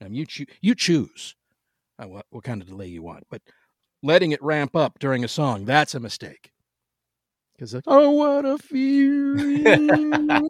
Mean, 0.00 0.14
you, 0.14 0.26
cho- 0.26 0.44
you 0.60 0.74
choose 0.74 1.34
uh, 1.98 2.06
what, 2.06 2.26
what 2.30 2.44
kind 2.44 2.62
of 2.62 2.68
delay 2.68 2.86
you 2.86 3.02
want, 3.02 3.24
but 3.30 3.42
letting 4.02 4.32
it 4.32 4.42
ramp 4.42 4.74
up 4.76 4.98
during 4.98 5.24
a 5.24 5.28
song, 5.28 5.64
that's 5.64 5.94
a 5.94 6.00
mistake. 6.00 6.52
Because 7.54 7.74
like, 7.74 7.84
oh, 7.86 8.10
what 8.10 8.44
a 8.44 8.58
feeling. 8.58 9.64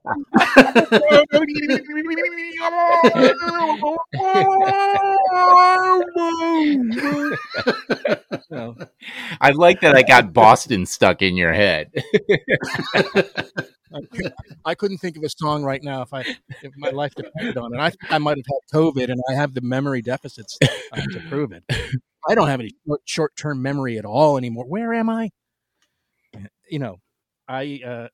I 9.40 9.50
like 9.50 9.80
that 9.80 9.94
I 9.94 10.02
got 10.02 10.32
Boston 10.32 10.86
stuck 10.86 11.22
in 11.22 11.36
your 11.36 11.52
head. 11.52 11.90
I 14.64 14.74
couldn't 14.74 14.98
think 14.98 15.16
of 15.16 15.22
a 15.22 15.28
song 15.28 15.64
right 15.64 15.82
now 15.82 16.02
if 16.02 16.14
I 16.14 16.20
if 16.62 16.72
my 16.76 16.90
life 16.90 17.14
depended 17.14 17.58
on 17.58 17.74
it. 17.74 17.80
I 17.80 17.90
think 17.90 18.12
I 18.12 18.18
might 18.18 18.38
have 18.38 18.46
had 18.46 18.78
COVID, 18.78 19.10
and 19.10 19.20
I 19.28 19.34
have 19.34 19.54
the 19.54 19.60
memory 19.60 20.02
deficits 20.02 20.58
to 20.58 21.22
prove 21.28 21.52
it. 21.52 21.64
I 22.28 22.34
don't 22.34 22.48
have 22.48 22.60
any 22.60 22.70
short 23.04 23.36
term 23.36 23.62
memory 23.62 23.98
at 23.98 24.04
all 24.04 24.36
anymore. 24.36 24.64
Where 24.66 24.92
am 24.94 25.10
I? 25.10 25.30
You 26.70 26.78
know, 26.78 26.96
I 27.48 27.80
uh, 27.84 28.08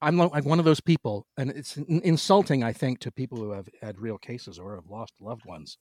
I'm 0.00 0.16
like 0.16 0.44
one 0.44 0.58
of 0.58 0.64
those 0.64 0.80
people, 0.80 1.26
and 1.36 1.50
it's 1.50 1.76
insulting, 1.76 2.64
I 2.64 2.72
think, 2.72 3.00
to 3.00 3.12
people 3.12 3.38
who 3.38 3.52
have 3.52 3.68
had 3.80 4.00
real 4.00 4.18
cases 4.18 4.58
or 4.58 4.74
have 4.74 4.88
lost 4.88 5.12
loved 5.20 5.44
ones. 5.44 5.78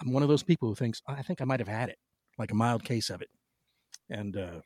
I'm 0.00 0.12
one 0.12 0.22
of 0.22 0.28
those 0.28 0.42
people 0.42 0.68
who 0.68 0.74
thinks 0.74 1.00
I 1.06 1.22
think 1.22 1.40
I 1.40 1.44
might 1.44 1.60
have 1.60 1.68
had 1.68 1.88
it, 1.88 1.98
like 2.38 2.50
a 2.50 2.56
mild 2.56 2.84
case 2.84 3.10
of 3.10 3.22
it, 3.22 3.28
and 4.10 4.36
uh, 4.36 4.60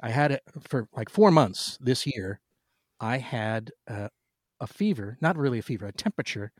I 0.00 0.10
had 0.10 0.32
it 0.32 0.42
for 0.60 0.88
like 0.94 1.10
four 1.10 1.30
months 1.30 1.78
this 1.80 2.06
year. 2.06 2.40
I 3.00 3.18
had 3.18 3.72
uh, 3.88 4.08
a 4.60 4.66
fever, 4.66 5.18
not 5.20 5.36
really 5.36 5.58
a 5.58 5.62
fever, 5.62 5.86
a 5.86 5.92
temperature 5.92 6.52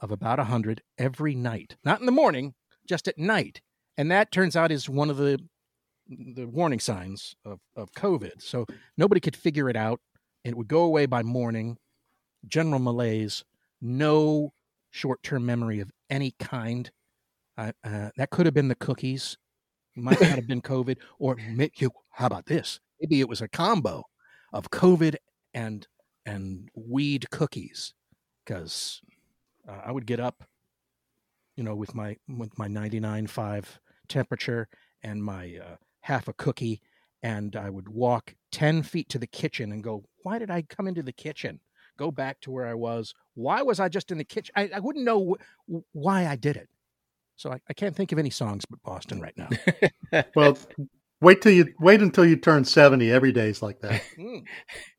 of 0.00 0.10
about 0.10 0.38
100 0.38 0.82
every 0.98 1.34
night, 1.34 1.76
not 1.84 2.00
in 2.00 2.06
the 2.06 2.12
morning, 2.12 2.54
just 2.88 3.06
at 3.06 3.18
night. 3.18 3.60
And 3.96 4.10
that 4.10 4.32
turns 4.32 4.56
out 4.56 4.72
is 4.72 4.88
one 4.88 5.10
of 5.10 5.16
the 5.16 5.38
the 6.08 6.46
warning 6.46 6.80
signs 6.80 7.36
of, 7.44 7.60
of 7.76 7.92
COVID. 7.92 8.42
So 8.42 8.66
nobody 8.96 9.20
could 9.20 9.36
figure 9.36 9.70
it 9.70 9.76
out. 9.76 10.00
It 10.42 10.56
would 10.56 10.66
go 10.66 10.82
away 10.82 11.06
by 11.06 11.22
morning, 11.22 11.76
general 12.48 12.80
malaise, 12.80 13.44
no 13.80 14.52
short 14.90 15.22
term 15.22 15.46
memory 15.46 15.78
of 15.80 15.92
any 16.08 16.34
kind. 16.40 16.90
Uh, 17.56 17.72
uh, 17.84 18.10
that 18.16 18.30
could 18.30 18.46
have 18.46 18.54
been 18.54 18.68
the 18.68 18.74
cookies, 18.74 19.36
might 19.94 20.20
not 20.20 20.30
have 20.30 20.48
been 20.48 20.62
COVID, 20.62 20.96
or 21.18 21.36
how 22.10 22.26
about 22.26 22.46
this? 22.46 22.80
Maybe 23.00 23.20
it 23.20 23.28
was 23.28 23.40
a 23.40 23.48
combo 23.48 24.04
of 24.52 24.70
COVID 24.70 25.16
and 25.54 25.86
and 26.26 26.70
weed 26.74 27.30
cookies, 27.30 27.94
because 28.44 29.00
uh, 29.68 29.80
I 29.84 29.92
would 29.92 30.06
get 30.06 30.20
up, 30.20 30.42
you 31.60 31.64
know, 31.64 31.74
with 31.74 31.94
my 31.94 32.16
with 32.26 32.58
my 32.58 32.66
ninety 32.66 33.00
nine 33.00 33.26
five 33.26 33.78
temperature 34.08 34.66
and 35.02 35.22
my 35.22 35.58
uh, 35.62 35.76
half 36.00 36.26
a 36.26 36.32
cookie 36.32 36.80
and 37.22 37.54
I 37.54 37.68
would 37.68 37.90
walk 37.90 38.34
10 38.52 38.82
feet 38.82 39.10
to 39.10 39.18
the 39.18 39.26
kitchen 39.26 39.70
and 39.70 39.84
go, 39.84 40.04
Why 40.22 40.38
did 40.38 40.50
I 40.50 40.62
come 40.62 40.88
into 40.88 41.02
the 41.02 41.12
kitchen? 41.12 41.60
Go 41.98 42.10
back 42.10 42.40
to 42.40 42.50
where 42.50 42.66
I 42.66 42.72
was. 42.72 43.12
Why 43.34 43.60
was 43.60 43.78
I 43.78 43.90
just 43.90 44.10
in 44.10 44.16
the 44.16 44.24
kitchen? 44.24 44.54
I, 44.56 44.70
I 44.74 44.80
wouldn't 44.80 45.04
know 45.04 45.36
wh- 45.70 45.80
why 45.92 46.26
I 46.26 46.36
did 46.36 46.56
it. 46.56 46.70
So 47.36 47.52
I, 47.52 47.60
I, 47.68 47.74
can't 47.74 47.94
think 47.94 48.10
of 48.12 48.18
any 48.18 48.30
songs 48.30 48.64
but 48.64 48.82
Boston 48.82 49.20
right 49.20 49.36
now. 49.36 50.22
well, 50.34 50.56
wait 51.20 51.42
till 51.42 51.52
you 51.52 51.74
wait 51.78 52.00
until 52.00 52.24
you 52.24 52.36
turn 52.36 52.64
70. 52.64 53.12
Every 53.12 53.32
day's 53.32 53.60
like 53.60 53.80
that. 53.80 54.00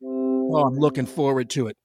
Well, 0.00 0.66
I'm 0.66 0.76
looking 0.76 1.06
forward 1.06 1.48
to 1.50 1.68
it. 1.68 1.76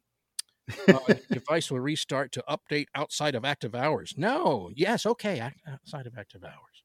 Uh, 0.88 1.14
device 1.32 1.72
will 1.72 1.80
restart 1.80 2.32
to 2.34 2.44
update 2.50 2.88
outside 2.96 3.36
of 3.36 3.46
active 3.46 3.76
hours. 3.76 4.14
No, 4.18 4.72
yes, 4.76 5.06
okay, 5.06 5.52
outside 5.68 6.08
of 6.08 6.18
active 6.18 6.44
hours 6.44 6.78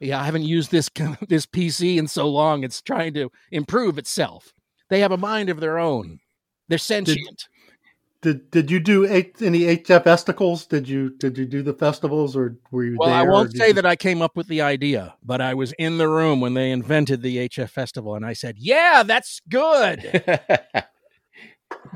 yeah, 0.00 0.20
I 0.20 0.24
haven't 0.24 0.42
used 0.42 0.70
this 0.70 0.90
this 1.28 1.46
PC 1.46 1.96
in 1.96 2.08
so 2.08 2.28
long. 2.28 2.64
It's 2.64 2.82
trying 2.82 3.14
to 3.14 3.30
improve 3.50 3.98
itself. 3.98 4.52
They 4.88 5.00
have 5.00 5.12
a 5.12 5.16
mind 5.16 5.48
of 5.48 5.60
their 5.60 5.78
own. 5.78 6.20
They're 6.68 6.78
sentient. 6.78 7.48
Did 8.22 8.50
did, 8.50 8.50
did 8.50 8.70
you 8.70 8.80
do 8.80 9.06
eight, 9.06 9.40
any 9.40 9.60
HF 9.60 10.04
festivals? 10.04 10.66
Did 10.66 10.88
you 10.88 11.10
did 11.10 11.38
you 11.38 11.46
do 11.46 11.62
the 11.62 11.74
festivals 11.74 12.36
or 12.36 12.56
were 12.70 12.84
you? 12.84 12.96
Well, 12.98 13.12
I 13.12 13.22
won't 13.22 13.56
say 13.56 13.68
you... 13.68 13.72
that 13.74 13.86
I 13.86 13.96
came 13.96 14.20
up 14.20 14.36
with 14.36 14.48
the 14.48 14.62
idea, 14.62 15.14
but 15.22 15.40
I 15.40 15.54
was 15.54 15.72
in 15.78 15.98
the 15.98 16.08
room 16.08 16.40
when 16.40 16.54
they 16.54 16.70
invented 16.70 17.22
the 17.22 17.48
HF 17.48 17.70
festival, 17.70 18.14
and 18.14 18.26
I 18.26 18.32
said, 18.32 18.56
"Yeah, 18.58 19.02
that's 19.02 19.40
good. 19.48 20.24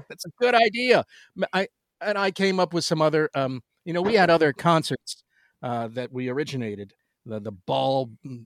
that's 0.08 0.24
a 0.24 0.30
good 0.38 0.54
idea." 0.54 1.04
I 1.52 1.68
and 2.00 2.18
I 2.18 2.30
came 2.30 2.60
up 2.60 2.72
with 2.72 2.84
some 2.84 3.02
other. 3.02 3.30
Um, 3.34 3.62
you 3.84 3.92
know, 3.92 4.02
we 4.02 4.14
had 4.14 4.30
other 4.30 4.52
concerts 4.52 5.22
uh, 5.62 5.88
that 5.88 6.12
we 6.12 6.28
originated 6.28 6.92
the 7.26 7.40
the 7.40 7.52
ball 7.52 8.10
mm, 8.26 8.44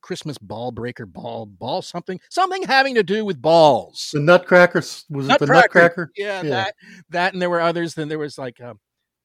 Christmas 0.00 0.36
ball 0.36 0.70
breaker 0.70 1.06
ball 1.06 1.46
ball 1.46 1.80
something 1.80 2.20
something 2.30 2.62
having 2.64 2.94
to 2.94 3.02
do 3.02 3.24
with 3.24 3.40
balls. 3.40 4.10
The 4.12 4.20
Nutcracker 4.20 4.78
was 4.78 5.08
nutcracker. 5.08 5.32
it 5.32 5.38
the 5.46 5.52
Nutcracker? 5.52 6.10
Yeah, 6.16 6.42
yeah, 6.42 6.50
that 6.50 6.74
that 7.10 7.32
and 7.32 7.42
there 7.42 7.50
were 7.50 7.60
others. 7.60 7.94
Then 7.94 8.08
there 8.08 8.18
was 8.18 8.36
like 8.36 8.60
uh, 8.60 8.74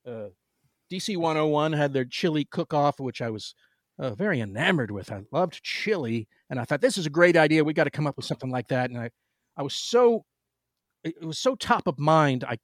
uh, 0.07 0.29
DC 0.91 1.17
101 1.17 1.73
had 1.73 1.93
their 1.93 2.05
chili 2.05 2.45
cook 2.45 2.73
off, 2.73 2.99
which 2.99 3.21
I 3.21 3.29
was 3.29 3.53
uh, 3.99 4.15
very 4.15 4.39
enamored 4.39 4.91
with. 4.91 5.11
I 5.11 5.21
loved 5.31 5.61
chili, 5.61 6.27
and 6.49 6.59
I 6.59 6.63
thought 6.63 6.81
this 6.81 6.97
is 6.97 7.05
a 7.05 7.11
great 7.11 7.35
idea. 7.35 7.63
We 7.63 7.73
got 7.73 7.83
to 7.83 7.91
come 7.91 8.07
up 8.07 8.15
with 8.15 8.25
something 8.25 8.49
like 8.49 8.69
that. 8.69 8.89
And 8.89 8.97
I 8.97 9.09
I 9.57 9.63
was 9.63 9.75
so 9.75 10.23
it 11.03 11.25
was 11.25 11.39
so 11.39 11.55
top 11.55 11.87
of 11.87 11.99
mind. 11.99 12.43
I 12.43 12.57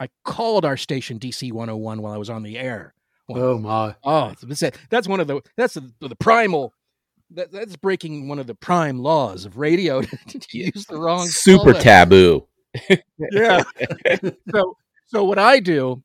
I 0.00 0.08
called 0.24 0.64
our 0.64 0.76
station 0.76 1.18
DC 1.18 1.52
101 1.52 2.02
while 2.02 2.12
I 2.12 2.16
was 2.16 2.30
on 2.30 2.42
the 2.42 2.58
air 2.58 2.94
Oh 3.30 3.58
my! 3.58 3.94
Oh, 4.04 4.32
that's 4.90 5.08
one 5.08 5.20
of 5.20 5.26
the 5.26 5.40
that's 5.56 5.74
the, 5.74 5.92
the 6.00 6.16
primal. 6.16 6.72
That, 7.34 7.50
that's 7.50 7.76
breaking 7.76 8.28
one 8.28 8.38
of 8.38 8.46
the 8.46 8.54
prime 8.54 8.98
laws 8.98 9.46
of 9.46 9.56
radio 9.56 10.02
to 10.28 10.40
use 10.50 10.84
the 10.86 10.98
wrong 10.98 11.26
super 11.26 11.72
taboo. 11.72 12.46
yeah. 13.32 13.62
so 14.50 14.76
so 15.06 15.24
what 15.24 15.38
I 15.38 15.60
do 15.60 16.02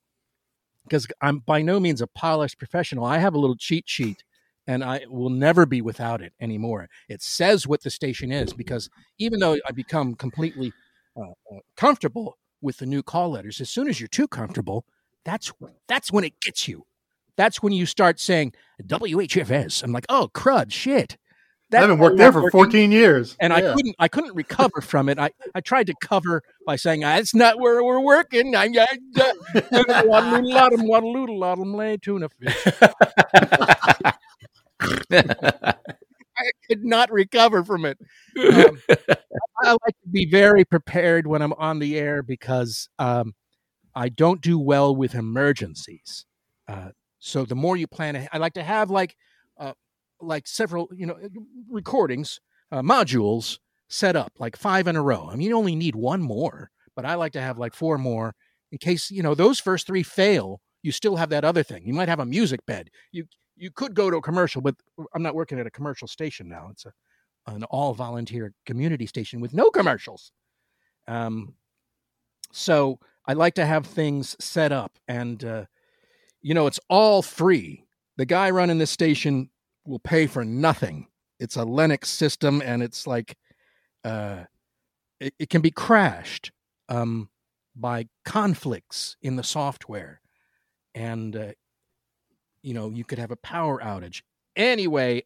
because 0.84 1.08
I'm 1.20 1.40
by 1.40 1.62
no 1.62 1.80
means 1.80 2.02
a 2.02 2.08
polished 2.08 2.58
professional, 2.58 3.04
I 3.04 3.18
have 3.18 3.34
a 3.34 3.40
little 3.40 3.58
cheat 3.58 3.90
sheet 3.90 4.24
and 4.68 4.84
I 4.84 5.06
will 5.10 5.30
never 5.30 5.66
be 5.66 5.82
without 5.82 6.22
it 6.22 6.34
anymore. 6.40 6.88
It 7.10 7.22
says 7.22 7.68
what 7.68 7.84
the 7.84 7.90
station 7.90 8.32
is 8.32 8.54
because 8.54 8.90
even 9.18 9.40
though 9.40 9.58
I 9.68 9.72
become 9.72 10.16
completely 10.16 10.72
uh, 11.18 11.56
uh, 11.56 11.60
comfortable 11.76 12.38
with 12.62 12.78
the 12.78 12.86
new 12.86 13.04
call 13.04 13.32
letters, 13.32 13.62
as 13.62 13.70
soon 13.70 13.88
as 13.88 14.00
you're 14.00 14.08
too 14.08 14.28
comfortable, 14.28 14.86
that's 15.26 15.52
that's 15.88 16.12
when 16.12 16.24
it 16.24 16.40
gets 16.42 16.68
you 16.68 16.86
that's 17.38 17.64
when 17.64 17.72
you 17.72 17.86
start 17.86 18.20
saying 18.20 18.52
WHFS. 18.84 19.82
I'm 19.84 19.94
like, 19.94 20.06
oh 20.10 20.30
crud, 20.34 20.74
shit. 20.74 21.16
That 21.70 21.80
I 21.80 21.82
haven't 21.82 22.00
worked 22.00 22.18
there 22.18 22.32
for 22.32 22.44
working. 22.44 22.60
14 22.60 22.94
years, 22.94 23.36
and 23.42 23.52
yeah. 23.52 23.58
I 23.58 23.62
couldn't. 23.74 23.96
I 24.00 24.08
couldn't 24.08 24.34
recover 24.36 24.80
from 24.80 25.10
it. 25.10 25.20
I, 25.20 25.32
I 25.54 25.60
tried 25.60 25.88
to 25.88 25.94
cover 26.02 26.42
by 26.66 26.78
saying 26.78 27.02
that's 27.02 27.36
not 27.36 27.60
where 27.60 27.84
we're 27.84 28.00
working. 28.00 28.56
I, 28.56 28.68
tuna 32.02 32.30
fish. 32.30 32.56
I 36.38 36.52
could 36.68 36.84
not 36.84 37.12
recover 37.12 37.64
from 37.64 37.86
it. 37.86 37.98
Um, 38.38 38.82
I 39.64 39.72
like 39.72 39.96
to 40.04 40.10
be 40.12 40.30
very 40.30 40.66
prepared 40.66 41.28
when 41.28 41.42
I'm 41.42 41.54
on 41.54 41.80
the 41.80 41.98
air 41.98 42.22
because 42.22 42.90
um, 43.00 43.34
I 43.96 44.10
don't 44.10 44.42
do 44.42 44.60
well 44.60 44.96
with 44.96 45.16
emergencies. 45.16 46.26
Uh, 46.68 46.90
so 47.20 47.46
the 47.46 47.56
more 47.56 47.76
you 47.76 47.88
plan, 47.88 48.28
I 48.32 48.38
like 48.38 48.54
to 48.54 48.64
have 48.64 48.90
like 48.90 49.16
uh, 49.58 49.74
like 50.22 50.48
several 50.48 50.90
you 50.96 51.06
know 51.06 51.18
recordings 51.70 52.40
uh, 52.72 52.82
modules 52.82 53.60
set 53.90 54.16
up 54.16 54.34
like 54.38 54.56
five 54.56 54.88
in 54.88 54.96
a 54.96 55.02
row. 55.02 55.30
I 55.32 55.36
mean, 55.36 55.50
you 55.50 55.58
only 55.58 55.76
need 55.76 55.96
one 55.96 56.22
more, 56.22 56.70
but 56.96 57.06
I 57.06 57.16
like 57.16 57.34
to 57.34 57.42
have 57.42 57.58
like 57.58 57.74
four 57.74 57.98
more 57.98 58.36
in 58.72 58.78
case 58.78 59.10
you 59.10 59.24
know 59.24 59.34
those 59.36 59.60
first 59.60 59.88
three 59.88 60.04
fail. 60.04 60.62
You 60.84 60.92
still 60.92 61.16
have 61.16 61.30
that 61.30 61.44
other 61.44 61.64
thing. 61.64 61.86
You 61.86 61.94
might 61.94 62.08
have 62.08 62.20
a 62.20 62.26
music 62.26 62.66
bed. 62.66 62.90
You 63.12 63.26
you 63.58 63.72
could 63.72 63.94
go 63.94 64.10
to 64.10 64.18
a 64.18 64.22
commercial, 64.22 64.62
but 64.62 64.76
I'm 65.14 65.24
not 65.24 65.36
working 65.36 65.60
at 65.60 65.68
a 65.68 65.72
commercial 65.72 66.08
station 66.08 66.48
now. 66.48 66.70
It's 66.72 66.86
a 66.86 66.94
an 67.48 67.64
all 67.66 67.94
volunteer 67.94 68.54
community 68.66 69.06
station 69.06 69.40
with 69.40 69.54
no 69.54 69.72
commercials. 69.72 70.34
Um, 71.08 71.54
so 72.52 73.00
I 73.26 73.34
like 73.34 73.54
to 73.56 73.66
have 73.66 73.86
things 73.86 74.36
set 74.38 74.74
up 74.74 75.00
and 75.08 75.44
uh, 75.46 75.66
you 76.42 76.54
know, 76.54 76.68
it's 76.68 76.80
all 76.90 77.22
free. 77.22 77.84
The 78.18 78.26
guy 78.26 78.50
running 78.50 78.78
this 78.78 78.92
station 78.92 79.50
will 79.86 80.00
pay 80.00 80.28
for 80.28 80.46
nothing. 80.46 81.08
It's 81.40 81.58
a 81.58 81.64
Linux 81.64 82.06
system, 82.06 82.62
and 82.64 82.82
it's 82.82 83.06
like 83.06 83.36
uh, 84.04 84.44
it, 85.20 85.34
it 85.40 85.50
can 85.50 85.62
be 85.62 85.72
crashed 85.72 86.52
um, 86.90 87.30
by 87.76 88.08
conflicts 88.26 89.18
in 89.22 89.36
the 89.36 89.44
software, 89.44 90.22
and 90.96 91.36
uh, 91.36 91.52
you 92.68 92.74
know 92.74 92.90
you 92.90 93.06
could 93.06 93.18
have 93.18 93.32
a 93.32 93.38
power 93.38 93.80
outage. 93.80 94.22
anyway, 94.58 95.24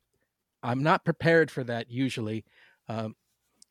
I'm 0.62 0.84
not 0.84 1.04
prepared 1.04 1.50
for 1.50 1.64
that 1.64 1.90
usually. 1.90 2.46
Um, 2.88 3.16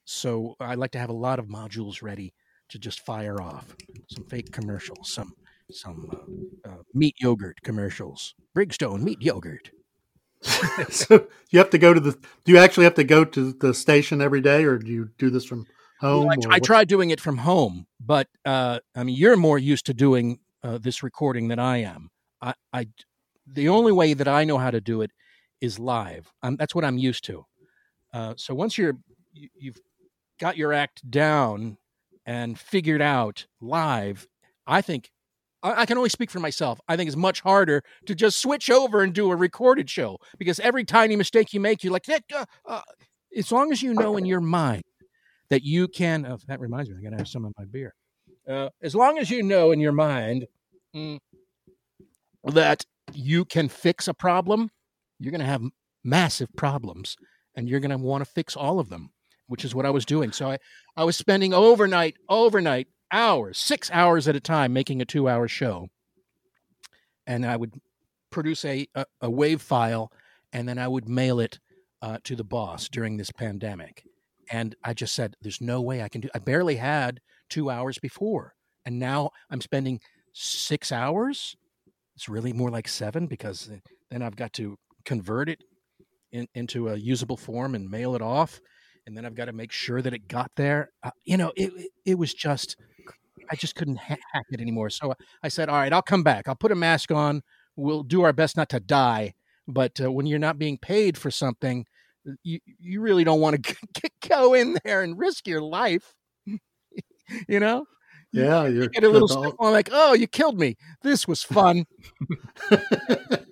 so 0.05 0.57
I 0.59 0.75
like 0.75 0.91
to 0.93 0.99
have 0.99 1.09
a 1.09 1.21
lot 1.29 1.39
of 1.39 1.47
modules 1.47 2.03
ready 2.03 2.35
to 2.71 2.81
just 2.81 3.07
fire 3.07 3.41
off 3.41 3.77
some 4.09 4.25
fake 4.25 4.51
commercials, 4.51 5.13
some 5.13 5.33
some 5.71 6.11
uh, 6.67 6.69
uh, 6.69 6.83
meat 6.95 7.15
yogurt 7.21 7.59
commercials, 7.63 8.35
Brigstone 8.57 9.03
meat 9.03 9.23
yogurt. 9.23 9.71
so 10.91 11.29
you 11.51 11.61
have 11.61 11.71
to 11.71 11.79
go 11.79 11.95
to 11.95 12.01
the. 12.01 12.19
Do 12.45 12.53
you 12.53 12.59
actually 12.59 12.85
have 12.85 12.95
to 12.95 13.05
go 13.05 13.25
to 13.25 13.53
the 13.53 13.73
station 13.73 14.21
every 14.21 14.41
day, 14.41 14.65
or 14.65 14.79
do 14.79 14.91
you 14.91 15.11
do 15.17 15.31
this 15.31 15.45
from 15.45 15.65
home? 16.01 16.27
Well, 16.27 16.39
I, 16.51 16.57
I 16.57 16.59
tried 16.59 16.89
doing 16.89 17.11
it 17.11 17.21
from 17.21 17.39
home, 17.39 17.87
but 18.05 18.27
uh, 18.45 18.81
I 18.97 19.05
mean, 19.05 19.15
you're 19.15 19.37
more 19.37 19.61
used 19.61 19.87
to 19.87 19.95
doing 19.95 20.41
uh, 20.65 20.79
this 20.79 21.05
recording 21.05 21.47
than 21.47 21.61
I 21.61 21.83
am. 21.83 22.11
I, 22.43 22.55
I, 22.73 22.87
the 23.53 23.69
only 23.69 23.93
way 23.93 24.15
that 24.15 24.29
I 24.29 24.45
know 24.45 24.59
how 24.59 24.71
to 24.71 24.81
do 24.81 25.03
it 25.03 25.11
is 25.61 25.79
live. 25.79 26.33
That's 26.43 26.75
what 26.75 26.85
I'm 26.85 26.99
used 26.99 27.25
to. 27.25 27.45
Uh, 28.13 28.35
so 28.37 28.55
once 28.55 28.77
you're 28.79 28.97
you, 29.33 29.49
you've 29.55 29.79
got 30.41 30.57
your 30.57 30.73
act 30.73 31.09
down 31.09 31.77
and 32.27 32.59
figured 32.59 33.03
out 33.03 33.47
live, 33.61 34.27
I 34.67 34.81
think 34.81 35.11
I, 35.63 35.83
I 35.83 35.87
can 35.87 35.97
only 35.97 36.11
speak 36.11 36.31
for 36.31 36.41
myself. 36.41 36.81
I 36.89 36.97
think 36.97 37.09
it's 37.09 37.17
much 37.17 37.41
harder 37.41 37.83
to 38.07 38.15
just 38.15 38.41
switch 38.41 38.71
over 38.71 39.03
and 39.03 39.13
do 39.13 39.31
a 39.31 39.37
recorded 39.37 39.89
show 39.89 40.19
because 40.39 40.61
every 40.61 40.85
tiny 40.85 41.17
mistake 41.17 41.53
you 41.53 41.61
make, 41.61 41.85
you're 41.85 41.93
like, 41.93 42.09
uh, 42.09 42.45
uh, 42.67 42.83
as 43.37 43.53
long 43.53 43.73
as 43.73 43.83
you 43.83 43.95
know 43.95 44.17
in 44.17 44.25
your 44.25 44.41
mind 44.41 44.83
that 45.51 45.63
you 45.63 45.89
can. 45.89 46.27
Oh, 46.27 46.39
that 46.49 46.61
reminds 46.61 46.91
me, 46.91 46.97
I 46.99 47.03
got 47.03 47.11
to 47.11 47.17
have 47.19 47.29
some 47.29 47.45
of 47.45 47.53
my 47.59 47.65
beer. 47.65 47.95
Uh, 48.49 48.71
as 48.83 48.95
long 48.95 49.19
as 49.19 49.31
you 49.31 49.43
know 49.43 49.71
in 49.71 49.81
your 49.81 49.93
mind 49.93 50.47
mm, 50.97 51.19
that 52.45 52.85
you 53.15 53.45
can 53.45 53.69
fix 53.69 54.09
a 54.09 54.15
problem, 54.15 54.71
you're 55.19 55.33
going 55.33 55.41
to 55.41 55.47
have 55.47 55.63
massive 56.05 56.49
problems 56.57 57.17
and 57.55 57.69
you're 57.69 57.81
going 57.81 57.91
to 57.91 57.99
want 57.99 58.25
to 58.25 58.31
fix 58.31 58.57
all 58.57 58.79
of 58.79 58.89
them 58.89 59.11
which 59.51 59.65
is 59.65 59.75
what 59.75 59.85
I 59.85 59.91
was 59.91 60.07
doing. 60.07 60.31
So 60.31 60.49
I, 60.49 60.59
I 60.97 61.03
was 61.03 61.17
spending 61.17 61.53
overnight, 61.53 62.15
overnight 62.29 62.87
hours, 63.13 63.59
six 63.59 63.91
hours 63.91 64.29
at 64.29 64.37
a 64.37 64.41
time, 64.41 64.73
making 64.73 65.03
a 65.03 65.05
two 65.05 65.29
hour 65.29 65.49
show. 65.49 65.89
And 67.27 67.45
I 67.45 67.57
would 67.57 67.75
produce 68.31 68.65
a, 68.65 68.87
a, 68.95 69.05
a 69.21 69.29
wave 69.29 69.61
file 69.61 70.13
and 70.53 70.69
then 70.69 70.79
I 70.79 70.87
would 70.87 71.09
mail 71.09 71.41
it 71.41 71.59
uh, 72.01 72.19
to 72.25 72.37
the 72.37 72.45
boss 72.45 72.89
during 72.89 73.17
this 73.17 73.33
pandemic. 73.33 74.05
And 74.53 74.77
I 74.85 74.95
just 74.95 75.17
said, 75.17 75.35
there's 75.43 75.61
no 75.61 75.81
way 75.81 76.01
I 76.01 76.09
can 76.09 76.21
do 76.21 76.29
I 76.33 76.39
barely 76.39 76.77
had 76.77 77.21
two 77.49 77.71
hours 77.71 77.99
before. 77.99 78.55
And 78.87 79.01
now 79.01 79.31
I'm 79.51 79.61
spending 79.61 80.01
six 80.33 80.93
hours. 80.93 81.57
It's 82.21 82.29
really 82.29 82.53
more 82.53 82.71
like 82.71 82.87
seven 82.87 83.27
because 83.27 83.71
then 84.11 84.21
I've 84.21 84.37
got 84.37 84.53
to 84.53 84.77
convert 85.07 85.49
it 85.49 85.65
in, 86.33 86.47
into 86.55 86.91
a 86.91 86.97
usable 86.97 87.39
form 87.39 87.75
and 87.75 87.89
mail 87.89 88.15
it 88.15 88.21
off 88.21 88.61
and 89.07 89.17
then 89.17 89.25
I've 89.25 89.35
got 89.35 89.47
to 89.47 89.55
make 89.55 89.73
sure 89.73 90.03
that 90.03 90.13
it 90.13 90.29
got 90.29 90.51
there. 90.55 90.91
Uh, 91.03 91.13
you 91.25 91.39
know, 91.39 91.51
it, 91.57 91.73
it, 91.75 91.91
it 92.05 92.19
was 92.19 92.35
just 92.35 92.77
I 93.51 93.57
just 93.57 93.75
couldn't 93.75 93.97
hack 93.97 94.21
it 94.51 94.61
anymore. 94.61 94.91
So 94.91 95.15
I 95.43 95.49
said, 95.49 95.71
"All 95.71 95.79
right, 95.79 95.95
I'll 95.95 96.03
come 96.03 96.23
back. 96.23 96.47
I'll 96.47 96.55
put 96.55 96.73
a 96.73 96.75
mask 96.75 97.11
on. 97.11 97.41
We'll 97.75 98.03
do 98.03 98.21
our 98.21 98.35
best 98.35 98.55
not 98.55 98.69
to 98.69 98.81
die." 98.81 99.33
But 99.67 99.99
uh, 99.99 100.13
when 100.13 100.27
you're 100.27 100.39
not 100.39 100.59
being 100.59 100.77
paid 100.77 101.17
for 101.17 101.31
something, 101.31 101.87
uh, 102.29 102.33
you 102.43 102.61
you 102.79 103.01
really 103.01 103.25
don't 103.25 103.41
want 103.41 103.65
to 103.65 103.77
go 104.29 104.53
in 104.53 104.77
there 104.85 105.01
and 105.01 105.19
risk 105.19 105.49
your 105.49 105.63
life. 105.63 106.13
you 107.49 107.61
know? 107.61 107.87
Yeah, 108.33 108.67
you 108.67 108.89
get 108.89 109.05
a 109.05 109.09
little 109.09 109.29
stuff 109.29 109.55
on 109.59 109.73
like, 109.73 109.89
"Oh, 109.93 110.15
you 110.15 110.27
killed 110.27 110.59
me. 110.59 110.77
This 111.03 111.27
was 111.27 111.43
fun." 111.43 111.85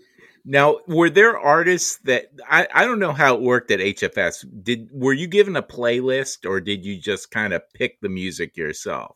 Now, 0.50 0.78
were 0.86 1.10
there 1.10 1.38
artists 1.38 1.98
that 2.04 2.28
I, 2.48 2.66
I 2.72 2.86
don't 2.86 2.98
know 2.98 3.12
how 3.12 3.34
it 3.34 3.42
worked 3.42 3.70
at 3.70 3.80
HFS? 3.80 4.46
Did 4.64 4.88
were 4.90 5.12
you 5.12 5.26
given 5.26 5.56
a 5.56 5.62
playlist 5.62 6.48
or 6.48 6.58
did 6.58 6.86
you 6.86 6.96
just 6.96 7.30
kind 7.30 7.52
of 7.52 7.60
pick 7.74 8.00
the 8.00 8.08
music 8.08 8.56
yourself? 8.56 9.14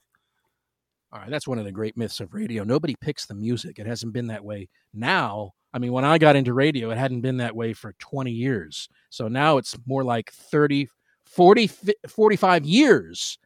All 1.11 1.21
right, 1.21 1.31
that's 1.31 1.49
one 1.49 1.59
of 1.59 1.65
the 1.65 1.73
great 1.73 1.97
myths 1.97 2.21
of 2.21 2.35
radio. 2.35 2.65
Nobody 2.65 2.95
picks 3.01 3.25
the 3.25 3.35
music. 3.35 3.79
It 3.79 3.87
hasn't 3.87 4.13
been 4.13 4.27
that 4.27 4.45
way. 4.45 4.69
Now, 4.93 5.53
I 5.73 5.79
mean, 5.79 5.93
when 5.93 6.05
I 6.05 6.19
got 6.19 6.37
into 6.37 6.53
radio, 6.53 6.91
it 6.91 6.99
hadn't 6.99 7.23
been 7.23 7.39
that 7.39 7.57
way 7.57 7.73
for 7.73 7.95
20 7.99 8.31
years. 8.31 8.91
So 9.09 9.27
now 9.27 9.57
it's 9.57 9.75
more 9.87 10.05
like 10.05 10.31
30, 10.33 10.87
40, 11.25 11.71
45 12.09 12.67
years 12.67 13.39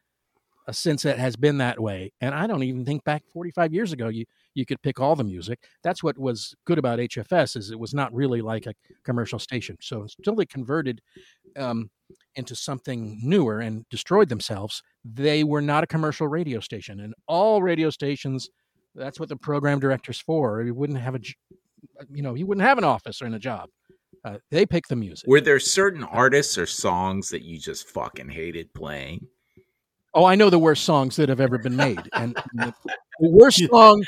since 0.71 1.05
it 1.05 1.17
has 1.17 1.35
been 1.35 1.57
that 1.59 1.79
way. 1.79 2.11
And 2.19 2.35
I 2.35 2.47
don't 2.47 2.63
even 2.63 2.85
think 2.85 3.03
back 3.03 3.23
45 3.33 3.73
years 3.73 3.93
ago, 3.93 4.09
you 4.09 4.25
you 4.53 4.65
could 4.65 4.81
pick 4.81 4.99
all 4.99 5.15
the 5.15 5.23
music. 5.23 5.59
That's 5.83 6.03
what 6.03 6.17
was 6.17 6.55
good 6.65 6.79
about 6.79 6.99
HFS 6.99 7.55
is 7.55 7.69
it 7.69 7.79
was 7.79 7.93
not 7.93 8.13
really 8.13 8.41
like 8.41 8.65
a 8.65 8.73
commercial 9.03 9.37
station. 9.37 9.77
So 9.81 10.07
until 10.17 10.35
they 10.35 10.47
converted 10.47 10.99
um, 11.55 11.91
into 12.35 12.55
something 12.55 13.19
newer 13.23 13.59
and 13.59 13.87
destroyed 13.89 14.29
themselves, 14.29 14.81
they 15.05 15.43
were 15.43 15.61
not 15.61 15.83
a 15.83 15.87
commercial 15.87 16.27
radio 16.27 16.59
station. 16.59 17.01
And 17.01 17.13
all 17.27 17.61
radio 17.61 17.91
stations, 17.91 18.49
that's 18.95 19.19
what 19.19 19.29
the 19.29 19.35
program 19.35 19.79
director's 19.79 20.19
for. 20.19 20.63
You 20.63 20.73
wouldn't 20.73 20.99
have 20.99 21.13
a, 21.13 21.19
you 22.11 22.23
know, 22.23 22.33
you 22.33 22.47
wouldn't 22.47 22.65
have 22.65 22.79
an 22.79 22.83
office 22.83 23.21
or 23.21 23.27
in 23.27 23.35
a 23.35 23.39
job. 23.39 23.69
Uh, 24.25 24.39
they 24.49 24.65
pick 24.65 24.87
the 24.87 24.95
music. 24.95 25.29
Were 25.29 25.39
there 25.39 25.59
certain 25.59 26.03
artists 26.03 26.57
or 26.57 26.65
songs 26.65 27.29
that 27.29 27.43
you 27.43 27.59
just 27.59 27.87
fucking 27.89 28.29
hated 28.29 28.73
playing? 28.73 29.27
Oh, 30.17 30.25
I 30.25 30.35
know 30.35 30.49
the 30.49 30.59
worst 30.59 30.83
songs 30.83 31.15
that 31.17 31.29
have 31.29 31.39
ever 31.39 31.57
been 31.59 31.75
made, 31.75 32.01
and 32.13 32.35
the, 32.53 32.73
the 33.19 33.29
worst 33.29 33.63
song 33.69 34.03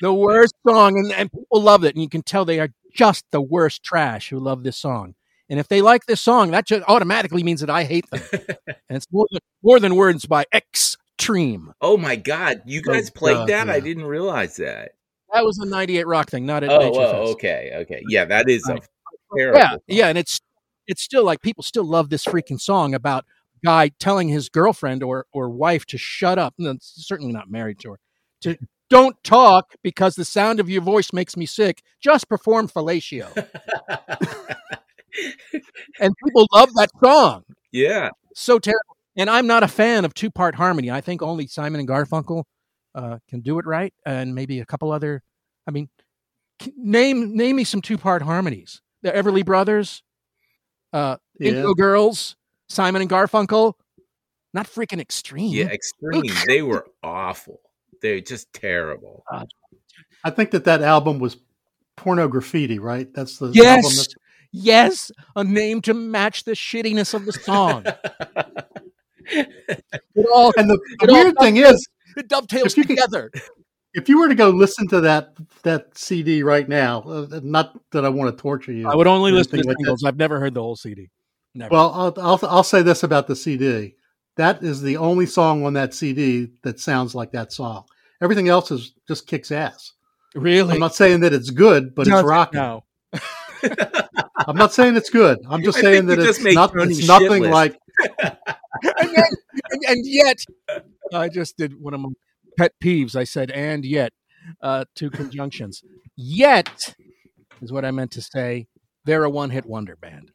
the 0.00 0.12
worst 0.12 0.54
song, 0.66 0.98
and, 0.98 1.12
and 1.12 1.32
people 1.32 1.60
love 1.60 1.84
it, 1.84 1.94
and 1.94 2.02
you 2.02 2.08
can 2.08 2.22
tell 2.22 2.44
they 2.44 2.60
are 2.60 2.70
just 2.94 3.24
the 3.30 3.40
worst 3.40 3.82
trash 3.82 4.28
who 4.28 4.38
love 4.38 4.62
this 4.62 4.76
song. 4.76 5.14
And 5.50 5.58
if 5.58 5.68
they 5.68 5.80
like 5.80 6.06
this 6.06 6.20
song, 6.20 6.50
that 6.50 6.66
just 6.66 6.84
automatically 6.88 7.42
means 7.42 7.60
that 7.60 7.70
I 7.70 7.84
hate 7.84 8.08
them. 8.10 8.20
and 8.66 8.96
it's 8.96 9.06
more 9.10 9.26
than, 9.30 9.40
more 9.62 9.80
than 9.80 9.96
words 9.96 10.26
by 10.26 10.44
Extreme. 10.52 11.72
Oh 11.80 11.96
my 11.96 12.16
God. 12.16 12.62
You 12.66 12.82
guys 12.82 13.10
oh, 13.10 13.18
played 13.18 13.36
uh, 13.36 13.46
that? 13.46 13.66
Yeah. 13.66 13.72
I 13.72 13.80
didn't 13.80 14.04
realize 14.04 14.56
that. 14.56 14.92
That 15.32 15.44
was 15.44 15.58
a 15.58 15.66
98 15.66 16.06
Rock 16.06 16.30
thing, 16.30 16.44
not 16.44 16.64
at 16.64 16.70
Oh, 16.70 16.92
oh 16.94 17.32
okay. 17.32 17.72
Okay. 17.76 18.02
Yeah, 18.08 18.26
that 18.26 18.48
is 18.48 18.66
a 18.68 18.78
terrible. 19.34 19.58
Yeah. 19.58 19.70
Song. 19.70 19.78
Yeah. 19.86 20.08
And 20.08 20.18
it's, 20.18 20.38
it's 20.86 21.02
still 21.02 21.24
like 21.24 21.40
people 21.40 21.62
still 21.62 21.84
love 21.84 22.10
this 22.10 22.24
freaking 22.24 22.60
song 22.60 22.94
about 22.94 23.24
guy 23.64 23.90
telling 23.98 24.28
his 24.28 24.48
girlfriend 24.48 25.02
or, 25.02 25.26
or 25.32 25.48
wife 25.50 25.86
to 25.86 25.98
shut 25.98 26.38
up. 26.38 26.54
No, 26.58 26.76
certainly 26.80 27.32
not 27.32 27.50
married 27.50 27.78
to 27.80 27.92
her. 27.92 27.98
To 28.42 28.56
don't 28.90 29.22
talk 29.22 29.74
because 29.82 30.14
the 30.14 30.24
sound 30.24 30.60
of 30.60 30.70
your 30.70 30.82
voice 30.82 31.12
makes 31.12 31.36
me 31.36 31.46
sick. 31.46 31.82
Just 32.00 32.28
perform 32.28 32.68
fellatio. 32.68 33.34
and 36.00 36.14
people 36.24 36.46
love 36.52 36.72
that 36.74 36.90
song. 37.02 37.44
Yeah. 37.72 38.10
So 38.34 38.58
terrible. 38.58 38.96
And 39.16 39.28
I'm 39.28 39.46
not 39.46 39.62
a 39.62 39.68
fan 39.68 40.04
of 40.04 40.14
two 40.14 40.30
part 40.30 40.54
harmony. 40.54 40.90
I 40.90 41.00
think 41.00 41.22
only 41.22 41.46
Simon 41.46 41.80
and 41.80 41.88
Garfunkel 41.88 42.44
uh, 42.94 43.18
can 43.28 43.40
do 43.40 43.58
it 43.58 43.66
right, 43.66 43.92
and 44.06 44.34
maybe 44.34 44.60
a 44.60 44.66
couple 44.66 44.92
other. 44.92 45.22
I 45.66 45.70
mean, 45.70 45.88
name 46.76 47.36
name 47.36 47.56
me 47.56 47.64
some 47.64 47.82
two 47.82 47.98
part 47.98 48.22
harmonies. 48.22 48.80
The 49.02 49.10
Everly 49.10 49.44
Brothers, 49.44 50.02
uh, 50.92 51.16
yeah. 51.38 51.48
Indigo 51.48 51.74
Girls, 51.74 52.36
Simon 52.68 53.02
and 53.02 53.10
Garfunkel. 53.10 53.74
Not 54.54 54.66
freaking 54.66 55.00
extreme. 55.00 55.54
Yeah, 55.54 55.66
extreme. 55.66 56.32
they 56.46 56.62
were 56.62 56.86
awful. 57.02 57.60
They're 58.00 58.20
just 58.20 58.52
terrible. 58.52 59.24
Uh, 59.30 59.44
I 60.24 60.30
think 60.30 60.52
that 60.52 60.64
that 60.64 60.82
album 60.82 61.18
was 61.18 61.36
Pornograffitti, 61.98 62.80
right? 62.80 63.12
That's 63.12 63.38
the 63.38 63.50
yes, 63.52 64.08
yes, 64.52 65.12
a 65.36 65.44
name 65.44 65.82
to 65.82 65.94
match 65.94 66.44
the 66.44 66.52
shittiness 66.52 67.12
of 67.12 67.26
the 67.26 67.32
song. 67.32 67.84
all, 70.32 70.52
and 70.56 70.70
the, 70.70 70.78
the 71.00 71.12
weird 71.12 71.36
thing 71.38 71.58
is, 71.58 71.86
it 72.16 72.28
dovetails 72.28 72.74
together. 72.74 73.30
Could, 73.30 73.42
if 73.94 74.08
you 74.08 74.18
were 74.18 74.28
to 74.28 74.34
go 74.34 74.50
listen 74.50 74.88
to 74.88 75.00
that 75.02 75.34
that 75.62 75.96
CD 75.96 76.42
right 76.42 76.68
now, 76.68 77.02
uh, 77.02 77.40
not 77.42 77.78
that 77.90 78.04
I 78.04 78.08
want 78.08 78.34
to 78.34 78.40
torture 78.40 78.72
you, 78.72 78.88
I 78.88 78.94
would 78.94 79.06
only 79.06 79.32
listen 79.32 79.58
to 79.58 79.64
singles. 79.64 80.04
I've 80.04 80.16
never 80.16 80.40
heard 80.40 80.54
the 80.54 80.62
whole 80.62 80.76
CD. 80.76 81.10
Never. 81.58 81.72
Well, 81.72 81.92
I'll, 81.92 82.14
I'll 82.16 82.40
I'll 82.48 82.62
say 82.62 82.82
this 82.82 83.02
about 83.02 83.26
the 83.26 83.36
CD 83.36 83.96
that 84.38 84.62
is 84.62 84.80
the 84.80 84.96
only 84.96 85.26
song 85.26 85.66
on 85.66 85.74
that 85.74 85.92
CD 85.92 86.48
that 86.62 86.80
sounds 86.80 87.14
like 87.14 87.32
that 87.32 87.52
song. 87.52 87.84
Everything 88.22 88.48
else 88.48 88.70
is 88.70 88.94
just 89.06 89.26
kicks 89.26 89.50
ass. 89.50 89.92
Really? 90.34 90.74
I'm 90.74 90.80
not 90.80 90.94
saying 90.94 91.20
that 91.20 91.32
it's 91.32 91.50
good, 91.50 91.94
but 91.94 92.06
it's 92.06 92.22
rocking. 92.22 92.60
No. 92.60 92.84
I'm 94.46 94.56
not 94.56 94.72
saying 94.72 94.96
it's 94.96 95.10
good. 95.10 95.40
I'm 95.48 95.62
just 95.62 95.78
saying 95.78 96.06
that 96.06 96.20
it's, 96.20 96.42
not, 96.54 96.70
it's 96.76 97.06
nothing 97.06 97.50
like. 97.50 97.76
and, 98.22 98.36
yet, 99.10 99.30
and, 99.70 99.82
and, 99.88 100.06
yet, 100.06 100.38
I 101.12 101.28
just 101.28 101.56
did 101.56 101.80
one 101.80 101.94
of 101.94 102.00
my 102.00 102.10
pet 102.56 102.72
peeves. 102.82 103.16
I 103.16 103.24
said, 103.24 103.50
and 103.50 103.84
yet, 103.84 104.12
uh, 104.62 104.84
two 104.94 105.10
conjunctions. 105.10 105.82
Yet 106.16 106.94
is 107.60 107.72
what 107.72 107.84
I 107.84 107.90
meant 107.90 108.12
to 108.12 108.22
say. 108.22 108.68
They're 109.04 109.24
a 109.24 109.30
one 109.30 109.50
hit 109.50 109.66
wonder 109.66 109.96
band. 109.96 110.30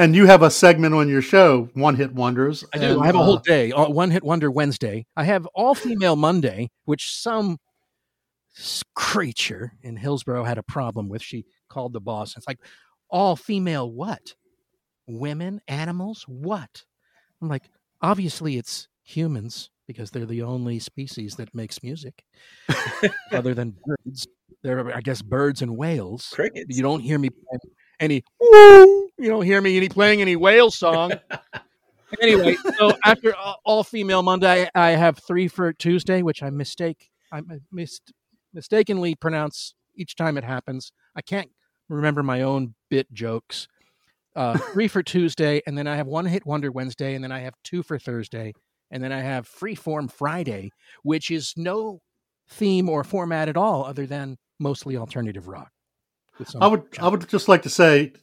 And 0.00 0.16
you 0.16 0.24
have 0.24 0.40
a 0.40 0.50
segment 0.50 0.94
on 0.94 1.10
your 1.10 1.20
show, 1.20 1.68
One 1.74 1.94
Hit 1.94 2.14
Wonders. 2.14 2.64
I 2.72 2.78
do. 2.78 2.84
And, 2.84 3.02
I 3.02 3.04
have 3.04 3.16
a 3.16 3.22
whole 3.22 3.36
uh, 3.36 3.42
day, 3.44 3.70
uh, 3.70 3.86
One 3.90 4.10
Hit 4.10 4.24
Wonder 4.24 4.50
Wednesday. 4.50 5.04
I 5.14 5.24
have 5.24 5.44
All 5.48 5.74
Female 5.74 6.16
Monday, 6.16 6.70
which 6.86 7.14
some 7.14 7.58
creature 8.94 9.74
in 9.82 9.96
Hillsborough 9.96 10.44
had 10.44 10.56
a 10.56 10.62
problem 10.62 11.10
with. 11.10 11.22
She 11.22 11.44
called 11.68 11.92
the 11.92 12.00
boss. 12.00 12.34
It's 12.34 12.48
like, 12.48 12.60
all 13.10 13.36
female 13.36 13.92
what? 13.92 14.34
Women, 15.06 15.60
animals, 15.68 16.24
what? 16.26 16.84
I'm 17.42 17.50
like, 17.50 17.68
obviously 18.00 18.56
it's 18.56 18.88
humans 19.02 19.68
because 19.86 20.12
they're 20.12 20.24
the 20.24 20.40
only 20.40 20.78
species 20.78 21.34
that 21.34 21.54
makes 21.54 21.82
music 21.82 22.24
other 23.32 23.52
than 23.52 23.76
birds. 23.84 24.26
There 24.62 24.78
are, 24.78 24.96
I 24.96 25.02
guess, 25.02 25.20
birds 25.20 25.60
and 25.60 25.76
whales. 25.76 26.30
Crickets. 26.32 26.74
You 26.74 26.82
don't 26.82 27.00
hear 27.00 27.18
me 27.18 27.28
playing 27.28 27.74
any. 28.00 28.24
You 29.20 29.28
don't 29.28 29.44
hear 29.44 29.60
me 29.60 29.76
any 29.76 29.90
playing 29.90 30.22
any 30.22 30.34
whale 30.34 30.70
song. 30.70 31.12
anyway, 32.22 32.56
so 32.78 32.96
after 33.04 33.34
all 33.66 33.84
female 33.84 34.22
Monday, 34.22 34.70
I 34.74 34.92
have 34.92 35.18
three 35.18 35.46
for 35.46 35.74
Tuesday, 35.74 36.22
which 36.22 36.42
I 36.42 36.48
mistake. 36.48 37.10
I 37.30 37.42
mis- 37.70 38.00
mistakenly 38.54 39.14
pronounce 39.14 39.74
each 39.94 40.16
time 40.16 40.38
it 40.38 40.44
happens. 40.44 40.92
I 41.14 41.20
can't 41.20 41.50
remember 41.90 42.22
my 42.22 42.40
own 42.40 42.74
bit 42.88 43.12
jokes. 43.12 43.68
Uh, 44.34 44.56
three 44.72 44.88
for 44.88 45.02
Tuesday, 45.02 45.60
and 45.66 45.76
then 45.76 45.86
I 45.86 45.96
have 45.96 46.06
one 46.06 46.24
hit 46.24 46.46
wonder 46.46 46.72
Wednesday, 46.72 47.14
and 47.14 47.22
then 47.22 47.32
I 47.32 47.40
have 47.40 47.52
two 47.62 47.82
for 47.82 47.98
Thursday, 47.98 48.54
and 48.90 49.04
then 49.04 49.12
I 49.12 49.20
have 49.20 49.46
Freeform 49.46 50.10
Friday, 50.10 50.70
which 51.02 51.30
is 51.30 51.52
no 51.58 52.00
theme 52.48 52.88
or 52.88 53.04
format 53.04 53.50
at 53.50 53.58
all, 53.58 53.84
other 53.84 54.06
than 54.06 54.38
mostly 54.58 54.96
alternative 54.96 55.46
rock. 55.46 55.70
I 56.58 56.68
would 56.68 56.84
I 56.98 57.08
would 57.08 57.28
just 57.28 57.48
like 57.48 57.60
to 57.62 57.68
say 57.68 58.14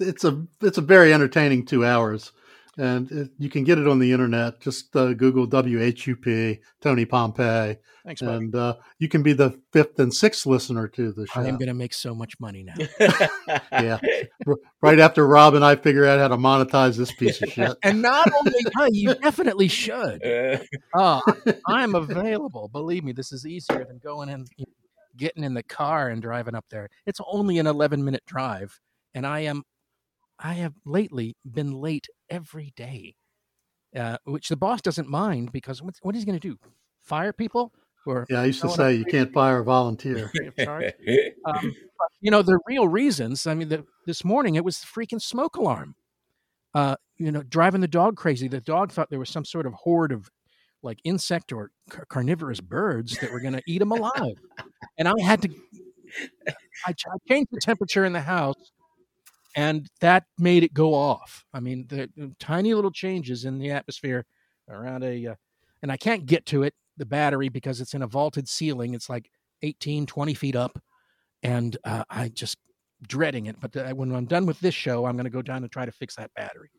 it's 0.00 0.24
a 0.24 0.44
it's 0.60 0.78
a 0.78 0.82
very 0.82 1.12
entertaining 1.12 1.64
two 1.66 1.84
hours 1.84 2.32
and 2.76 3.10
it, 3.10 3.30
you 3.38 3.50
can 3.50 3.64
get 3.64 3.78
it 3.78 3.86
on 3.86 3.98
the 3.98 4.12
internet. 4.12 4.60
Just 4.60 4.94
uh, 4.96 5.12
Google 5.12 5.46
WHUP 5.46 6.60
Tony 6.80 7.04
Pompey, 7.04 7.76
Thanks, 8.04 8.22
and 8.22 8.54
uh, 8.54 8.76
you 8.98 9.08
can 9.08 9.22
be 9.22 9.32
the 9.32 9.60
fifth 9.72 9.98
and 9.98 10.12
sixth 10.12 10.46
listener 10.46 10.88
to 10.88 11.12
the 11.12 11.26
show. 11.26 11.40
I 11.40 11.46
am 11.46 11.58
going 11.58 11.68
to 11.68 11.74
make 11.74 11.92
so 11.92 12.14
much 12.14 12.38
money 12.40 12.62
now. 12.62 12.74
yeah, 13.72 13.98
right 14.80 14.98
after 14.98 15.26
Rob 15.26 15.54
and 15.54 15.64
I 15.64 15.76
figure 15.76 16.06
out 16.06 16.18
how 16.18 16.28
to 16.28 16.36
monetize 16.36 16.96
this 16.96 17.12
piece 17.12 17.42
of 17.42 17.50
shit. 17.50 17.76
and 17.82 18.00
not 18.00 18.32
only 18.32 18.52
that, 18.76 18.94
you 18.94 19.14
definitely 19.14 19.68
should. 19.68 20.22
Oh, 20.94 21.20
I'm 21.66 21.94
available. 21.94 22.68
Believe 22.68 23.04
me, 23.04 23.12
this 23.12 23.32
is 23.32 23.44
easier 23.46 23.84
than 23.84 23.98
going 23.98 24.30
in, 24.30 24.46
getting 25.16 25.44
in 25.44 25.54
the 25.54 25.62
car 25.62 26.08
and 26.08 26.22
driving 26.22 26.54
up 26.54 26.64
there. 26.70 26.88
It's 27.04 27.20
only 27.26 27.58
an 27.58 27.66
11 27.66 28.02
minute 28.02 28.24
drive, 28.26 28.80
and 29.14 29.26
I 29.26 29.40
am 29.40 29.64
I 30.42 30.54
have 30.54 30.74
lately 30.86 31.36
been 31.44 31.72
late 31.72 32.08
every 32.30 32.72
day, 32.74 33.16
uh, 33.94 34.16
which 34.24 34.48
the 34.48 34.56
boss 34.56 34.80
doesn't 34.80 35.08
mind 35.08 35.52
because 35.52 35.82
what, 35.82 35.94
what 36.02 36.16
is 36.16 36.22
he 36.22 36.26
going 36.26 36.40
to 36.40 36.48
do? 36.48 36.58
Fire 37.02 37.32
people? 37.32 37.72
Or 38.06 38.26
yeah, 38.30 38.40
I 38.40 38.46
used 38.46 38.62
to 38.62 38.70
say 38.70 38.94
you 38.94 39.04
can't 39.04 39.30
fire 39.32 39.58
a 39.58 39.64
volunteer. 39.64 40.32
um, 41.44 41.74
you 42.22 42.30
know 42.30 42.40
the 42.40 42.58
real 42.66 42.88
reasons. 42.88 43.46
I 43.46 43.52
mean, 43.52 43.68
the, 43.68 43.84
this 44.06 44.24
morning 44.24 44.54
it 44.54 44.64
was 44.64 44.80
the 44.80 44.86
freaking 44.86 45.20
smoke 45.20 45.56
alarm. 45.56 45.94
Uh, 46.72 46.96
you 47.18 47.30
know, 47.30 47.42
driving 47.42 47.82
the 47.82 47.88
dog 47.88 48.16
crazy. 48.16 48.48
The 48.48 48.62
dog 48.62 48.90
thought 48.90 49.10
there 49.10 49.18
was 49.18 49.28
some 49.28 49.44
sort 49.44 49.66
of 49.66 49.74
horde 49.74 50.12
of 50.12 50.30
like 50.82 50.98
insect 51.04 51.52
or 51.52 51.72
car- 51.90 52.06
carnivorous 52.06 52.60
birds 52.60 53.18
that 53.18 53.32
were 53.32 53.40
going 53.40 53.52
to 53.52 53.62
eat 53.66 53.82
him 53.82 53.92
alive, 53.92 54.36
and 54.96 55.06
I 55.06 55.12
had 55.22 55.42
to. 55.42 55.50
I, 56.48 56.54
I 56.86 57.18
changed 57.28 57.50
the 57.52 57.60
temperature 57.60 58.06
in 58.06 58.14
the 58.14 58.22
house 58.22 58.72
and 59.56 59.88
that 60.00 60.24
made 60.38 60.62
it 60.62 60.74
go 60.74 60.94
off. 60.94 61.44
I 61.52 61.60
mean, 61.60 61.86
the, 61.88 62.08
the 62.16 62.34
tiny 62.38 62.74
little 62.74 62.90
changes 62.90 63.44
in 63.44 63.58
the 63.58 63.70
atmosphere 63.70 64.26
around 64.68 65.02
a, 65.02 65.26
uh, 65.28 65.34
and 65.82 65.90
I 65.90 65.96
can't 65.96 66.26
get 66.26 66.46
to 66.46 66.62
it, 66.62 66.74
the 66.96 67.06
battery, 67.06 67.48
because 67.48 67.80
it's 67.80 67.94
in 67.94 68.02
a 68.02 68.06
vaulted 68.06 68.48
ceiling. 68.48 68.94
It's 68.94 69.08
like 69.08 69.30
18, 69.62 70.06
20 70.06 70.34
feet 70.34 70.56
up. 70.56 70.80
And 71.42 71.76
uh, 71.84 72.04
I 72.10 72.28
just 72.28 72.58
dreading 73.06 73.46
it. 73.46 73.56
But 73.60 73.76
uh, 73.76 73.90
when 73.90 74.14
I'm 74.14 74.26
done 74.26 74.46
with 74.46 74.60
this 74.60 74.74
show, 74.74 75.06
I'm 75.06 75.16
going 75.16 75.24
to 75.24 75.30
go 75.30 75.42
down 75.42 75.62
and 75.62 75.72
try 75.72 75.86
to 75.86 75.92
fix 75.92 76.16
that 76.16 76.32
battery. 76.34 76.70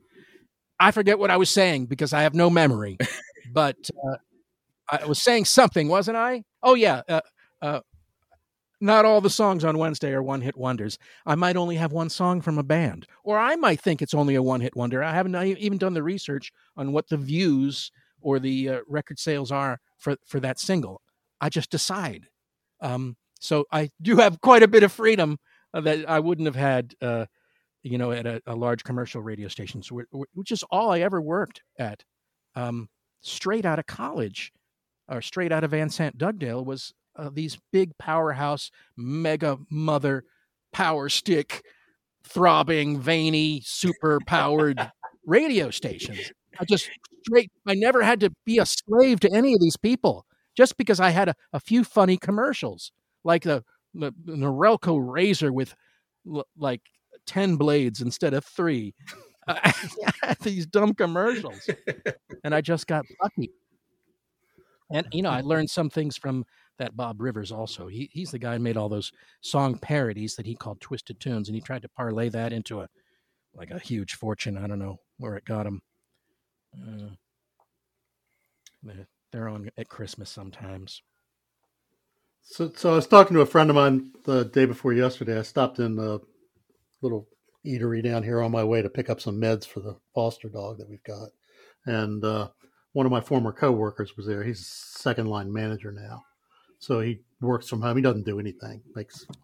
I 0.80 0.92
forget 0.92 1.20
what 1.20 1.30
I 1.30 1.38
was 1.38 1.50
saying 1.50 1.88
because 1.88 2.14
I 2.14 2.22
have 2.22 2.34
no 2.34 2.50
memory. 2.50 2.98
but 3.54 3.78
uh, 4.08 4.18
I 4.90 5.06
was 5.06 5.22
saying 5.22 5.46
something, 5.46 5.88
wasn't 5.88 6.18
I? 6.18 6.44
Oh, 6.64 6.76
yeah. 6.76 7.02
Uh, 7.08 7.22
uh, 7.62 7.80
not 8.82 9.06
all 9.06 9.22
the 9.22 9.30
songs 9.30 9.64
on 9.64 9.78
Wednesday 9.78 10.12
are 10.12 10.24
one 10.24 10.42
hit 10.42 10.58
wonders. 10.58 10.98
I 11.26 11.36
might 11.36 11.56
only 11.56 11.76
have 11.76 11.92
one 11.92 12.10
song 12.10 12.42
from 12.42 12.58
a 12.58 12.64
band, 12.64 13.08
or 13.24 13.38
I 13.38 13.56
might 13.56 13.80
think 13.80 14.02
it's 14.02 14.14
only 14.14 14.36
a 14.36 14.44
one 14.44 14.62
hit 14.62 14.76
wonder. 14.76 15.04
I 15.04 15.14
haven't 15.14 15.36
even 15.36 15.78
done 15.78 15.94
the 15.94 16.04
research 16.04 16.52
on 16.76 16.92
what 16.92 17.08
the 17.08 17.18
views 17.18 17.92
or 18.22 18.40
the 18.40 18.70
uh, 18.70 18.80
record 18.88 19.20
sales 19.20 19.52
are 19.52 19.80
for, 19.98 20.18
for 20.26 20.40
that 20.40 20.60
single. 20.60 21.02
I 21.40 21.50
just 21.50 21.70
decide. 21.70 22.28
Um, 22.82 23.16
so 23.40 23.66
I 23.72 23.90
do 24.02 24.18
have 24.18 24.42
quite 24.42 24.64
a 24.64 24.68
bit 24.68 24.84
of 24.84 24.92
freedom 24.92 25.38
that 25.74 26.10
I 26.10 26.20
wouldn't 26.20 26.48
have 26.48 26.56
had, 26.56 26.96
uh, 27.02 27.26
you 27.84 27.98
know, 27.98 28.12
at 28.12 28.26
a, 28.26 28.42
a, 28.46 28.56
large 28.56 28.84
commercial 28.84 29.22
radio 29.22 29.48
station, 29.48 29.82
so 29.82 30.02
which 30.34 30.52
is 30.52 30.64
all 30.70 30.92
I 30.92 31.00
ever 31.00 31.22
worked 31.22 31.62
at. 31.80 32.04
Um, 32.56 32.90
straight 33.22 33.66
out 33.66 33.80
of 33.80 33.86
college, 33.86 34.52
or 35.08 35.22
straight 35.22 35.52
out 35.52 35.64
of 35.64 35.72
Van 35.72 35.90
Sant 35.90 36.18
Dugdale, 36.18 36.66
was 36.66 36.94
uh, 37.16 37.30
these 37.32 37.58
big 37.72 37.98
powerhouse 37.98 38.72
mega 38.98 39.58
mother 39.70 40.24
power 40.72 41.10
stick 41.10 41.64
throbbing 42.24 43.00
veiny 43.00 43.62
super 43.66 44.20
powered 44.26 44.92
radio 45.26 45.70
stations. 45.70 46.32
I 46.60 46.66
just 46.66 46.90
straight 47.24 47.52
i 47.68 47.76
never 47.76 48.02
had 48.02 48.20
to 48.20 48.32
be 48.46 48.58
a 48.58 48.66
slave 48.66 49.20
to 49.20 49.32
any 49.32 49.54
of 49.54 49.60
these 49.60 49.78
people 49.78 50.26
just 50.58 50.76
because 50.76 51.00
i 51.00 51.12
had 51.12 51.30
a, 51.30 51.36
a 51.54 51.60
few 51.60 51.84
funny 51.84 52.18
commercials 52.18 52.92
like 53.24 53.44
the, 53.44 53.64
the, 53.94 54.12
norelco 54.28 55.00
razor 55.02 55.54
with 55.54 55.76
l- 56.28 56.48
like 56.58 56.82
10 57.26 57.56
blades 57.56 58.02
instead 58.02 58.34
of 58.34 58.46
three. 58.46 58.94
Uh, 59.48 59.72
these 60.44 60.68
dumb 60.68 60.94
commercials. 60.94 61.68
And 62.44 62.54
i 62.54 62.62
just 62.62 62.86
got 62.86 63.04
lucky. 63.24 63.50
And 64.92 65.08
you 65.12 65.24
know 65.24 65.32
i 65.32 65.42
learned 65.42 65.72
some 65.72 65.90
things 65.90 66.16
from 66.16 66.46
that 66.82 66.98
Bob 66.98 67.22
Rivers 67.22 67.52
also. 67.52 67.88
He 67.88 68.10
he's 68.12 68.32
the 68.32 68.40
guy 68.40 68.54
who 68.54 68.60
made 68.60 68.76
all 68.76 68.90
those 68.90 69.12
song 69.40 69.78
parodies 69.78 70.36
that 70.36 70.48
he 70.48 70.56
called 70.56 70.82
Twisted 70.82 71.20
Tunes, 71.20 71.48
and 71.48 71.54
he 71.56 71.62
tried 71.62 71.84
to 71.84 71.90
parlay 71.90 72.28
that 72.30 72.52
into 72.52 72.82
a 72.82 72.90
like 73.54 73.70
a 73.70 73.78
huge 73.78 74.16
fortune. 74.16 74.58
I 74.58 74.66
don't 74.66 74.80
know 74.80 75.00
where 75.18 75.36
it 75.36 75.46
got 75.46 75.68
him. 75.68 75.82
Uh, 76.76 77.10
they're 79.32 79.48
on 79.48 79.70
at 79.78 79.90
Christmas 79.90 80.32
sometimes. 80.32 81.04
So, 82.42 82.72
so 82.76 82.94
I 82.94 82.96
was 82.96 83.06
talking 83.06 83.36
to 83.36 83.42
a 83.42 83.46
friend 83.46 83.70
of 83.70 83.76
mine 83.76 84.14
the 84.26 84.46
day 84.46 84.66
before 84.66 84.94
yesterday. 84.94 85.38
I 85.38 85.44
stopped 85.44 85.78
in 85.78 86.00
a 86.00 86.20
little 87.04 87.28
eatery 87.64 88.04
down 88.04 88.24
here 88.24 88.42
on 88.42 88.52
my 88.52 88.64
way 88.64 88.82
to 88.82 88.90
pick 88.90 89.08
up 89.08 89.22
some 89.22 89.40
meds 89.40 89.68
for 89.68 89.82
the 89.82 89.98
foster 90.16 90.50
dog 90.50 90.80
that 90.80 90.90
we've 90.90 91.04
got, 91.04 91.30
and 91.86 92.26
uh, 92.26 92.48
one 92.94 93.06
of 93.06 93.12
my 93.12 93.22
former 93.22 93.54
coworkers 93.54 94.18
was 94.18 94.26
there. 94.26 94.44
He's 94.44 94.66
second 94.66 95.28
line 95.28 95.54
manager 95.54 95.92
now, 95.92 96.24
so 96.82 97.00
he 97.00 97.22
works 97.40 97.70
from 97.70 97.82
home. 97.82 97.96
He 97.96 98.02
doesn't 98.02 98.26
do 98.26 98.40
anything. 98.40 98.82
Makes 98.96 99.26
one 99.28 99.38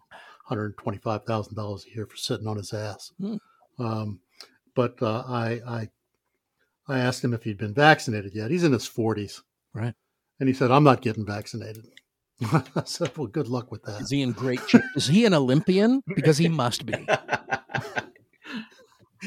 hundred 0.44 0.76
twenty-five 0.76 1.24
thousand 1.24 1.54
dollars 1.54 1.86
a 1.86 1.94
year 1.94 2.06
for 2.06 2.16
sitting 2.16 2.48
on 2.48 2.56
his 2.56 2.74
ass. 2.74 3.12
Mm. 3.20 3.38
Um, 3.78 4.20
but 4.74 5.00
uh, 5.00 5.22
I, 5.26 5.60
I, 5.66 5.88
I 6.88 6.98
asked 6.98 7.22
him 7.22 7.32
if 7.32 7.44
he'd 7.44 7.58
been 7.58 7.74
vaccinated 7.74 8.34
yet. 8.34 8.50
He's 8.50 8.64
in 8.64 8.72
his 8.72 8.86
forties, 8.86 9.42
right? 9.72 9.94
And 10.40 10.48
he 10.48 10.54
said, 10.54 10.72
"I'm 10.72 10.82
not 10.82 11.00
getting 11.00 11.24
vaccinated." 11.24 11.86
I 12.52 12.82
said, 12.84 13.16
"Well, 13.16 13.28
good 13.28 13.46
luck 13.46 13.70
with 13.70 13.84
that." 13.84 14.00
Is 14.00 14.10
he 14.10 14.20
in 14.20 14.32
great 14.32 14.60
shape? 14.68 14.82
Is 14.96 15.06
he 15.06 15.24
an 15.24 15.34
Olympian? 15.34 16.02
Because 16.14 16.38
he 16.38 16.48
must 16.48 16.86
be. 16.86 16.94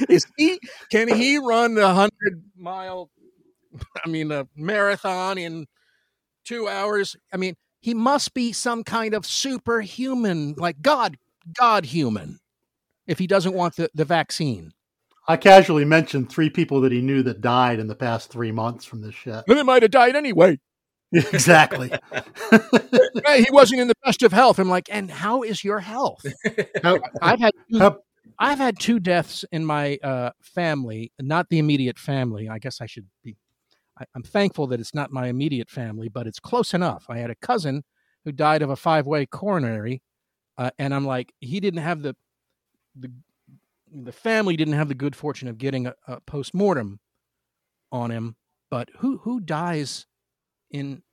Is 0.10 0.26
he? 0.38 0.60
Can 0.92 1.08
he 1.08 1.38
run 1.38 1.78
a 1.78 1.94
hundred 1.94 2.44
mile? 2.58 3.10
I 4.04 4.10
mean, 4.10 4.34
a 4.34 4.48
marathon 4.56 5.38
in 5.38 5.66
two 6.44 6.68
hours? 6.68 7.16
I 7.34 7.38
mean, 7.38 7.56
he 7.82 7.94
must 7.94 8.34
be 8.34 8.54
some 8.54 8.84
kind 8.84 9.14
of 9.14 9.26
superhuman, 9.26 10.54
like 10.58 10.82
God, 10.82 11.18
God 11.54 11.86
human, 11.86 12.40
if 13.08 13.20
he 13.20 13.28
doesn't 13.28 13.54
want 13.54 13.76
the, 13.76 13.90
the 13.94 14.06
vaccine. 14.06 14.72
I 15.28 15.38
casually 15.38 15.86
mentioned 15.86 16.30
three 16.30 16.50
people 16.50 16.82
that 16.82 16.92
he 16.92 17.02
knew 17.02 17.24
that 17.24 17.42
died 17.42 17.80
in 17.80 17.88
the 17.88 17.96
past 17.96 18.30
three 18.32 18.52
months 18.52 18.86
from 18.86 19.02
this 19.02 19.16
shit. 19.16 19.44
And 19.48 19.58
they 19.58 19.64
might 19.64 19.82
have 19.82 19.92
died 19.92 20.16
anyway. 20.16 20.60
exactly. 21.12 21.92
he 23.36 23.48
wasn't 23.52 23.82
in 23.82 23.88
the 23.88 23.96
best 24.06 24.24
of 24.24 24.32
health. 24.32 24.60
I'm 24.60 24.70
like, 24.70 24.88
and 24.92 25.12
how 25.12 25.42
is 25.42 25.64
your 25.64 25.80
health? 25.80 26.26
How, 26.84 27.00
I've 27.22 27.40
had 27.40 27.54
two, 27.70 27.80
how, 27.80 27.98
I've 28.40 28.58
had 28.58 28.80
two 28.80 29.00
deaths 29.00 29.44
in 29.52 29.66
my 29.66 29.98
uh, 30.02 30.32
family, 30.42 31.12
not 31.20 31.50
the 31.50 31.60
immediate 31.60 32.00
family. 32.00 32.48
I 32.48 32.60
guess 32.60 32.80
I 32.80 32.86
should 32.86 33.08
be 33.24 33.36
I, 34.00 34.06
am 34.16 34.24
thankful 34.24 34.68
that 34.68 34.80
it's 34.80 34.94
not 34.94 35.12
my 35.12 35.28
immediate 35.28 35.70
family, 35.70 36.10
but 36.10 36.28
it's 36.28 36.40
close 36.40 36.74
enough. 36.74 37.06
I 37.10 37.18
had 37.18 37.30
a 37.30 37.36
cousin 37.36 37.84
who 38.26 38.32
died 38.32 38.62
of 38.62 38.70
a 38.70 38.76
five 38.76 39.08
way 39.08 39.26
coronary, 39.26 40.02
uh, 40.58 40.72
and 40.78 40.94
I'm 40.94 41.06
like, 41.06 41.34
he 41.40 41.60
didn't 41.60 41.82
have 41.82 42.02
the 42.02 42.16
the 42.96 43.12
the 43.94 44.12
family 44.12 44.56
didn't 44.56 44.76
have 44.76 44.88
the 44.88 44.96
good 44.96 45.16
fortune 45.16 45.48
of 45.48 45.58
getting 45.58 45.88
a, 45.88 45.94
a 46.08 46.22
post 46.22 46.54
mortem 46.54 47.00
on 47.92 48.12
him. 48.12 48.36
But 48.70 48.90
who 49.00 49.18
who 49.20 49.40
dies 49.40 50.08
in 50.70 51.04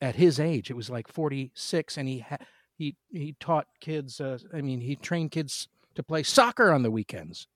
at 0.00 0.16
his 0.16 0.38
age? 0.38 0.70
It 0.70 0.76
was 0.76 0.90
like 0.90 1.08
46, 1.08 1.96
and 1.96 2.08
he 2.08 2.18
ha- 2.20 2.44
he 2.76 2.96
he 3.10 3.34
taught 3.40 3.66
kids. 3.80 4.20
Uh, 4.20 4.38
I 4.52 4.60
mean, 4.60 4.80
he 4.80 4.96
trained 4.96 5.30
kids 5.30 5.68
to 5.94 6.02
play 6.02 6.22
soccer 6.22 6.72
on 6.72 6.82
the 6.82 6.90
weekends. 6.90 7.46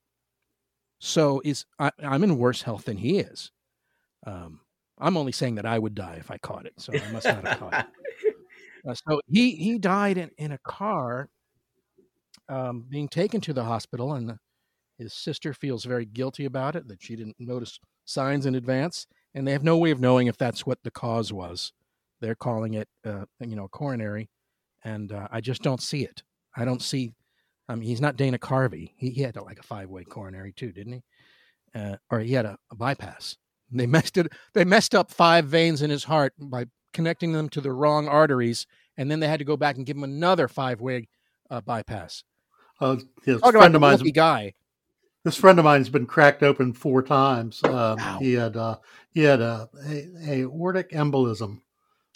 So 0.99 1.41
is 1.45 1.67
I, 1.79 1.91
I'm 2.03 2.25
in 2.25 2.39
worse 2.39 2.63
health 2.63 2.85
than 2.85 2.99
he 2.99 3.19
is. 3.19 3.51
Um, 4.27 4.61
I'm 5.01 5.17
only 5.17 5.33
saying 5.33 5.57
that 5.57 5.67
I 5.67 5.79
would 5.79 5.95
die 5.95 6.17
if 6.19 6.31
I 6.31 6.39
caught 6.39 6.67
it, 6.67 6.75
so 6.79 6.93
I 6.93 7.13
must 7.13 7.27
not 7.27 7.47
have 7.47 7.59
caught 7.59 7.75
it. 7.81 7.87
Uh, 8.89 8.95
so 8.95 9.21
he 9.31 9.51
he 9.57 9.79
died 9.79 10.17
in, 10.17 10.31
in 10.39 10.53
a 10.53 10.59
car, 10.65 11.29
um, 12.49 12.83
being 12.89 13.09
taken 13.09 13.39
to 13.39 13.53
the 13.53 13.63
hospital, 13.63 14.15
and 14.15 14.39
his 14.97 15.13
sister 15.13 15.53
feels 15.53 15.85
very 15.85 16.07
guilty 16.07 16.47
about 16.47 16.77
it 16.77 16.89
that 16.89 17.03
she 17.03 17.15
didn't 17.15 17.37
notice 17.39 17.79
signs 18.07 18.47
in 18.47 18.55
advance, 18.55 19.07
and 19.35 19.47
they 19.47 19.53
have 19.53 19.63
no 19.63 19.77
way 19.77 19.91
of 19.91 20.01
knowing 20.01 20.29
if 20.29 20.39
that's 20.39 20.65
what 20.65 20.79
the 20.83 20.91
cause 20.91 21.31
was. 21.31 21.75
They're 22.21 22.35
calling 22.35 22.75
it, 22.75 22.89
uh, 23.05 23.25
you 23.41 23.55
know, 23.55 23.69
coronary, 23.69 24.31
and 24.85 25.13
uh, 25.13 25.29
I 25.31 25.41
just 25.41 25.63
don't 25.63 25.83
see 25.83 26.05
it. 26.05 26.23
I 26.57 26.65
don't 26.65 26.83
see. 26.83 27.13
I 27.69 27.75
mean, 27.75 27.89
he's 27.89 28.01
not 28.01 28.17
Dana 28.17 28.39
Carvey. 28.39 28.93
He, 28.97 29.11
he 29.11 29.23
had 29.23 29.37
like 29.37 29.59
a 29.59 29.63
five 29.63 29.91
way 29.91 30.05
coronary 30.05 30.53
too, 30.53 30.73
didn't 30.73 30.95
he? 30.95 31.03
Uh, 31.75 31.97
or 32.11 32.21
he 32.21 32.33
had 32.33 32.47
a, 32.47 32.57
a 32.71 32.77
bypass. 32.77 33.37
They 33.71 33.87
messed 33.87 34.17
it. 34.17 34.33
They 34.55 34.65
messed 34.65 34.95
up 34.95 35.11
five 35.11 35.45
veins 35.47 35.83
in 35.83 35.91
his 35.91 36.05
heart 36.05 36.33
by 36.39 36.67
connecting 36.93 37.33
them 37.33 37.49
to 37.51 37.61
the 37.61 37.73
wrong 37.73 38.09
arteries, 38.09 38.67
and 38.97 39.11
then 39.11 39.21
they 39.21 39.29
had 39.29 39.39
to 39.39 39.45
go 39.45 39.57
back 39.57 39.77
and 39.77 39.87
give 39.87 39.97
him 39.97 40.05
another 40.05 40.49
five 40.49 40.81
way 40.81 41.09
uh, 41.51 41.61
bypass. 41.61 42.25
Uh, 42.81 42.97
his 43.25 43.41
Talk 43.41 43.53
friend 43.53 43.75
about 43.77 43.95
of 43.95 44.01
mine's 44.01 44.13
guy. 44.13 44.55
this 45.25 45.37
friend 45.37 45.59
of 45.59 45.65
mine's 45.65 45.89
been 45.89 46.07
cracked 46.07 46.43
open 46.43 46.73
four 46.73 47.03
times. 47.03 47.61
Uh, 47.63 47.95
Wow. 47.99 48.19
he 48.21 48.33
had 48.33 48.57
uh, 48.57 48.77
he 49.13 49.21
had 49.23 49.41
a, 49.41 49.69
a 49.87 50.41
aortic 50.43 50.91
embolism. 50.91 51.61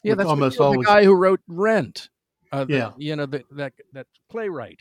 Yeah, 0.02 0.14
that's 0.14 0.28
almost 0.28 0.58
almost 0.58 0.58
the 0.58 0.64
always 0.64 0.86
guy 0.86 1.04
who 1.04 1.14
wrote 1.14 1.40
Rent. 1.46 2.08
Uh, 2.52 2.64
the- 2.64 2.72
Yeah. 2.74 2.92
you 2.98 3.14
know 3.16 3.26
the, 3.26 3.42
that 3.52 3.72
that 3.92 4.06
playwright. 4.30 4.80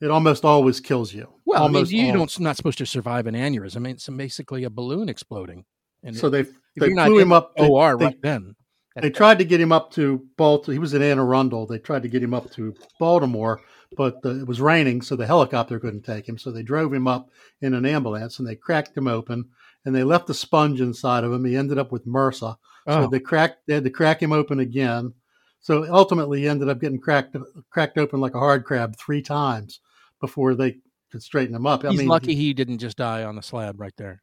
it 0.00 0.10
almost 0.10 0.44
always 0.44 0.80
kills 0.80 1.12
you. 1.14 1.28
Well, 1.44 1.64
I 1.64 1.68
mean, 1.68 1.86
you 1.86 2.08
al- 2.08 2.12
don't 2.18 2.40
not 2.40 2.56
supposed 2.56 2.78
to 2.78 2.86
survive 2.86 3.26
an 3.26 3.34
aneurysm. 3.34 3.76
I 3.76 3.80
mean, 3.80 3.94
it's 3.94 4.08
basically 4.08 4.64
a 4.64 4.70
balloon 4.70 5.08
exploding. 5.08 5.64
And 6.02 6.16
So 6.16 6.30
they 6.30 6.42
they 6.78 6.92
flew 6.92 7.18
him 7.18 7.32
up. 7.32 7.56
They, 7.56 7.66
OR 7.66 7.96
they, 7.96 8.04
right 8.06 8.22
then. 8.22 8.54
they 8.96 9.10
tried 9.10 9.38
to 9.38 9.44
get 9.44 9.60
him 9.60 9.72
up 9.72 9.90
to 9.92 10.26
Baltimore. 10.36 10.72
He 10.72 10.78
was 10.78 10.94
in 10.94 11.02
Anne 11.02 11.18
Arundel. 11.18 11.66
They 11.66 11.78
tried 11.78 12.02
to 12.02 12.08
get 12.08 12.22
him 12.22 12.34
up 12.34 12.50
to 12.52 12.74
Baltimore, 13.00 13.60
but 13.96 14.22
the, 14.22 14.40
it 14.40 14.46
was 14.46 14.60
raining, 14.60 15.02
so 15.02 15.16
the 15.16 15.26
helicopter 15.26 15.80
couldn't 15.80 16.02
take 16.02 16.28
him. 16.28 16.38
So 16.38 16.50
they 16.50 16.62
drove 16.62 16.92
him 16.92 17.08
up 17.08 17.30
in 17.60 17.74
an 17.74 17.86
ambulance, 17.86 18.38
and 18.38 18.46
they 18.46 18.56
cracked 18.56 18.96
him 18.96 19.08
open, 19.08 19.46
and 19.84 19.94
they 19.94 20.04
left 20.04 20.30
a 20.30 20.34
sponge 20.34 20.80
inside 20.80 21.24
of 21.24 21.32
him. 21.32 21.44
He 21.44 21.56
ended 21.56 21.78
up 21.78 21.92
with 21.92 22.06
MRSA. 22.06 22.38
So 22.38 22.56
Oh, 22.86 23.08
they 23.08 23.20
cracked. 23.20 23.66
They 23.66 23.74
had 23.74 23.84
to 23.84 23.90
crack 23.90 24.22
him 24.22 24.32
open 24.32 24.60
again. 24.60 25.14
So 25.60 25.84
ultimately, 25.92 26.42
he 26.42 26.48
ended 26.48 26.68
up 26.68 26.80
getting 26.80 27.00
cracked 27.00 27.36
cracked 27.70 27.98
open 27.98 28.20
like 28.20 28.34
a 28.34 28.38
hard 28.38 28.64
crab 28.64 28.96
three 28.96 29.22
times 29.22 29.80
before 30.20 30.54
they 30.54 30.78
could 31.10 31.22
straighten 31.22 31.54
him 31.54 31.66
up. 31.66 31.84
I 31.84 31.90
he's 31.90 31.98
mean, 31.98 32.08
lucky 32.08 32.34
he 32.34 32.54
didn't 32.54 32.78
just 32.78 32.96
die 32.96 33.24
on 33.24 33.34
the 33.34 33.42
slab 33.42 33.80
right 33.80 33.96
there. 33.96 34.22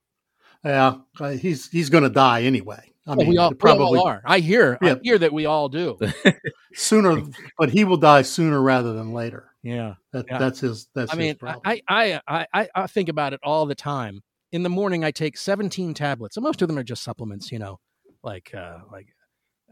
Yeah, 0.64 0.96
uh, 1.20 1.30
he's 1.32 1.70
he's 1.70 1.90
going 1.90 2.04
to 2.04 2.10
die 2.10 2.44
anyway. 2.44 2.94
I 3.06 3.16
mean, 3.16 3.28
we, 3.28 3.38
all, 3.38 3.54
probably 3.54 3.92
we 3.92 3.98
all 3.98 4.08
are. 4.08 4.22
I 4.26 4.40
hear. 4.40 4.78
I 4.82 4.98
hear 5.04 5.18
that 5.18 5.34
we 5.34 5.46
all 5.46 5.68
do. 5.68 6.00
sooner, 6.74 7.22
but 7.58 7.70
he 7.70 7.84
will 7.84 7.98
die 7.98 8.22
sooner 8.22 8.62
rather 8.62 8.94
than 8.94 9.12
later. 9.12 9.52
Yeah. 9.62 9.96
That, 10.14 10.26
Yeah. 10.30 10.38
That's 10.38 10.62
his. 10.62 10.88
That's 10.96 11.12
I 11.12 11.16
his 11.16 11.20
mean, 11.20 11.36
problem. 11.36 11.62
I, 11.66 11.82
I, 11.88 12.22
I, 12.28 12.48
I, 12.54 12.70
I 12.76 12.88
think 12.88 13.10
about 13.10 13.34
it 13.34 13.42
all 13.44 13.66
the 13.66 13.76
time. 13.76 14.22
In 14.52 14.64
the 14.64 14.70
morning, 14.70 15.04
I 15.04 15.12
take 15.12 15.36
17 15.38 15.94
tablets. 15.96 16.38
And 16.38 16.44
most 16.44 16.62
of 16.62 16.68
them 16.68 16.78
are 16.78 16.84
just 16.84 17.04
supplements, 17.04 17.52
you 17.52 17.60
know, 17.60 17.80
like 18.24 18.54
uh, 18.54 18.80
like 18.92 19.08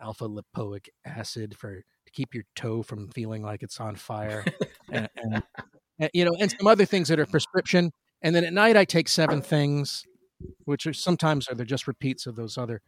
alpha 0.01 0.27
lipoic 0.27 0.87
acid 1.05 1.55
for 1.57 1.75
to 1.77 2.11
keep 2.11 2.33
your 2.33 2.43
toe 2.55 2.81
from 2.81 3.09
feeling 3.09 3.43
like 3.43 3.63
it's 3.63 3.79
on 3.79 3.95
fire, 3.95 4.43
and, 4.91 5.07
and, 5.15 5.43
and, 5.99 6.09
you 6.13 6.25
know, 6.25 6.35
and 6.39 6.51
some 6.51 6.67
other 6.67 6.85
things 6.85 7.07
that 7.09 7.19
are 7.19 7.25
prescription. 7.25 7.91
And 8.23 8.35
then 8.35 8.43
at 8.43 8.53
night, 8.53 8.75
I 8.75 8.85
take 8.85 9.07
seven 9.07 9.41
things, 9.41 10.03
which 10.65 10.85
are 10.87 10.93
sometimes 10.93 11.47
are 11.49 11.55
they're 11.55 11.65
just 11.65 11.87
repeats 11.87 12.25
of 12.27 12.35
those 12.35 12.57
other 12.57 12.81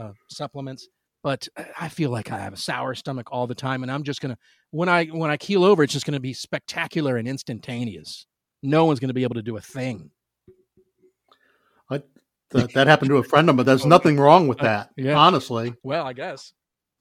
uh, 0.00 0.12
supplements. 0.28 0.88
But 1.22 1.48
I 1.80 1.88
feel 1.88 2.10
like 2.10 2.30
I 2.30 2.38
have 2.38 2.52
a 2.52 2.56
sour 2.56 2.94
stomach 2.94 3.28
all 3.32 3.46
the 3.48 3.54
time, 3.54 3.82
and 3.82 3.90
I'm 3.90 4.04
just 4.04 4.20
gonna 4.20 4.38
when 4.70 4.88
I 4.88 5.06
when 5.06 5.30
I 5.30 5.36
keel 5.36 5.64
over, 5.64 5.82
it's 5.82 5.92
just 5.92 6.06
gonna 6.06 6.20
be 6.20 6.32
spectacular 6.32 7.16
and 7.16 7.26
instantaneous. 7.26 8.26
No 8.62 8.84
one's 8.84 9.00
gonna 9.00 9.12
be 9.14 9.24
able 9.24 9.34
to 9.34 9.42
do 9.42 9.56
a 9.56 9.60
thing. 9.60 10.10
that, 12.50 12.72
that 12.74 12.86
happened 12.86 13.08
to 13.10 13.16
a 13.16 13.24
friend 13.24 13.50
of 13.50 13.56
mine. 13.56 13.66
There's 13.66 13.84
nothing 13.86 14.18
wrong 14.18 14.46
with 14.46 14.58
that. 14.58 14.90
Yeah. 14.96 15.16
Honestly, 15.16 15.74
Well, 15.82 16.06
I 16.06 16.12
guess. 16.12 16.52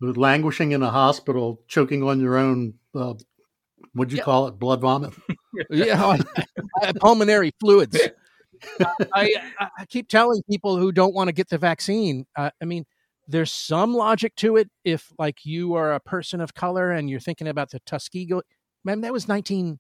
languishing 0.01 0.71
in 0.71 0.81
a 0.81 0.89
hospital, 0.89 1.61
choking 1.67 2.01
on 2.01 2.19
your 2.19 2.35
own. 2.37 2.73
Uh, 2.95 3.13
what'd 3.93 4.11
you 4.11 4.17
Yeah. 4.17 4.23
call 4.23 4.47
it? 4.47 4.57
Blood 4.59 4.81
vomit. 4.81 5.13
Yeah, 5.69 6.03
I, 6.03 6.19
I 6.81 6.91
pulmonary 6.99 7.51
fluids. 7.61 7.97
I, 9.13 9.35
I 9.59 9.85
keep 9.87 10.07
telling 10.07 10.41
people 10.49 10.77
who 10.77 10.91
don't 10.91 11.13
want 11.13 11.27
to 11.27 11.33
get 11.33 11.49
the 11.49 11.57
vaccine. 11.57 12.25
Uh, 12.35 12.51
I 12.61 12.65
mean, 12.65 12.85
there's 13.27 13.51
some 13.51 13.93
logic 13.93 14.35
to 14.37 14.57
it. 14.57 14.69
If 14.83 15.11
like 15.17 15.45
you 15.45 15.73
are 15.75 15.93
a 15.93 15.99
person 15.99 16.41
of 16.41 16.53
color 16.53 16.91
and 16.91 17.09
you're 17.09 17.19
thinking 17.19 17.47
about 17.47 17.71
the 17.71 17.79
Tuskegee, 17.81 18.39
man, 18.83 19.01
that 19.01 19.13
was 19.13 19.27
19, 19.27 19.79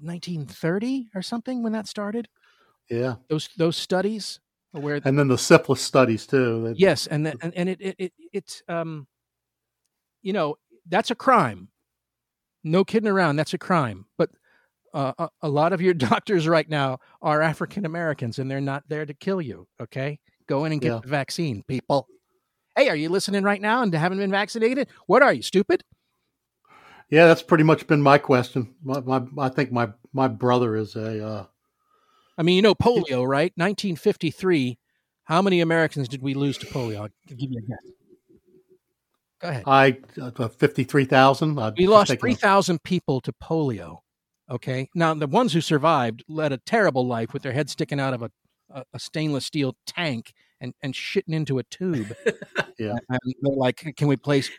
1930 0.00 1.10
or 1.14 1.22
something 1.22 1.62
when 1.62 1.72
that 1.72 1.88
started. 1.88 2.28
Yeah, 2.90 3.16
Those 3.28 3.48
those 3.56 3.76
studies 3.76 4.38
where 4.70 5.00
and 5.04 5.18
then 5.18 5.28
the 5.28 5.38
syphilis 5.38 5.80
studies 5.80 6.26
too. 6.26 6.72
Yes, 6.76 7.06
and 7.08 7.26
the, 7.26 7.36
and, 7.40 7.52
and 7.56 7.68
it 7.68 7.80
it 7.80 7.96
it 7.98 8.12
it 8.32 8.62
um, 8.68 9.08
you 10.22 10.32
know, 10.32 10.56
that's 10.88 11.10
a 11.10 11.14
crime. 11.16 11.68
No 12.62 12.84
kidding 12.84 13.08
around. 13.08 13.36
That's 13.36 13.54
a 13.54 13.58
crime. 13.58 14.06
But 14.18 14.30
uh, 14.94 15.12
a, 15.18 15.28
a 15.42 15.48
lot 15.48 15.72
of 15.72 15.80
your 15.80 15.94
doctors 16.10 16.46
right 16.48 16.68
now 16.68 16.98
are 17.22 17.42
African 17.42 17.84
Americans, 17.84 18.38
and 18.38 18.50
they're 18.50 18.60
not 18.60 18.84
there 18.88 19.06
to 19.06 19.14
kill 19.14 19.40
you. 19.40 19.66
Okay, 19.80 20.18
go 20.46 20.64
in 20.64 20.72
and 20.72 20.80
get 20.80 20.92
Yeah. 20.92 21.00
the 21.02 21.08
vaccine, 21.08 21.62
people. 21.68 22.06
Hey, 22.76 22.88
are 22.88 22.96
you 22.96 23.08
listening 23.08 23.42
right 23.42 23.60
now 23.60 23.82
and 23.82 23.94
haven't 23.94 24.18
been 24.18 24.30
vaccinated? 24.30 24.88
What 25.06 25.22
are 25.22 25.32
you 25.32 25.42
stupid? 25.42 25.82
yeah, 27.08 27.26
that's 27.26 27.42
pretty 27.42 27.64
much 27.64 27.86
been 27.86 28.02
my 28.02 28.18
question. 28.18 28.74
My, 28.82 29.00
my, 29.00 29.22
I 29.38 29.48
think 29.48 29.70
my 29.72 29.90
my 30.12 30.28
brother 30.28 30.76
is 30.76 30.96
a. 30.96 31.26
Uh, 31.26 31.46
I 32.38 32.42
mean, 32.42 32.56
you 32.56 32.62
know, 32.62 32.74
polio, 32.74 33.26
right? 33.26 33.52
1953. 33.56 34.78
How 35.24 35.40
many 35.42 35.60
Americans 35.60 36.08
did 36.08 36.20
we 36.22 36.34
lose 36.34 36.58
to 36.58 36.66
polio? 36.66 37.02
I'll 37.02 37.08
give 37.26 37.50
you 37.50 37.58
a 37.58 37.60
guess. 37.62 37.92
Go 39.40 39.48
ahead. 39.48 39.64
I 39.66 39.98
uh, 40.20 40.48
fifty 40.48 40.84
three 40.84 41.04
thousand. 41.04 41.56
We 41.76 41.86
lost 41.86 42.12
3,000 42.18 42.82
people 42.82 43.20
to 43.22 43.32
polio. 43.32 43.98
Okay. 44.50 44.88
Now, 44.94 45.14
the 45.14 45.26
ones 45.26 45.52
who 45.52 45.60
survived 45.60 46.24
led 46.28 46.52
a 46.52 46.58
terrible 46.58 47.06
life 47.06 47.32
with 47.32 47.42
their 47.42 47.52
head 47.52 47.68
sticking 47.68 47.98
out 47.98 48.14
of 48.14 48.22
a, 48.22 48.30
a, 48.70 48.84
a 48.94 48.98
stainless 48.98 49.44
steel 49.44 49.76
tank 49.86 50.32
and, 50.60 50.72
and 50.82 50.94
shitting 50.94 51.34
into 51.34 51.58
a 51.58 51.64
tube. 51.64 52.14
Yeah. 52.78 52.96
And 53.08 53.18
they're 53.40 53.56
like, 53.56 53.94
can 53.96 54.06
we 54.06 54.16
place 54.16 54.50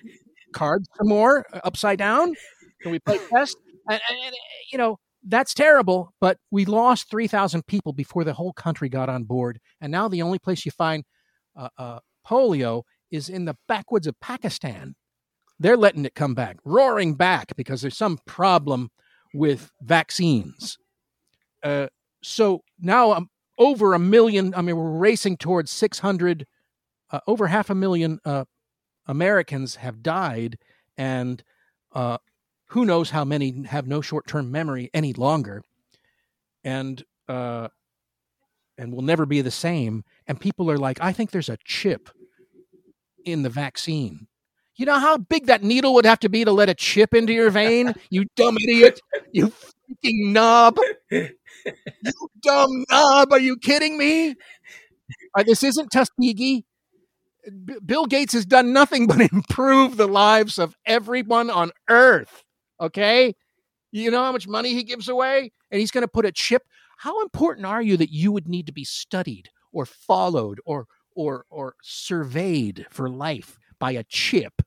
cards 0.51 0.87
some 0.97 1.07
more 1.07 1.45
uh, 1.53 1.59
upside 1.63 1.99
down? 1.99 2.33
Can 2.81 2.89
we 2.89 2.97
play 2.97 3.19
chess? 3.29 3.53
And, 3.87 4.01
and, 4.09 4.19
and, 4.25 4.35
you 4.71 4.79
know, 4.79 4.97
that's 5.23 5.53
terrible, 5.53 6.13
but 6.19 6.39
we 6.49 6.65
lost 6.65 7.11
3,000 7.11 7.67
people 7.67 7.93
before 7.93 8.23
the 8.23 8.33
whole 8.33 8.53
country 8.53 8.89
got 8.89 9.07
on 9.07 9.25
board. 9.25 9.59
And 9.81 9.91
now 9.91 10.07
the 10.07 10.23
only 10.23 10.39
place 10.39 10.65
you 10.65 10.71
find 10.71 11.03
uh, 11.55 11.69
uh, 11.77 11.99
polio 12.27 12.83
is 13.11 13.29
in 13.29 13.45
the 13.45 13.55
backwoods 13.67 14.07
of 14.07 14.19
Pakistan. 14.19 14.95
They're 15.59 15.77
letting 15.77 16.05
it 16.05 16.15
come 16.15 16.33
back, 16.33 16.57
roaring 16.65 17.13
back 17.13 17.55
because 17.55 17.81
there's 17.81 17.97
some 17.97 18.19
problem 18.25 18.89
with 19.37 19.71
vaccines. 19.81 20.79
Uh, 21.61 21.87
so 22.23 22.63
now 22.79 23.11
um, 23.11 23.29
over 23.57 23.93
a 23.93 23.99
million, 23.99 24.53
I 24.55 24.61
mean, 24.63 24.75
we're 24.75 24.97
racing 24.97 25.37
towards 25.37 25.69
600, 25.71 26.47
uh, 27.11 27.19
over 27.27 27.47
half 27.47 27.69
a 27.69 27.75
million 27.75 28.19
uh, 28.25 28.45
Americans 29.05 29.75
have 29.75 30.01
died, 30.01 30.57
and 30.97 31.43
uh, 31.93 32.17
who 32.69 32.83
knows 32.83 33.11
how 33.11 33.23
many 33.23 33.63
have 33.67 33.87
no 33.87 34.01
short 34.01 34.25
term 34.27 34.51
memory 34.51 34.89
any 34.93 35.13
longer. 35.13 35.63
And, 36.63 37.03
uh, 37.29 37.69
and 38.77 38.91
will 38.91 39.03
never 39.03 39.25
be 39.25 39.41
the 39.41 39.51
same. 39.51 40.03
And 40.25 40.39
people 40.39 40.69
are 40.69 40.77
like, 40.77 40.97
I 40.99 41.13
think 41.13 41.29
there's 41.31 41.49
a 41.49 41.57
chip 41.63 42.09
in 43.23 43.43
the 43.43 43.49
vaccine. 43.49 44.27
You 44.77 44.85
know 44.85 44.99
how 44.99 45.17
big 45.17 45.47
that 45.47 45.63
needle 45.63 45.93
would 45.95 46.05
have 46.05 46.19
to 46.19 46.29
be 46.29 46.45
to 46.45 46.51
let 46.51 46.69
a 46.69 46.75
chip 46.75 47.13
into 47.13 47.33
your 47.33 47.49
vein? 47.49 47.93
You 48.09 48.25
dumb 48.35 48.57
idiot. 48.63 48.99
You 49.31 49.47
freaking 49.47 50.31
knob. 50.33 50.77
You 52.03 52.29
dumb 52.41 52.85
knob. 52.89 53.31
Are 53.33 53.39
you 53.39 53.57
kidding 53.57 53.97
me? 53.97 54.35
Uh, 55.37 55.43
this 55.43 55.63
isn't 55.63 55.91
Tuskegee. 55.91 56.65
B- 57.65 57.79
Bill 57.85 58.05
Gates 58.05 58.33
has 58.33 58.45
done 58.45 58.73
nothing 58.73 59.07
but 59.07 59.21
improve 59.33 59.97
the 59.97 60.07
lives 60.07 60.57
of 60.57 60.75
everyone 60.85 61.49
on 61.49 61.71
earth. 61.89 62.43
Okay? 62.81 63.33
You 63.91 64.11
know 64.11 64.23
how 64.23 64.31
much 64.31 64.47
money 64.47 64.73
he 64.73 64.83
gives 64.83 65.09
away? 65.09 65.51
And 65.71 65.79
he's 65.79 65.91
going 65.91 66.03
to 66.03 66.07
put 66.07 66.25
a 66.25 66.31
chip. 66.31 66.63
How 66.99 67.21
important 67.21 67.67
are 67.67 67.81
you 67.81 67.97
that 67.97 68.11
you 68.11 68.31
would 68.31 68.47
need 68.47 68.67
to 68.67 68.73
be 68.73 68.85
studied 68.85 69.49
or 69.73 69.85
followed 69.85 70.59
or 70.65 70.87
or 71.15 71.45
or 71.49 71.75
surveyed 71.83 72.87
for 72.91 73.09
life 73.09 73.59
by 73.79 73.91
a 73.91 74.03
chip 74.05 74.61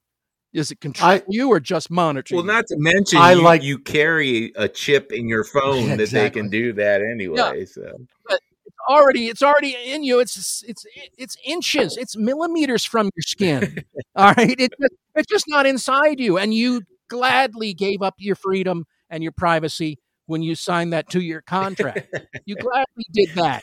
Does 0.53 0.71
it 0.71 0.81
control 0.81 1.11
I- 1.11 1.23
you 1.29 1.49
or 1.49 1.61
just 1.61 1.91
monitor? 1.91 2.35
Well, 2.35 2.45
you? 2.45 2.51
not 2.51 2.67
to 2.69 2.77
mention, 2.79 3.19
I 3.19 3.33
you, 3.33 3.43
like- 3.43 3.63
you 3.63 3.79
carry 3.79 4.53
a 4.57 4.69
chip 4.69 5.13
in 5.13 5.29
your 5.29 5.45
phone 5.45 5.91
Yeah, 5.91 5.97
that 5.97 6.11
they 6.11 6.31
can 6.31 6.49
do 6.49 6.73
that 6.75 7.03
anyway. 7.03 7.65
So 7.67 8.07
it's 8.31 8.77
already 8.89 9.27
it's 9.29 9.43
already 9.43 9.77
in 9.85 10.03
you 10.03 10.21
it's 10.21 10.65
it's 10.67 10.85
it's 11.19 11.37
inches 11.45 11.97
it's 11.97 12.17
millimeters 12.17 12.85
from 12.85 13.11
your 13.17 13.23
skin 13.23 13.85
all 14.17 14.33
right 14.37 14.59
it, 14.59 14.73
it's 15.15 15.27
just 15.29 15.45
not 15.49 15.67
inside 15.67 16.19
you 16.19 16.39
and 16.39 16.55
you 16.55 16.83
gladly 17.09 17.75
gave 17.75 18.01
up 18.01 18.15
your 18.19 18.37
freedom 18.37 18.85
and 19.11 19.23
your 19.23 19.33
privacy 19.33 19.99
when 20.27 20.43
you 20.43 20.55
signed 20.55 20.93
that 20.93 21.09
two 21.09 21.21
year 21.21 21.43
contract 21.43 22.09
you 22.47 22.55
gladly 22.61 23.05
did 23.13 23.29
that 23.35 23.63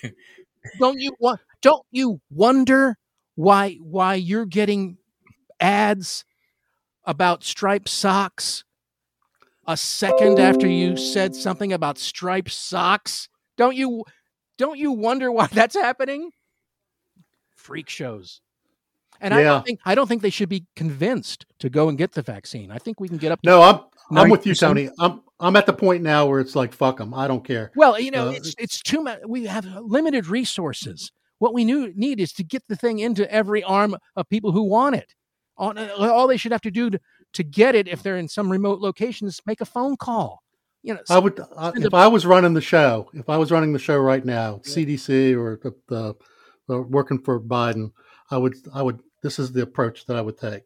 don't 0.80 1.00
you 1.00 1.12
want 1.20 1.40
don't 1.62 1.86
you 1.92 2.20
wonder 2.30 2.96
why 3.36 3.78
why 3.82 4.14
you're 4.14 4.46
getting 4.46 4.98
ads 5.60 6.26
about 7.08 7.44
striped 7.44 7.90
socks 7.90 8.64
a 9.66 9.76
second 9.76 10.40
after 10.40 10.68
you 10.68 10.96
said 10.96 11.36
something 11.36 11.74
about 11.74 11.98
striped 11.98 12.52
socks 12.52 13.28
don't 13.58 13.76
you 13.76 14.04
don't 14.60 14.78
you 14.78 14.92
wonder 14.92 15.32
why 15.32 15.48
that's 15.52 15.76
happening 15.76 16.30
freak 17.56 17.90
shows 17.90 18.42
and 19.20 19.34
I 19.34 19.42
don't 19.44 19.66
think 19.66 19.80
I 19.86 19.96
don't 19.96 20.08
think 20.08 20.22
they 20.22 20.30
should 20.30 20.50
be 20.50 20.66
convinced 20.76 21.46
to 21.60 21.70
go 21.70 21.90
and 21.90 21.98
get 21.98 22.12
the 22.12 22.22
vaccine. 22.22 22.72
I 22.72 22.78
think 22.78 23.00
we 23.00 23.08
can 23.08 23.18
get 23.18 23.32
up 23.32 23.42
to 23.42 23.50
No, 23.50 23.62
I'm 23.62 23.80
I'm 24.16 24.30
with 24.30 24.46
you, 24.46 24.54
90%. 24.54 24.60
Tony. 24.60 24.90
I'm 25.00 25.22
I'm 25.40 25.56
at 25.56 25.66
the 25.66 25.74
point 25.74 26.04
now 26.04 26.26
where 26.26 26.40
it's 26.40 26.56
like 26.56 26.74
fuck 26.74 26.98
them. 26.98 27.14
I 27.14 27.28
don't 27.28 27.44
care. 27.44 27.72
Well, 27.76 28.00
you 28.00 28.12
know, 28.12 28.28
Uh, 28.28 28.32
it's 28.34 28.54
it's 28.58 28.80
too 28.80 29.02
much. 29.02 29.20
We 29.28 29.46
have 29.48 29.66
limited 29.66 30.28
resources. 30.28 31.12
What 31.40 31.54
we 31.54 31.66
knew, 31.66 31.94
need 31.96 32.20
is 32.20 32.34
to 32.34 32.44
get 32.44 32.64
the 32.68 32.76
thing 32.76 33.00
into 33.00 33.32
every 33.32 33.64
arm 33.64 33.96
of 34.16 34.28
people 34.30 34.52
who 34.52 34.64
want 34.64 34.96
it. 34.96 35.14
All, 35.58 35.78
uh, 35.78 36.12
all 36.12 36.28
they 36.28 36.38
should 36.38 36.52
have 36.52 36.62
to 36.62 36.72
do 36.72 36.90
to, 36.90 37.00
to 37.34 37.44
get 37.44 37.76
it, 37.76 37.88
if 37.88 38.04
they're 38.04 38.18
in 38.18 38.28
some 38.28 38.52
remote 38.52 38.80
location, 38.80 39.28
is 39.28 39.42
make 39.46 39.62
a 39.62 39.66
phone 39.66 39.98
call. 39.98 40.44
You 40.84 40.94
know, 40.94 41.02
I 41.10 41.20
would 41.20 41.40
uh, 41.40 41.46
I, 41.58 41.72
send 41.72 41.86
if 41.86 41.94
a- 41.94 41.98
I 41.98 42.08
was 42.08 42.26
running 42.26 42.54
the 42.54 42.62
show. 42.62 43.10
If 43.14 43.30
I 43.30 43.38
was 43.38 43.52
running 43.52 43.74
the 43.74 43.80
show 43.80 43.98
right 43.98 44.24
now, 44.24 44.62
CDC 44.64 45.36
or 45.36 45.60
the, 45.62 45.76
the, 45.88 46.16
the 46.68 46.82
working 46.82 47.20
for 47.20 47.40
Biden, 47.40 47.92
I 48.32 48.38
would 48.38 48.56
I 48.74 48.82
would. 48.82 49.02
This 49.24 49.40
is 49.40 49.52
the 49.52 49.64
approach 49.64 50.06
that 50.06 50.16
I 50.16 50.22
would 50.22 50.38
take, 50.38 50.64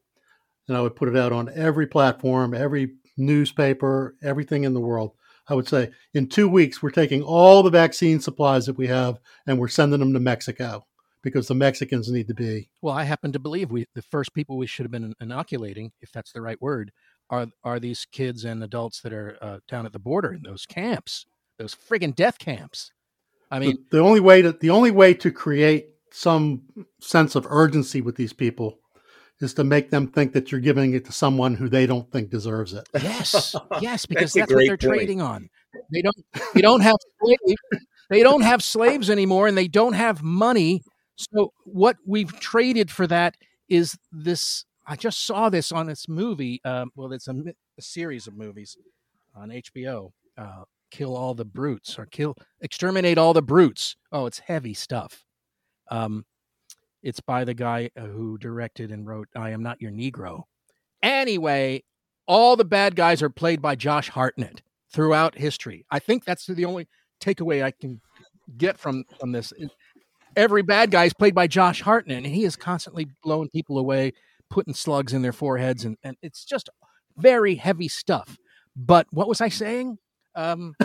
and 0.67 0.75
I 0.75 0.81
would 0.81 0.95
put 0.95 1.07
it 1.09 1.17
out 1.17 1.31
on 1.31 1.49
every 1.55 1.87
platform, 1.87 2.53
every 2.53 2.95
newspaper, 3.17 4.15
everything 4.21 4.65
in 4.65 4.73
the 4.73 4.79
world. 4.79 5.13
I 5.47 5.53
would 5.53 5.67
say 5.67 5.91
in 6.13 6.27
two 6.27 6.47
weeks 6.47 6.81
we're 6.81 6.91
taking 6.91 7.23
all 7.23 7.63
the 7.63 7.69
vaccine 7.69 8.19
supplies 8.19 8.65
that 8.67 8.77
we 8.77 8.87
have 8.87 9.19
and 9.47 9.57
we're 9.57 9.67
sending 9.67 9.99
them 9.99 10.13
to 10.13 10.19
Mexico 10.19 10.85
because 11.23 11.47
the 11.47 11.55
Mexicans 11.55 12.09
need 12.11 12.27
to 12.27 12.33
be. 12.33 12.69
well, 12.81 12.95
I 12.95 13.03
happen 13.03 13.31
to 13.31 13.39
believe 13.39 13.71
we 13.71 13.85
the 13.95 14.01
first 14.01 14.33
people 14.33 14.57
we 14.57 14.67
should 14.67 14.85
have 14.85 14.91
been 14.91 15.13
inoculating, 15.19 15.91
if 16.01 16.11
that's 16.11 16.31
the 16.31 16.41
right 16.41 16.61
word, 16.61 16.91
are 17.29 17.47
are 17.63 17.79
these 17.79 18.05
kids 18.11 18.43
and 18.43 18.63
adults 18.63 19.01
that 19.01 19.13
are 19.13 19.37
uh, 19.41 19.59
down 19.67 19.85
at 19.85 19.93
the 19.93 19.99
border 19.99 20.33
in 20.33 20.43
those 20.43 20.65
camps, 20.65 21.25
those 21.57 21.75
friggin' 21.75 22.15
death 22.15 22.39
camps. 22.39 22.91
I 23.49 23.59
mean, 23.59 23.77
the, 23.91 23.97
the 23.97 24.03
only 24.03 24.19
way 24.19 24.41
to 24.41 24.51
the 24.51 24.69
only 24.69 24.91
way 24.91 25.13
to 25.15 25.31
create 25.31 25.87
some 26.11 26.63
sense 26.99 27.35
of 27.35 27.47
urgency 27.49 28.01
with 28.01 28.15
these 28.15 28.33
people 28.33 28.79
is 29.39 29.53
to 29.55 29.63
make 29.63 29.89
them 29.89 30.07
think 30.07 30.33
that 30.33 30.51
you're 30.51 30.61
giving 30.61 30.93
it 30.93 31.05
to 31.05 31.11
someone 31.11 31.55
who 31.55 31.67
they 31.67 31.87
don't 31.87 32.11
think 32.11 32.29
deserves 32.29 32.73
it. 32.73 32.87
Yes, 33.01 33.55
yes, 33.81 34.05
because 34.07 34.33
That's 34.33 34.51
that's, 34.51 34.53
what 34.53 34.65
they're 34.65 34.77
point. 34.77 34.97
trading 34.97 35.21
on. 35.21 35.49
They 35.91 36.01
don't 36.01 36.15
they 36.53 36.61
don't 36.61 36.81
have 36.81 36.95
slaves, 37.23 37.55
they 38.09 38.23
don't 38.23 38.41
have 38.41 38.63
slaves 38.63 39.09
anymore 39.09 39.47
and 39.47 39.57
they 39.57 39.67
don't 39.67 39.93
have 39.93 40.21
money. 40.21 40.83
So 41.31 41.53
what 41.63 41.97
we've 42.05 42.37
traded 42.39 42.91
for 42.91 43.07
that 43.07 43.35
is 43.69 43.97
this 44.11 44.65
I 44.85 44.95
just 44.95 45.25
saw 45.25 45.49
this 45.49 45.71
on 45.71 45.87
this 45.87 46.07
movie. 46.07 46.59
Um, 46.65 46.91
well, 46.95 47.13
it's 47.13 47.27
a, 47.27 47.33
a 47.77 47.81
series 47.81 48.27
of 48.27 48.35
movies 48.35 48.75
on 49.35 49.49
HBO. 49.49 50.11
Uh, 50.37 50.63
kill 50.89 51.15
all 51.15 51.33
the 51.33 51.45
brutes 51.45 51.97
or 51.97 52.05
kill 52.05 52.35
exterminate 52.59 53.17
all 53.17 53.33
the 53.33 53.41
brutes. 53.41 53.95
Oh, 54.11 54.25
it's 54.25 54.39
heavy 54.39 54.73
stuff. 54.73 55.23
Um, 55.89 56.25
it's 57.03 57.19
by 57.19 57.43
the 57.43 57.53
guy 57.53 57.89
uh, 57.97 58.01
who 58.01 58.37
directed 58.37 58.91
and 58.91 59.07
wrote 59.07 59.27
I 59.35 59.51
Am 59.51 59.63
Not 59.63 59.81
Your 59.81 59.91
Negro. 59.91 60.43
Anyway, 61.01 61.83
all 62.27 62.55
the 62.55 62.65
bad 62.65 62.95
guys 62.95 63.21
are 63.21 63.29
played 63.29 63.61
by 63.61 63.75
Josh 63.75 64.09
Hartnett 64.09 64.61
throughout 64.93 65.37
history. 65.37 65.85
I 65.89 65.99
think 65.99 66.25
that's 66.25 66.45
the 66.45 66.65
only 66.65 66.87
takeaway 67.19 67.63
I 67.63 67.71
can 67.71 68.01
get 68.57 68.77
from 68.77 69.05
from 69.19 69.31
this. 69.31 69.53
Every 70.35 70.61
bad 70.61 70.91
guy 70.91 71.05
is 71.05 71.13
played 71.13 71.35
by 71.35 71.47
Josh 71.47 71.81
Hartnett, 71.81 72.17
and 72.17 72.33
he 72.33 72.43
is 72.43 72.55
constantly 72.55 73.07
blowing 73.23 73.49
people 73.49 73.77
away, 73.77 74.13
putting 74.49 74.73
slugs 74.73 75.13
in 75.13 75.21
their 75.21 75.33
foreheads, 75.33 75.85
and, 75.85 75.97
and 76.03 76.17
it's 76.21 76.45
just 76.45 76.69
very 77.17 77.55
heavy 77.55 77.87
stuff. 77.87 78.37
But 78.75 79.07
what 79.11 79.27
was 79.27 79.41
I 79.41 79.49
saying? 79.49 79.97
Um, 80.35 80.75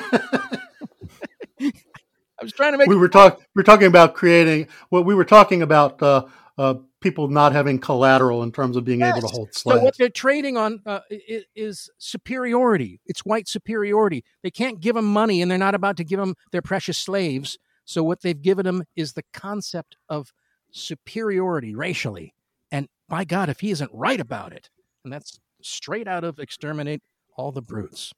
I 2.39 2.43
was 2.43 2.53
trying 2.53 2.73
to 2.73 2.79
make 2.79 2.89
we 2.89 2.97
were 2.97 3.09
talking 3.09 3.39
we 3.55 3.61
were 3.61 3.65
talking 3.65 3.87
about 3.87 4.15
creating 4.15 4.69
well 4.91 5.05
we 5.05 5.15
were 5.15 5.25
talking 5.25 5.63
about 5.63 6.03
uh, 6.03 6.27
uh, 6.59 6.75
people 7.01 7.29
not 7.29 7.53
having 7.53 7.79
collateral 7.79 8.43
in 8.43 8.53
terms 8.53 8.77
of 8.77 8.85
being 8.85 9.03
able 9.03 9.21
to 9.21 9.27
Yes. 9.27 9.31
hold 9.33 9.55
So 9.55 9.79
what 9.79 9.95
they're 9.97 10.09
trading 10.09 10.57
on 10.57 10.81
uh, 10.87 11.01
is, 11.11 11.45
is 11.55 11.91
superiority. 11.99 13.01
It's 13.07 13.21
white 13.21 13.49
superiority. 13.49 14.25
They 14.43 14.51
can't 14.51 14.81
give 14.81 14.97
them 14.97 15.05
money, 15.05 15.41
and 15.41 15.51
they're 15.51 15.59
not 15.59 15.75
about 15.75 15.97
to 15.99 16.05
give 16.05 16.19
them 16.19 16.35
their 16.53 16.63
precious 16.63 16.99
slaves. 16.99 17.59
So 17.87 18.03
what 18.03 18.21
they've 18.21 18.41
given 18.41 18.67
him 18.67 18.83
is 18.97 19.13
the 19.13 19.25
concept 19.33 19.97
of 20.09 20.33
superiority 20.73 21.75
racially. 21.75 22.35
And 22.71 22.89
by 23.09 23.25
God, 23.25 23.49
if 23.49 23.61
he 23.61 23.71
isn't 23.71 23.91
right 23.95 24.21
about 24.21 24.53
it, 24.53 24.69
and 25.05 25.13
that's 25.13 25.39
straight 25.63 26.07
out 26.09 26.25
of 26.25 26.39
exterminate 26.39 27.01
all 27.37 27.53
the 27.53 27.63
brutes. 27.63 28.13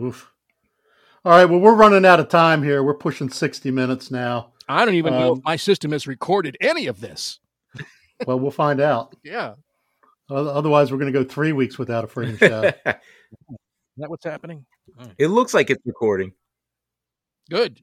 Oof. 0.00 0.32
All 1.24 1.32
right, 1.32 1.44
well 1.44 1.60
we're 1.60 1.74
running 1.74 2.06
out 2.06 2.18
of 2.20 2.28
time 2.28 2.62
here. 2.62 2.82
We're 2.82 2.94
pushing 2.94 3.28
60 3.28 3.70
minutes 3.70 4.10
now. 4.10 4.52
I 4.68 4.84
don't 4.86 4.94
even 4.94 5.12
know 5.12 5.32
Um, 5.32 5.38
if 5.38 5.44
my 5.44 5.56
system 5.56 5.92
has 5.92 6.06
recorded 6.06 6.56
any 6.60 6.86
of 6.86 7.00
this. 7.00 7.38
Well, 8.26 8.38
we'll 8.38 8.50
find 8.50 8.82
out. 8.82 9.16
Yeah, 9.24 9.54
Otherwise, 10.30 10.92
we're 10.92 10.98
going 10.98 11.10
to 11.10 11.18
go 11.18 11.24
3 11.24 11.52
weeks 11.52 11.78
without 11.78 12.04
a 12.04 12.06
freaking 12.06 12.38
show. 12.38 12.62
is 12.86 12.94
that 13.96 14.10
what's 14.10 14.26
happening? 14.26 14.66
it 15.16 15.28
looks 15.28 15.54
like 15.54 15.70
it's 15.70 15.80
recording. 15.86 16.32
Good. 17.48 17.80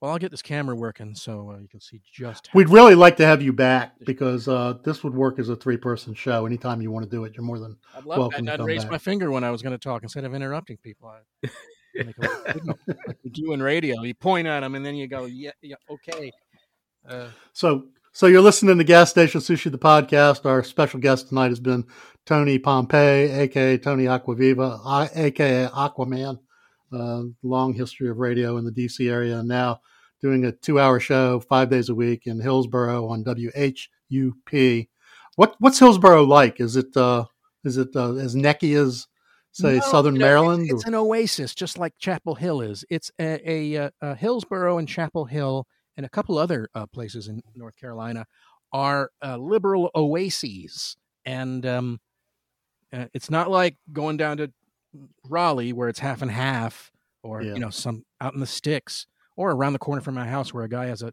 Well, 0.00 0.12
I'll 0.12 0.18
get 0.18 0.30
this 0.30 0.42
camera 0.42 0.74
working 0.74 1.14
so 1.14 1.52
uh, 1.52 1.58
you 1.58 1.68
can 1.68 1.80
see 1.80 2.00
just. 2.12 2.48
how- 2.48 2.58
We'd 2.58 2.68
really 2.68 2.94
like 2.94 3.16
to 3.18 3.26
have 3.26 3.40
you 3.42 3.52
back 3.52 3.92
because 4.04 4.48
uh, 4.48 4.74
this 4.84 5.02
would 5.02 5.14
work 5.14 5.38
as 5.38 5.48
a 5.48 5.56
three-person 5.56 6.14
show. 6.14 6.46
Anytime 6.46 6.82
you 6.82 6.90
want 6.90 7.04
to 7.04 7.10
do 7.10 7.24
it, 7.24 7.34
you're 7.34 7.44
more 7.44 7.58
than 7.58 7.76
I'd 7.96 8.04
love 8.04 8.18
welcome 8.18 8.44
that. 8.44 8.54
And 8.54 8.62
I'd 8.62 8.66
raise 8.66 8.82
back. 8.84 8.92
my 8.92 8.98
finger 8.98 9.30
when 9.30 9.44
I 9.44 9.50
was 9.50 9.62
going 9.62 9.72
to 9.72 9.78
talk 9.78 10.02
instead 10.02 10.24
of 10.24 10.34
interrupting 10.34 10.76
people. 10.82 11.08
I 11.08 11.48
make 11.94 12.18
like 12.18 13.18
you 13.22 13.30
do 13.30 13.52
in 13.52 13.62
radio. 13.62 14.02
You 14.02 14.14
point 14.14 14.46
at 14.46 14.60
them 14.60 14.74
and 14.74 14.84
then 14.84 14.94
you 14.94 15.06
go, 15.06 15.24
yeah, 15.26 15.52
yeah 15.62 15.76
okay. 15.88 16.32
Uh, 17.08 17.28
So, 17.52 17.86
so 18.12 18.26
you're 18.26 18.40
listening 18.42 18.76
to 18.78 18.84
Gas 18.84 19.10
Station 19.10 19.40
Sushi, 19.40 19.70
the 19.70 19.78
podcast. 19.78 20.44
Our 20.44 20.62
special 20.64 21.00
guest 21.00 21.28
tonight 21.28 21.48
has 21.48 21.60
been 21.60 21.84
Tony 22.26 22.58
Pompey, 22.58 22.96
aka 22.96 23.78
Tony 23.78 24.04
Aquaviva, 24.04 24.80
aka 25.16 25.68
Aquaman. 25.68 26.38
Uh, 26.94 27.24
long 27.42 27.74
history 27.74 28.08
of 28.08 28.18
radio 28.18 28.56
in 28.56 28.64
the 28.64 28.70
DC 28.70 29.10
area, 29.10 29.38
and 29.38 29.48
now 29.48 29.80
doing 30.20 30.44
a 30.44 30.52
two-hour 30.52 31.00
show 31.00 31.40
five 31.40 31.68
days 31.68 31.88
a 31.88 31.94
week 31.94 32.26
in 32.26 32.40
Hillsborough 32.40 33.06
on 33.06 33.24
WHUP. 33.24 34.88
What 35.36 35.56
what's 35.58 35.78
Hillsborough 35.78 36.24
like? 36.24 36.60
Is 36.60 36.76
it 36.76 36.96
uh, 36.96 37.24
is 37.64 37.76
it 37.76 37.88
uh, 37.96 38.14
as 38.14 38.34
necky 38.34 38.76
as 38.76 39.06
say 39.52 39.76
no, 39.76 39.80
Southern 39.80 40.14
you 40.14 40.20
know, 40.20 40.26
Maryland? 40.26 40.64
It's, 40.64 40.72
it's 40.72 40.84
an 40.84 40.94
oasis, 40.94 41.54
just 41.54 41.78
like 41.78 41.94
Chapel 41.98 42.34
Hill 42.34 42.60
is. 42.60 42.84
It's 42.90 43.10
a, 43.18 43.50
a, 43.50 43.76
uh, 43.76 43.90
uh 44.00 44.14
Hillsborough 44.14 44.78
and 44.78 44.88
Chapel 44.88 45.24
Hill 45.24 45.66
and 45.96 46.04
a 46.06 46.08
couple 46.08 46.38
other 46.38 46.68
uh, 46.74 46.86
places 46.86 47.28
in 47.28 47.42
North 47.54 47.76
Carolina 47.76 48.26
are 48.72 49.10
uh, 49.22 49.36
liberal 49.36 49.90
oases, 49.94 50.96
and 51.24 51.64
um, 51.66 52.00
uh, 52.92 53.06
it's 53.14 53.30
not 53.30 53.50
like 53.50 53.76
going 53.92 54.16
down 54.16 54.36
to 54.38 54.52
Raleigh 55.24 55.72
where 55.72 55.88
it's 55.88 55.98
half 56.00 56.22
and 56.22 56.30
half, 56.30 56.90
or 57.22 57.42
Yeah. 57.42 57.54
you 57.54 57.60
know 57.60 57.70
some 57.70 58.04
out 58.20 58.34
in 58.34 58.40
the 58.40 58.46
sticks, 58.46 59.06
or 59.36 59.50
around 59.52 59.72
the 59.72 59.78
corner 59.78 60.00
from 60.02 60.14
my 60.14 60.26
house 60.26 60.52
where 60.54 60.64
a 60.64 60.68
guy 60.68 60.86
has 60.86 61.02
a 61.02 61.12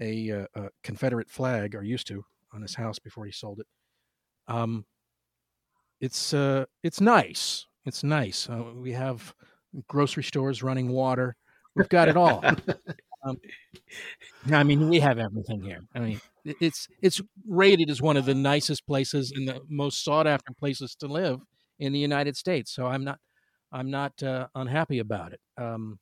a, 0.00 0.30
uh, 0.30 0.46
a 0.56 0.68
Confederate 0.82 1.30
flag, 1.30 1.74
or 1.74 1.82
used 1.82 2.08
to, 2.08 2.24
on 2.52 2.62
his 2.62 2.74
house 2.74 2.98
before 2.98 3.26
he 3.26 3.32
sold 3.32 3.60
it. 3.60 3.66
Um, 4.48 4.84
it's 6.00 6.34
uh, 6.34 6.64
it's 6.82 7.00
nice. 7.00 7.66
It's 7.86 8.02
nice. 8.02 8.48
Uh, 8.48 8.64
we 8.74 8.92
have 8.92 9.34
grocery 9.88 10.24
stores 10.24 10.62
running 10.62 10.88
water. 10.90 11.36
We've 11.74 11.88
got 11.88 12.08
it 12.08 12.16
all. 12.16 12.44
um, 13.24 13.36
I 14.52 14.62
mean, 14.62 14.88
we 14.88 15.00
have 15.00 15.18
everything 15.18 15.62
here. 15.62 15.80
I 15.94 16.00
mean, 16.00 16.20
it's 16.44 16.88
it's 17.00 17.20
rated 17.46 17.90
as 17.90 18.02
one 18.02 18.16
of 18.16 18.24
the 18.26 18.34
nicest 18.34 18.86
places 18.86 19.32
and 19.34 19.48
the 19.48 19.60
most 19.68 20.04
sought 20.04 20.26
after 20.26 20.52
places 20.52 20.94
to 20.96 21.06
live 21.06 21.40
in 21.78 21.92
the 21.92 21.98
United 21.98 22.36
States. 22.36 22.72
So 22.72 22.86
I'm 22.86 23.04
not 23.04 23.18
I'm 23.72 23.90
not 23.90 24.22
uh, 24.22 24.46
unhappy 24.54 25.00
about 25.00 25.32
it. 25.32 25.40
Um, 25.58 25.98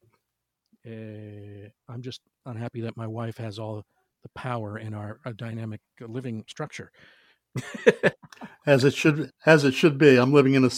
uh, 0.87 1.69
I'm 1.89 2.03
just 2.03 2.21
unhappy 2.45 2.83
that 2.83 2.97
my 2.97 3.07
wife 3.07 3.39
has 3.39 3.59
all 3.59 3.85
the 4.23 4.29
power 4.35 4.79
in 4.79 4.95
our, 4.95 5.21
our 5.25 5.33
dynamic 5.33 5.81
living 6.01 6.45
structure. 6.49 6.91
as 8.67 8.85
it 8.85 8.95
should 8.95 9.31
as 9.47 9.65
it 9.65 9.75
should 9.75 9.99
be. 9.99 10.17
I'm 10.17 10.33
living 10.33 10.55
in 10.55 10.65
a, 10.65 10.69
a 10.69 10.71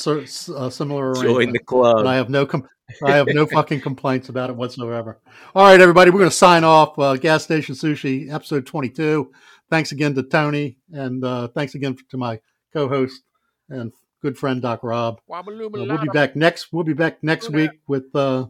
similar 0.70 1.10
arrangement. 1.10 1.34
Join 1.34 1.52
the 1.52 1.58
club. 1.60 1.98
And 1.98 2.08
I 2.08 2.16
have 2.16 2.28
no 2.28 2.46
com- 2.46 2.68
I 3.02 3.12
have 3.12 3.28
no 3.28 3.46
fucking 3.46 3.80
complaints 3.80 4.28
about 4.28 4.50
it 4.50 4.56
whatsoever. 4.56 5.20
All 5.54 5.64
right, 5.64 5.80
everybody, 5.80 6.10
we're 6.10 6.18
going 6.18 6.30
to 6.30 6.36
sign 6.36 6.64
off. 6.64 6.98
Uh, 6.98 7.16
Gas 7.16 7.44
Station 7.44 7.74
Sushi, 7.74 8.32
episode 8.32 8.66
22. 8.66 9.32
Thanks 9.70 9.92
again 9.92 10.14
to 10.14 10.22
Tony, 10.22 10.76
and 10.92 11.24
uh, 11.24 11.48
thanks 11.48 11.74
again 11.74 11.96
to 12.10 12.16
my 12.16 12.40
co-host 12.72 13.22
and 13.70 13.92
good 14.24 14.38
friend 14.38 14.62
Doc 14.62 14.80
Rob. 14.82 15.20
Uh, 15.30 15.42
we'll 15.44 15.98
be 15.98 16.08
back 16.08 16.34
next. 16.34 16.72
We'll 16.72 16.82
be 16.82 16.94
back 16.94 17.22
next 17.22 17.50
week 17.50 17.70
with 17.86 18.04
uh, 18.16 18.46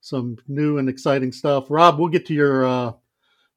some 0.00 0.38
new 0.48 0.78
and 0.78 0.88
exciting 0.88 1.32
stuff. 1.32 1.66
Rob, 1.68 1.98
we'll 1.98 2.08
get 2.08 2.24
to 2.26 2.34
your 2.34 2.64
uh, 2.66 2.92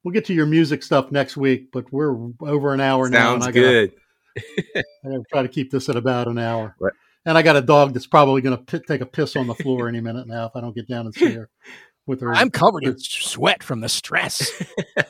we'll 0.03 0.11
get 0.11 0.25
to 0.25 0.33
your 0.33 0.45
music 0.45 0.83
stuff 0.83 1.13
next 1.13 1.37
week, 1.37 1.71
but 1.71 1.91
we're 1.93 2.13
over 2.41 2.73
an 2.73 2.81
hour 2.81 3.05
Sounds 3.05 3.13
now. 3.13 3.39
Sounds 3.39 3.53
good. 3.53 3.93
I 4.75 4.83
gotta 5.05 5.23
try 5.31 5.41
to 5.43 5.47
keep 5.47 5.71
this 5.71 5.87
at 5.87 5.95
about 5.95 6.27
an 6.27 6.37
hour. 6.37 6.75
Right. 6.77 6.93
And 7.25 7.37
I 7.37 7.41
got 7.41 7.55
a 7.55 7.61
dog 7.61 7.93
that's 7.93 8.07
probably 8.07 8.41
going 8.41 8.65
to 8.65 8.79
take 8.79 8.99
a 8.99 9.05
piss 9.05 9.35
on 9.37 9.47
the 9.47 9.55
floor 9.55 9.87
any 9.87 10.01
minute 10.01 10.27
now 10.27 10.47
if 10.47 10.55
I 10.55 10.59
don't 10.61 10.75
get 10.75 10.89
down 10.89 11.05
and 11.05 11.13
see 11.15 11.31
her 11.33 11.49
with 12.05 12.19
her. 12.19 12.33
I'm 12.33 12.49
covered 12.49 12.83
in 12.83 12.97
sweat 12.99 13.63
from 13.63 13.79
the 13.79 13.89
stress. 13.89 14.51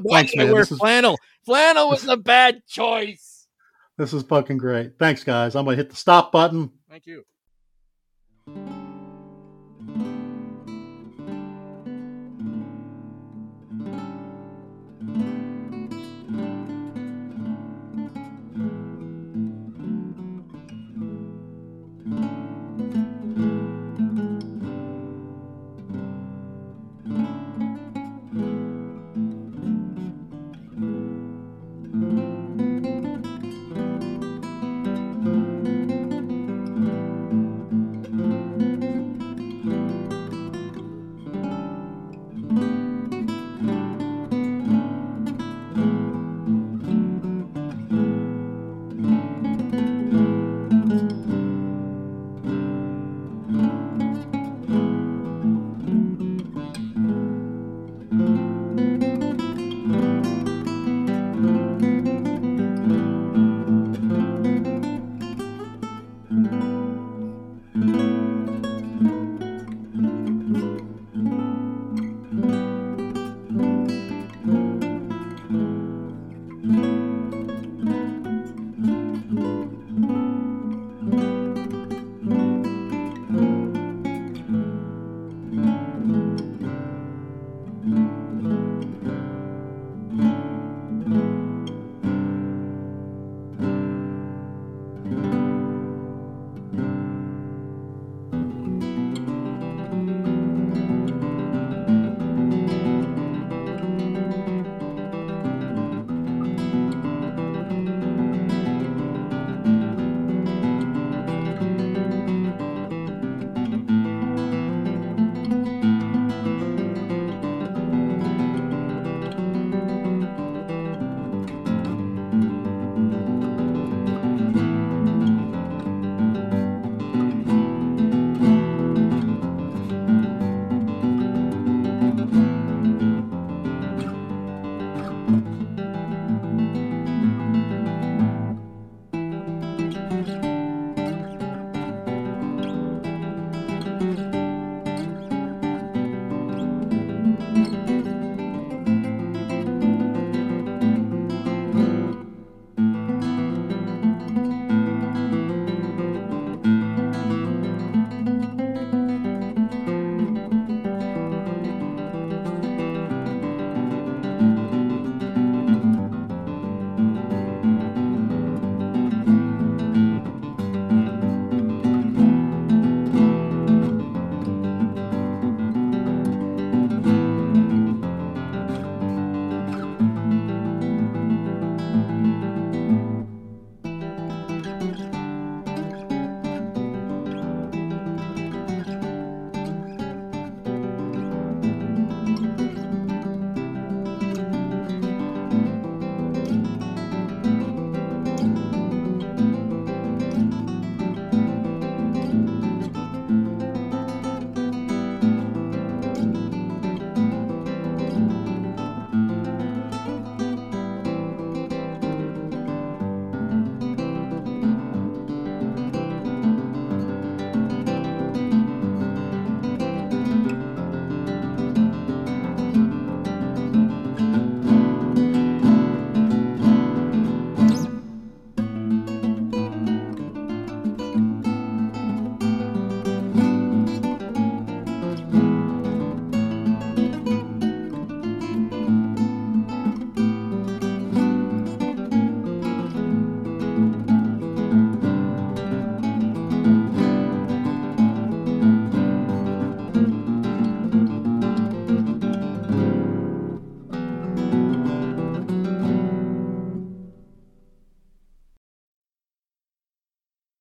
Why 0.00 0.20
Thanks, 0.22 0.32
did 0.32 0.40
I 0.40 0.44
wear 0.52 0.62
This 0.62 0.72
is- 0.72 0.78
flannel? 0.78 1.18
Flannel 1.44 1.90
was 1.90 2.06
a 2.08 2.16
bad 2.16 2.64
choice. 2.66 3.31
This 3.98 4.12
is 4.12 4.22
fucking 4.22 4.58
great. 4.58 4.98
Thanks, 4.98 5.22
guys. 5.24 5.54
I'm 5.54 5.64
going 5.64 5.76
to 5.76 5.82
hit 5.82 5.90
the 5.90 5.96
stop 5.96 6.32
button. 6.32 6.70
Thank 6.88 7.06
you. 7.06 7.24